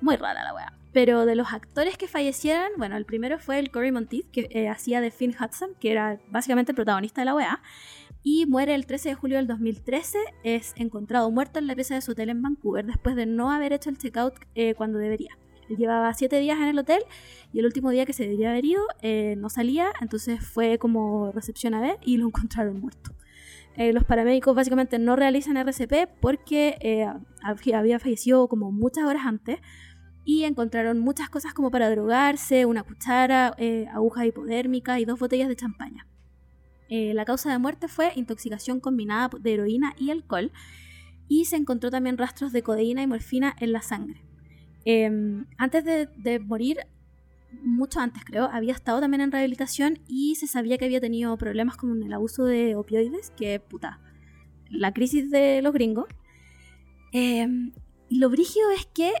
[0.00, 0.74] Muy rara la weá.
[0.92, 4.68] Pero de los actores que fallecieron, bueno, el primero fue el Cory Monteith, que eh,
[4.68, 7.62] hacía de Finn Hudson, que era básicamente el protagonista de la weá.
[8.30, 10.18] Y muere el 13 de julio del 2013.
[10.44, 13.72] Es encontrado muerto en la pieza de su hotel en Vancouver después de no haber
[13.72, 15.38] hecho el checkout eh, cuando debería.
[15.70, 17.00] Llevaba siete días en el hotel
[17.54, 21.32] y el último día que se debería haber ido eh, no salía, entonces fue como
[21.32, 23.12] recepción a ver y lo encontraron muerto.
[23.76, 29.22] Eh, los paramédicos básicamente no realizan RCP porque eh, hab- había fallecido como muchas horas
[29.24, 29.58] antes
[30.26, 35.48] y encontraron muchas cosas como para drogarse, una cuchara, eh, agujas hipodérmicas y dos botellas
[35.48, 36.06] de champaña.
[36.88, 40.52] Eh, la causa de muerte fue intoxicación combinada de heroína y alcohol
[41.28, 44.22] y se encontró también rastros de codeína y morfina en la sangre.
[44.84, 45.10] Eh,
[45.58, 46.78] antes de, morir,
[47.62, 51.76] mucho antes creo, había estado también en rehabilitación y se sabía que había tenido problemas
[51.76, 54.00] con el abuso de opioides, que puta,
[54.70, 56.06] la crisis de los gringos.
[57.12, 57.46] Eh,
[58.10, 59.12] lo brígido es que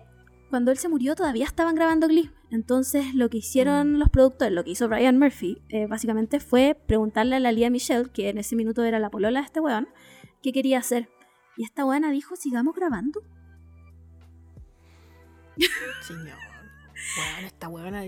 [0.50, 2.30] cuando él se murió todavía estaban grabando Glee.
[2.50, 7.36] Entonces lo que hicieron los productores, lo que hizo Brian Murphy, eh, básicamente fue preguntarle
[7.36, 9.88] a la Lía Michelle, que en ese minuto era la polola de este weón,
[10.42, 11.08] qué quería hacer.
[11.56, 13.20] Y esta weona dijo, sigamos grabando.
[16.02, 16.38] Señor.
[17.16, 18.04] Weón, esta weona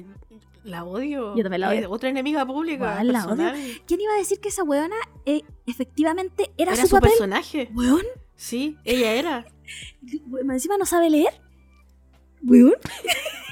[0.65, 1.35] la odio.
[1.37, 1.91] Yo también la Es odio.
[1.91, 2.95] otra enemiga pública.
[2.97, 3.57] Weón, la personal.
[3.87, 4.97] ¿Quién iba a decir que esa weona
[5.27, 7.11] eh, efectivamente era, Era su, su papel?
[7.11, 7.71] personaje.
[7.75, 8.03] Weón,
[8.37, 9.45] Sí, ella era.
[10.51, 11.41] encima no sabe leer.
[12.43, 12.75] Weón.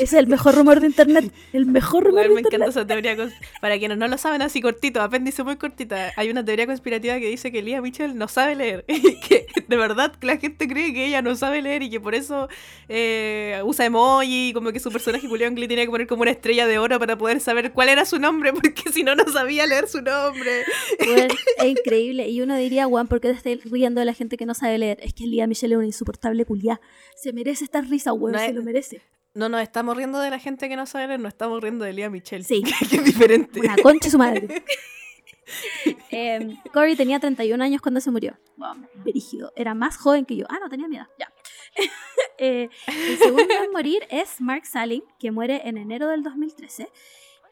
[0.00, 1.32] es el mejor rumor de internet.
[1.52, 2.68] El mejor rumor Weón, de me encanta internet.
[2.70, 3.32] esa teoría.
[3.60, 6.12] Para quienes no lo saben, así cortito, apéndice muy cortita.
[6.16, 8.84] Hay una teoría conspirativa que dice que Lía Mitchell no sabe leer.
[9.12, 12.14] Y que de verdad la gente cree que ella no sabe leer y que por
[12.14, 12.48] eso
[12.88, 14.50] eh, usa emoji.
[14.50, 16.98] Y como que su personaje Julián Glee tenía que poner como una estrella de oro
[16.98, 20.62] para poder saber cuál era su nombre, porque si no, no sabía leer su nombre.
[21.00, 21.28] Weón,
[21.58, 22.28] es increíble.
[22.28, 24.78] Y uno diría, Juan, ¿por qué te estás riendo de la gente que no sabe
[24.78, 24.98] leer?
[25.02, 26.80] Es que Lía Michelle es una insoportable culiá.
[27.16, 28.32] Se merece esta risa, weón.
[28.32, 29.02] No se es- lo merece.
[29.34, 31.92] No nos estamos riendo de la gente que no sabe leer, nos estamos riendo de
[31.92, 32.44] Lía Michelle.
[32.44, 32.62] Sí.
[32.90, 33.60] que es diferente.
[33.60, 34.62] Una concha su madre.
[36.10, 38.38] eh, Corey tenía 31 años cuando se murió.
[38.56, 39.52] Wow, brígido.
[39.56, 40.46] Era más joven que yo.
[40.48, 41.08] Ah, no, tenía mi edad.
[41.18, 41.32] Ya.
[42.38, 46.90] Eh, el segundo en morir es Mark Salling, que muere en enero del 2013.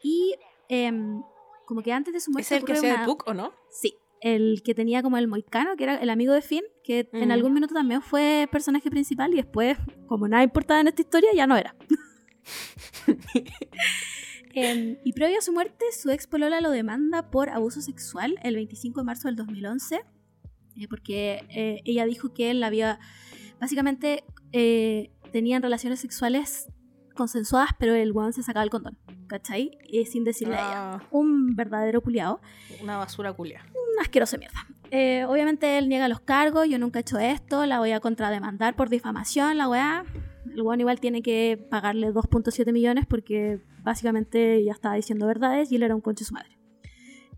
[0.03, 0.35] Y
[0.69, 1.23] em,
[1.65, 2.57] como que antes de su muerte.
[2.57, 3.53] ¿Es el que hacía una- de Puck o no?
[3.71, 7.29] Sí, el que tenía como el moicano, que era el amigo de Finn, que en
[7.29, 7.33] Mm.
[7.33, 11.47] algún minuto también fue personaje principal y después, como nada importaba en esta historia, ya
[11.47, 11.75] no era.
[14.53, 18.57] Em, y previo a su muerte, su ex polola lo demanda por abuso sexual el
[18.57, 19.97] 25 de marzo del 2011,
[20.77, 22.99] eh, porque eh, ella dijo que él había,
[23.61, 26.69] básicamente, eh, tenían relaciones sexuales
[27.21, 29.77] consensuadas, pero el weón se sacaba el condón, ¿cachai?
[29.93, 30.93] Eh, sin decirle a ella.
[30.95, 32.41] Ah, Un verdadero culiao
[32.83, 33.61] una basura culia.
[33.75, 34.67] un asqueroso mierda.
[34.91, 38.75] Eh, obviamente él niega los cargos, yo nunca he hecho esto, la voy a contrademandar
[38.75, 40.05] por difamación, la weá.
[40.55, 45.77] El weón igual tiene que pagarle 2.7 millones porque básicamente ya estaba diciendo verdades y
[45.77, 46.57] él era un conche su madre.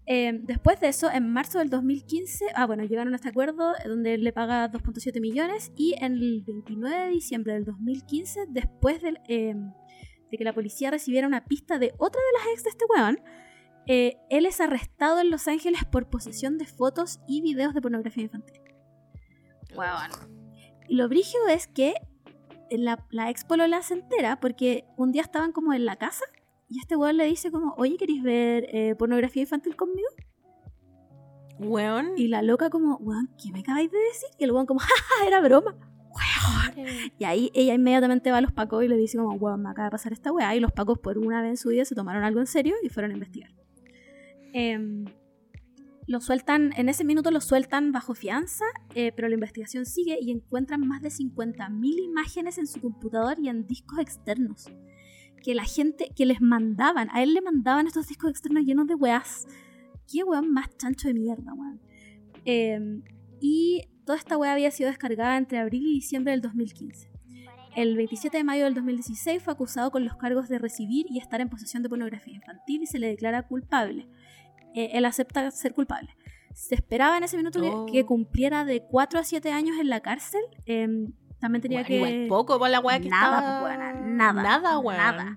[0.07, 3.89] Eh, después de eso, en marzo del 2015, ah bueno, llegaron a este acuerdo eh,
[3.89, 9.01] donde él le paga 2.7 millones y en el 29 de diciembre del 2015, después
[9.01, 9.55] del, eh,
[10.31, 13.21] de que la policía recibiera una pista de otra de las ex de este weón,
[13.87, 18.25] eh, él es arrestado en Los Ángeles por posesión de fotos y videos de pornografía
[18.25, 18.61] infantil.
[20.89, 21.95] Y lo brígido es que
[22.71, 26.25] la, la ex polola se entera porque un día estaban como en la casa
[26.73, 30.09] y este weón le dice como, oye, ¿queréis ver eh, pornografía infantil conmigo?
[31.59, 32.13] Weón.
[32.17, 34.31] Y la loca como, weón, ¿qué me acabáis de decir?
[34.39, 35.77] Y el weón como, jaja, era broma.
[35.77, 36.89] Weón.
[37.19, 39.89] Y ahí ella inmediatamente va a los pacos y le dice como, weón, me acaba
[39.89, 40.57] de pasar esta weá.
[40.57, 42.89] Y los pacos por una vez en su vida se tomaron algo en serio y
[42.89, 43.51] fueron a investigar.
[44.55, 45.05] Em,
[46.07, 50.31] lo sueltan, en ese minuto lo sueltan bajo fianza, eh, pero la investigación sigue y
[50.31, 54.71] encuentran más de 50.000 imágenes en su computador y en discos externos.
[55.43, 58.95] Que la gente, que les mandaban, a él le mandaban estos discos externos llenos de
[58.95, 59.47] weás.
[60.11, 61.81] Qué weón más chancho de mierda, weón.
[62.45, 63.03] Em,
[63.41, 67.11] y toda esta weá había sido descargada entre abril y diciembre del 2015.
[67.75, 71.41] El 27 de mayo del 2016 fue acusado con los cargos de recibir y estar
[71.41, 74.09] en posesión de pornografía infantil y se le declara culpable.
[74.75, 76.11] Eh, él acepta ser culpable.
[76.55, 77.87] Se esperaba en ese minuto que- Oh.
[77.87, 80.43] que, cumpliera de 4 a 7 años en la cárcel.
[80.67, 81.97] Em, también tenía Weón, que...
[81.97, 83.61] igual poco para la weá que nada, estaba...
[83.61, 84.43] pues, weona, nada.
[84.43, 84.97] Nada, weón.
[84.97, 85.37] Nada.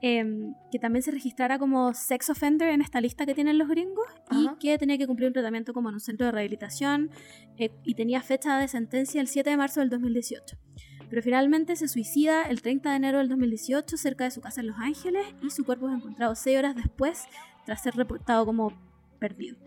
[0.00, 4.06] Em, que también se registrara como sex offender en esta lista que tienen los gringos
[4.32, 7.10] y que tenía que cumplir un tratamiento como en un centro de rehabilitación
[7.56, 10.56] eh, y tenía fecha de sentencia el 7 de marzo del 2018.
[11.08, 14.68] Pero finalmente se suicida el 30 de enero del 2018 cerca de su casa en
[14.68, 17.26] Los Ángeles y su cuerpo es encontrado 6 horas después
[17.64, 18.72] tras ser reportado como
[19.20, 19.58] perdido.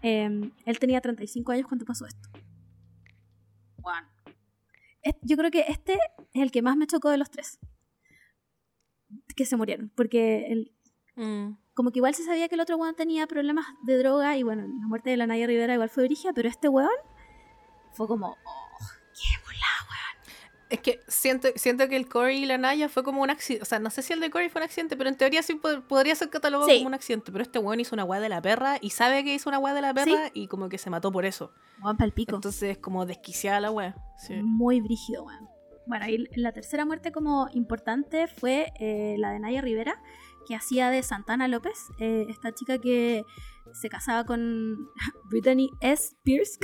[0.00, 2.30] Em, él tenía 35 años cuando pasó esto.
[3.82, 4.13] Juan.
[5.22, 7.58] Yo creo que este es el que más me chocó de los tres.
[9.36, 9.90] Que se murieron.
[9.94, 10.70] Porque el,
[11.16, 11.56] Mm.
[11.74, 14.62] como que igual se sabía que el otro weón tenía problemas de droga y bueno,
[14.62, 16.90] la muerte de la Naya Rivera igual fue origen, pero este weón
[17.92, 18.36] fue como,
[20.74, 23.62] Es que siento, siento que el Corey y la Naya fue como un accidente.
[23.62, 25.54] O sea, no sé si el de Corey fue un accidente, pero en teoría sí
[25.54, 26.78] pod- podría ser catalogado Sí.
[26.78, 27.30] como un accidente.
[27.32, 29.72] Pero este weón hizo una weá de la perra y sabe que hizo una weá
[29.74, 31.52] de la perra y como que se mató por eso.
[31.82, 32.34] Weón palpico.
[32.36, 33.94] Entonces es como desquiciada la weá.
[34.18, 34.34] Sí.
[34.42, 35.48] Muy brígido, weón.
[35.86, 40.00] Bueno, y la tercera muerte como importante fue eh, la de Naya Rivera,
[40.48, 43.22] que hacía de Santana López, eh, esta chica que
[43.72, 44.76] se casaba con
[45.30, 46.16] Brittany S.
[46.22, 46.58] Pierce.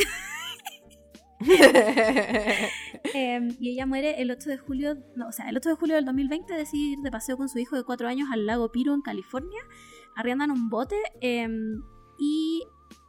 [3.13, 5.97] Eh, y ella muere el 8 de julio, no, o sea, el 8 de julio
[5.97, 8.95] del 2020 decide ir de paseo con su hijo de 4 años al lago Piro
[8.95, 9.61] en California,
[10.15, 11.49] arriendan un bote eh,
[12.19, 12.63] y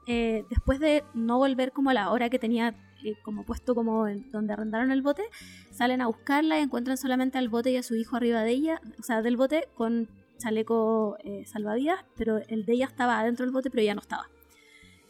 [0.07, 4.07] eh, después de no volver como a la hora que tenía eh, como puesto como
[4.31, 5.23] donde arrendaron el bote,
[5.71, 8.81] salen a buscarla y encuentran solamente al bote y a su hijo arriba de ella,
[8.99, 13.53] o sea, del bote con chaleco eh, salvavidas, pero el de ella estaba adentro del
[13.53, 14.27] bote, pero ella no estaba.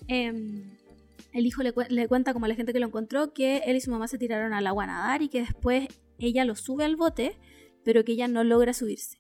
[0.07, 0.77] Em,
[1.34, 3.82] el hijo le, cue- le cuenta como la gente que lo encontró que él y
[3.82, 5.88] su mamá se tiraron al agua a nadar y que después
[6.20, 7.40] ella lo sube al bote,
[7.84, 9.20] pero que ella no logra subirse.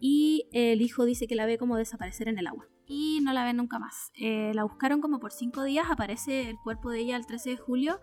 [0.00, 2.66] Y el hijo dice que la ve como desaparecer en el agua.
[2.86, 4.12] Y no la ven nunca más.
[4.20, 7.56] Eh, la buscaron como por cinco días, aparece el cuerpo de ella el 13 de
[7.56, 8.00] julio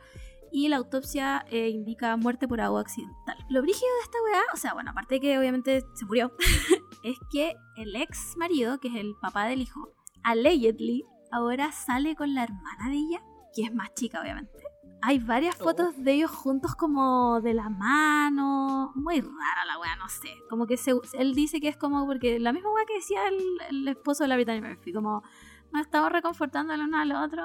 [0.52, 3.38] y la autopsia eh, indica muerte por agua accidental.
[3.50, 6.34] Lo brígido de esta weá, o sea, bueno, aparte que obviamente se murió,
[7.04, 12.34] es que el ex marido, que es el papá del hijo, allegedly ahora sale con
[12.34, 13.24] la hermana de ella,
[13.54, 14.60] que es más chica obviamente.
[15.04, 15.64] Hay varias Oh.
[15.64, 18.92] fotos de ellos juntos como de la mano.
[18.96, 20.30] Muy rara la weá, no sé.
[20.50, 23.42] Como que se- él dice que es como porque la misma weá que decía el,
[23.70, 25.24] el esposo de la Brittany Murphy, como
[25.72, 27.44] nos estamos reconfortando el uno al otro.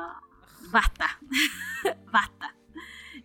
[0.70, 1.18] Basta.
[2.12, 2.54] Basta.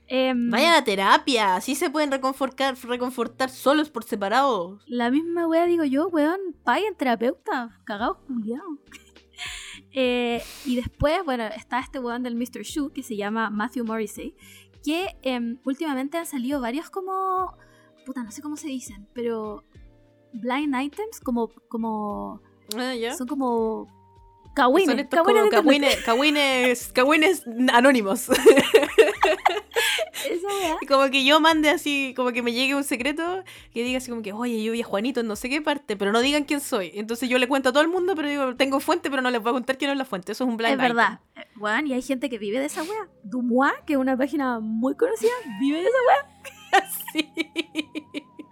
[0.07, 4.79] Em, Vayan a terapia, así se pueden reconfortar, reconfortar solos por separado.
[4.85, 8.79] La misma wea digo yo, weón, paguen terapeuta, cagados culiados.
[9.93, 12.63] Eh, y después, bueno, está este weón del Mr.
[12.63, 14.35] Shoe que se llama Matthew Morrissey,
[14.83, 17.57] que em, últimamente han salido varios como,
[18.05, 19.63] puta, no sé cómo se dicen, pero
[20.33, 22.41] blind items, como, como,
[22.77, 23.87] Ah, son como
[24.53, 25.07] cagüines,
[26.93, 28.29] cagüines anónimos.
[30.29, 34.09] Esa como que yo mande así, como que me llegue un secreto que diga así
[34.09, 36.43] como que, oye, yo vi a Juanito en no sé qué parte, pero no digan
[36.43, 36.91] quién soy.
[36.95, 39.41] Entonces yo le cuento a todo el mundo, pero digo, tengo fuente, pero no les
[39.41, 40.31] voy a contar quién es la fuente.
[40.31, 41.19] Eso es un blind Es verdad.
[41.57, 43.07] Weón, y hay gente que vive de esa wea.
[43.23, 46.27] Dumois, que es una página muy conocida, vive de esa wea.
[47.11, 47.29] Sí.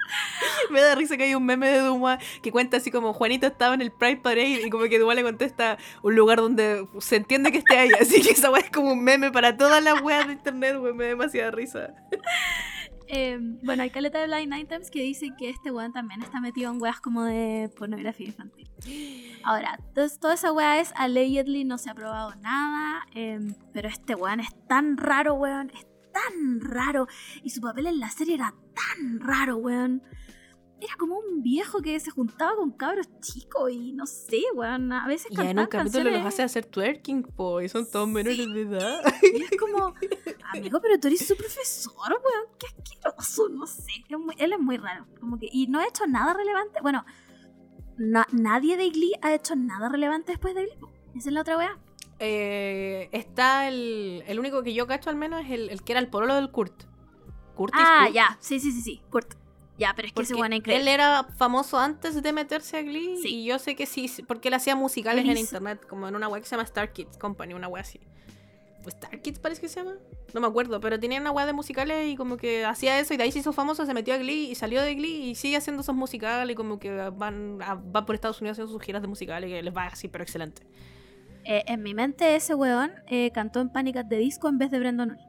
[0.70, 3.74] Me da risa que hay un meme de Dumas que cuenta así como Juanito estaba
[3.74, 7.52] en el Pride Parade y como que Dumas le contesta un lugar donde se entiende
[7.52, 7.92] que esté ahí.
[8.00, 10.98] Así que esa weá es como un meme para todas las weas de internet, weón.
[10.98, 11.94] Me da demasiada risa.
[13.12, 16.72] Eh, bueno, hay caleta de Blind Items que dicen que este weón también está metido
[16.72, 18.70] en weas como de pornografía infantil.
[19.44, 23.40] Ahora, entonces, toda esa wea es allegedly, no se ha probado nada, eh,
[23.74, 25.72] pero este weón es tan raro, weón,
[26.12, 27.08] tan raro.
[27.44, 30.04] Y su papel en la serie era tan raro, weón.
[30.82, 34.94] Era como un viejo que se juntaba con cabros chicos y no sé, weón.
[34.94, 38.08] A veces Y en un cantaban capítulo los hace hacer twerking, po, y son todos
[38.08, 39.02] menores de edad.
[39.22, 39.94] Y es como,
[40.54, 43.92] amigo, pero tú eres su profesor, weón, qué asqueroso, no sé.
[44.08, 45.06] Es muy- él es muy raro.
[45.20, 46.80] Como que, y no ha hecho nada relevante.
[46.82, 47.04] Bueno,
[47.98, 50.78] na- nadie de Glee ha hecho nada relevante después de Glee.
[51.16, 51.78] Esa es la otra weá.
[52.20, 56.00] Eh, está el, el único que yo cacho al menos es el, el que era
[56.00, 56.84] el pololo del Kurt.
[57.56, 58.16] Curtis Ah, Kurt.
[58.16, 58.38] ya.
[58.40, 59.02] Sí, sí, sí, sí.
[59.10, 59.34] Kurt.
[59.78, 63.18] Ya, pero es que ese Porque bueno él era famoso antes de meterse a Glee
[63.22, 63.30] Sí.
[63.30, 66.16] y yo sé que sí, porque él hacía musicales Él en hizo- internet, como en
[66.18, 68.00] una web que se llama Star Kids Company, una web así.
[68.86, 69.96] ¿O Star Kids parece que se llama?
[70.34, 73.18] No me acuerdo, pero tenía una web de musicales y como que hacía eso y
[73.18, 75.56] de ahí se hizo famoso, se metió a Glee y salió de Glee y sigue
[75.56, 79.02] haciendo esos musicales y como que van, a- va por Estados Unidos haciendo sus giras
[79.02, 80.64] de musicales y que les va así, pero excelente.
[81.46, 84.70] Eh, en mi mente ese weón eh, cantó en Panic at the Disco en vez
[84.72, 85.26] de Brandon Urie.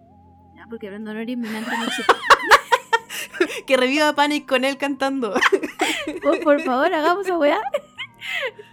[0.56, 2.12] Ya, porque Brandon Urie en mi mente no existe.
[3.66, 5.34] que reviva Panic con él cantando.
[6.22, 7.60] por, por favor, hagamos esa weá.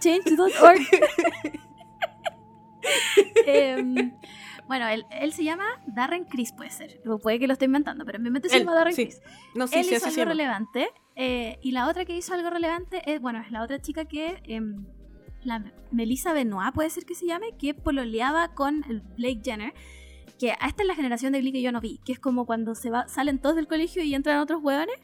[0.00, 0.80] Change.org.
[3.46, 4.12] Em,
[4.66, 7.00] bueno, él, él se llama Darren Criss, puede ser.
[7.06, 9.04] O puede que lo esté inventando, pero en mi mente se Él, llama Darren sí.
[9.06, 9.20] Criss.
[9.54, 10.90] No, sí, él sí, hizo algo relevante.
[11.16, 14.40] eh, y la otra que hizo algo relevante es, bueno, es la otra chica que,
[14.44, 14.86] em,
[15.44, 19.72] la Melissa Benoit, puede ser que se llame, que pololeaba con el Blake Jenner.
[20.38, 22.76] Que esta es la generación de Glee que yo no vi, que es como cuando
[22.76, 24.96] se va, salen todos del colegio y entran otros hueones.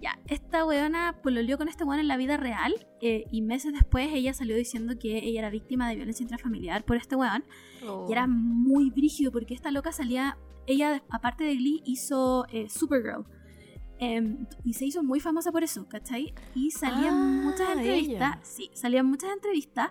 [0.00, 4.10] Ya, esta hueona pololeó con este hueón en la vida real eh, y meses después
[4.12, 7.44] ella salió diciendo que ella era víctima de violencia intrafamiliar por este hueón.
[7.88, 8.06] Oh.
[8.08, 13.24] Y era muy brígido porque esta loca salía, ella aparte de Glee hizo eh, Supergirl.
[13.98, 16.34] Em, y se hizo muy famosa por eso, ¿cachai?
[16.54, 19.90] Y salían Ah, muchas entrevistas, sí, salían muchas entrevistas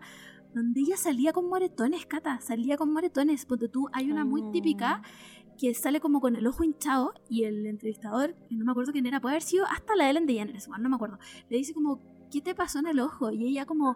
[0.54, 3.46] donde ella salía con moretones, Cata, salía con moretones.
[3.46, 4.52] Porque tú, hay una muy Oh.
[4.52, 5.02] típica
[5.58, 9.06] que sale como con el ojo hinchado y el entrevistador, que no me acuerdo quién
[9.06, 11.18] era, puede haber sido hasta la Ellen DeGeneres, bueno, no me acuerdo,
[11.50, 12.02] le dice como,
[12.32, 13.32] ¿qué te pasó en el ojo?
[13.32, 13.96] Y ella como,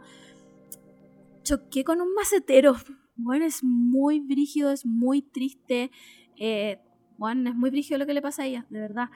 [1.43, 2.75] choqué con un macetero.
[3.15, 5.91] Bueno, es muy brígido, es muy triste.
[6.37, 6.79] Eh,
[7.17, 9.09] bueno, es muy brígido lo que le pasa a ella, de verdad.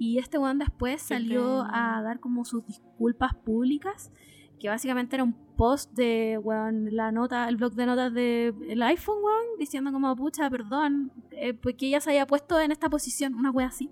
[0.00, 4.10] Y este one después salió a dar como sus disculpas públicas,
[4.58, 9.18] que básicamente era un post de weón, la nota, el blog de notas del iPhone,
[9.22, 13.50] weón, diciendo como, pucha, perdón, eh, porque ella se había puesto en esta posición, una
[13.50, 13.90] wea así.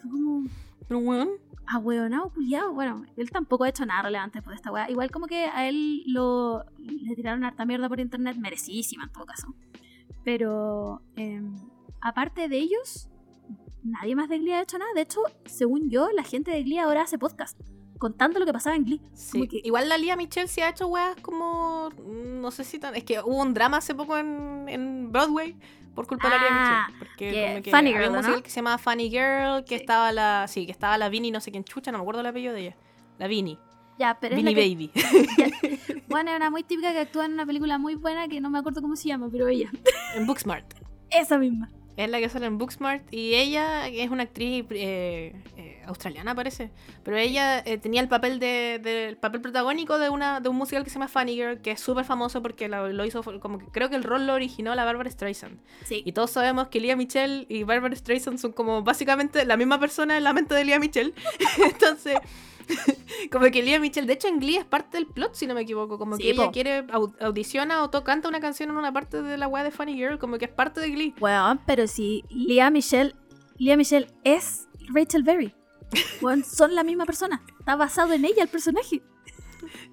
[0.00, 0.44] Fue como,
[0.86, 1.30] Pero weón,
[1.66, 2.72] ahueonado, culiado.
[2.72, 4.88] Bueno, él tampoco ha hecho nada relevante por esta weá.
[4.88, 9.26] Igual como que a él lo le tiraron harta mierda por internet, merecidísima en todo
[9.26, 9.56] caso.
[10.22, 11.56] Pero em,
[12.00, 13.09] aparte de ellos,
[13.84, 14.90] nadie más de Glee ha hecho nada.
[14.94, 17.58] De hecho, según yo, la gente de Glee ahora hace podcast
[17.98, 19.00] contando lo que pasaba en Glee.
[19.12, 19.46] Sí.
[19.46, 21.90] Que- Igual la Lía Michelle sí ha hecho weas como.
[21.90, 22.94] mm, No sé si tan.
[22.94, 25.54] Es que hubo un drama hace poco en, en Broadway
[25.94, 26.98] por culpa de la Lía Ah, Michelle.
[26.98, 28.18] Porque que como que Funny había Girl, un ¿no?
[28.22, 29.82] musical que se llamaba Funny Girl, que Sí.
[29.82, 30.46] estaba la.
[30.48, 32.60] Sí, que estaba la Vinny, no sé quién chucha, no me acuerdo el apellido de
[32.60, 32.76] ella.
[33.18, 33.58] La Vinny.
[33.98, 34.90] Ya, pero que, Baby.
[36.08, 38.58] bueno, es una muy típica que actúa en una película muy buena que no me
[38.58, 39.70] acuerdo cómo se llama, pero ella.
[40.14, 40.72] en Booksmart.
[41.10, 41.68] Esa misma.
[41.96, 46.70] Es la que sale en Booksmart y ella es una actriz eh, eh, australiana parece,
[47.04, 50.84] pero ella eh, tenía el papel de, del papel protagónico de una de un musical
[50.84, 53.66] que se llama Funny Girl que es súper famoso porque lo, lo hizo como que
[53.66, 55.58] creo que el rol lo originó la Barbara Streisand.
[55.84, 56.02] Sí.
[56.04, 60.16] y todos sabemos que Lea Michelle y Barbara Streisand son como básicamente la misma persona
[60.16, 61.12] en la mente de Lea Michelle
[61.70, 62.18] entonces
[63.32, 65.62] como que Lea Michelle de hecho en Glee es parte del plot si no me
[65.62, 68.92] equivoco como Sí, que ella quiere au- audiciona o to- canta una canción en una
[68.92, 71.86] parte de la weá de Funny Girl como que es parte de Glee Weón, pero
[71.86, 73.14] si Lea Michelle,
[73.58, 75.54] Michelle es Rachel Berry.
[76.22, 77.42] Weón, son la misma persona.
[77.58, 79.02] Está basado en ella el personaje.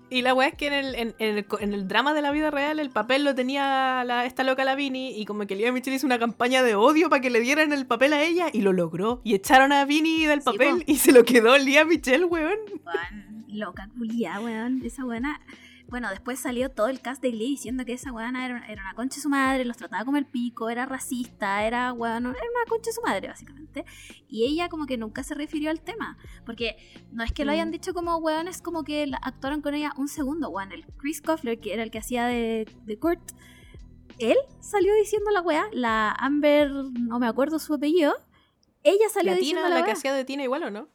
[0.09, 2.31] Y la weá es que en el, en, en el, en el drama de la
[2.31, 5.97] vida real el papel lo tenía la, esta loca Lavini y como que Lea Michelle
[5.97, 8.71] hizo una campaña de odio para que le dieran el papel a ella y lo
[8.71, 9.19] logró.
[9.25, 12.57] Y echaron a Vini del papel y se lo quedó Lea Michelle, weón.
[12.85, 14.81] Weón, loca culia, weón.
[14.85, 15.41] Esa buena.
[15.89, 18.93] Bueno, después salió todo el cast de Glee diciendo que esa weona era, era una
[18.93, 22.65] concha de su madre, los trataba como el pico, era racista, era weón, era una
[22.67, 23.85] concha de su madre, básicamente.
[24.27, 26.17] Y ella como que nunca se refirió al tema.
[26.45, 26.75] Porque
[27.11, 27.71] no es que lo hayan Mm.
[27.71, 30.71] dicho como weón, es como que actuaron con ella un segundo, weón.
[30.73, 33.21] El Chris Koffler, que era el que hacía de, de Kurt,
[34.19, 38.13] él salió diciendo la weá, la Amber, no me acuerdo su apellido.
[38.83, 40.89] Ella salió La diciendo Tina, la, la que hacía de Tina igual o no.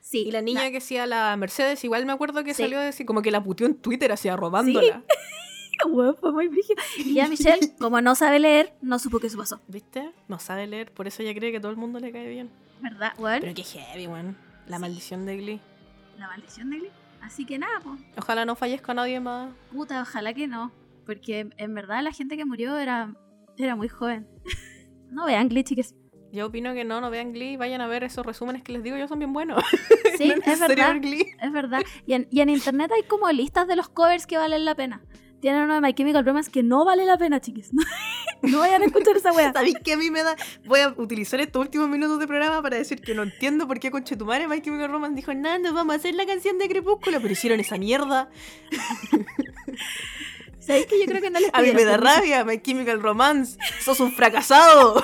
[0.00, 2.62] Sí, Y la niña que hacía la Mercedes, igual me acuerdo que Sí.
[2.62, 5.02] salió a decir, como que la puteó en Twitter, así robándola.
[5.88, 6.82] Weón, fue muy brígido.
[6.98, 9.60] Y ya Michelle, como no sabe leer, no supo qué eso pasó.
[9.68, 10.12] ¿Viste?
[10.26, 12.50] No sabe leer, por eso ella cree que todo el mundo le cae bien.
[12.80, 13.40] ¿Verdad, weón?
[13.40, 14.36] Pero qué heavy, weón.
[14.66, 14.80] La Sí.
[14.82, 15.60] maldición de Glee.
[16.18, 16.90] La maldición de Glee.
[17.20, 18.00] Así que nada, pues.
[18.16, 19.50] Ojalá no fallezca nadie más.
[19.72, 20.72] Puta, ojalá que no.
[21.06, 23.14] Porque en verdad la gente que murió era,
[23.56, 24.26] era muy joven.
[25.10, 25.94] no vean Glee, chicas.
[26.32, 28.96] Yo opino que no, no vean Glee, vayan a ver esos resúmenes que les digo,
[28.96, 29.62] yo son bien buenos.
[30.18, 30.92] Sí, No es verdad.
[30.94, 31.26] ver Glee.
[31.40, 31.82] Es verdad.
[32.06, 35.00] Y en, y en internet hay como listas de los covers que valen la pena.
[35.40, 37.70] Tienen uno de My Chemical Romance que no vale la pena, chiques.
[38.42, 39.52] no vayan a escuchar esa wea.
[39.52, 40.34] ¿Sabéis que a mí me da?
[40.64, 43.92] Voy a utilizar estos últimos minutos de programa para decir que no entiendo por qué
[43.92, 47.60] Conchetumare Mike Chemical Romance dijo, no vamos a hacer la canción de Crepúsculo, pero hicieron
[47.60, 48.28] esa mierda.
[50.58, 53.56] ¿Sabéis que yo creo que no les A mí me da rabia, My Chemical Romance.
[53.80, 55.02] Sos un fracasado.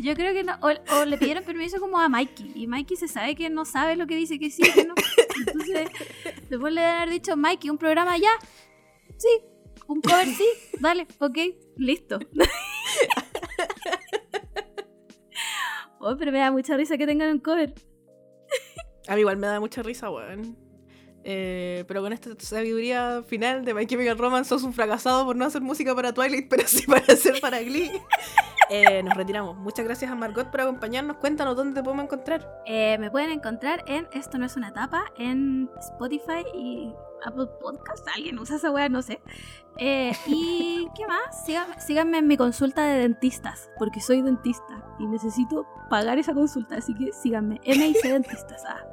[0.00, 0.54] Yo creo que no.
[0.62, 2.52] O, le pidieron permiso como a Mikey.
[2.54, 4.94] Y Mikey se sabe que no sabe lo que dice que sí, que no.
[5.46, 5.90] Entonces,
[6.48, 8.30] después le deben haber dicho, Mikey, un programa ya.
[9.18, 9.28] Sí.
[9.86, 10.46] Un cover sí.
[10.80, 11.38] Dale, ok.
[11.76, 12.18] Listo.
[16.02, 17.74] Oh, pero me da mucha risa que tengan un cover.
[19.06, 20.56] A mí igual me da mucha risa, weón.
[21.24, 25.44] Eh, pero con esta sabiduría final de My Chemical Romance, sos un fracasado por no
[25.44, 27.90] hacer música para Twilight, pero sí para hacer para Glee.
[28.72, 29.56] Eh, nos retiramos.
[29.56, 31.16] Muchas gracias a Margot por acompañarnos.
[31.16, 32.48] Cuéntanos dónde te podemos encontrar.
[32.66, 36.94] Eh, me pueden encontrar en Esto no es una tapa, en Spotify y
[37.24, 38.06] Apple Podcast.
[38.14, 39.20] Alguien usa esa wea, no sé.
[39.78, 45.06] Eh, y qué más, síganme, síganme en mi consulta de dentistas, porque soy dentista y
[45.08, 47.60] necesito pagar esa consulta, así que síganme.
[47.66, 48.62] MIC Dentistas.
[48.68, 48.86] ah.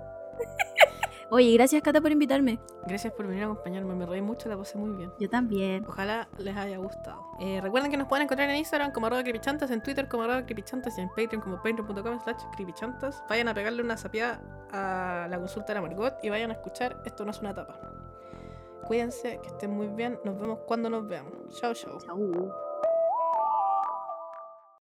[1.29, 2.59] Oye, gracias Cata por invitarme.
[2.85, 3.95] Gracias por venir a acompañarme.
[3.95, 5.11] Me reí mucho, la pasé muy bien.
[5.19, 5.85] Yo también.
[5.87, 7.21] Ojalá les haya gustado.
[7.39, 10.45] Eh, recuerden que nos pueden encontrar en Instagram como arroba creepychantas, en Twitter como arroba
[10.45, 13.23] creepychantas y en Patreon como patreon.com slash creepychantas.
[13.29, 14.39] Vayan a pegarle una sapiada
[14.71, 17.77] a la consulta de la Margot y vayan a escuchar Esto no es una tapa.
[18.85, 20.17] Cuídense, que estén muy bien.
[20.23, 21.33] Nos vemos cuando nos veamos.
[21.59, 21.97] Chao, chao.
[21.99, 22.66] Chau.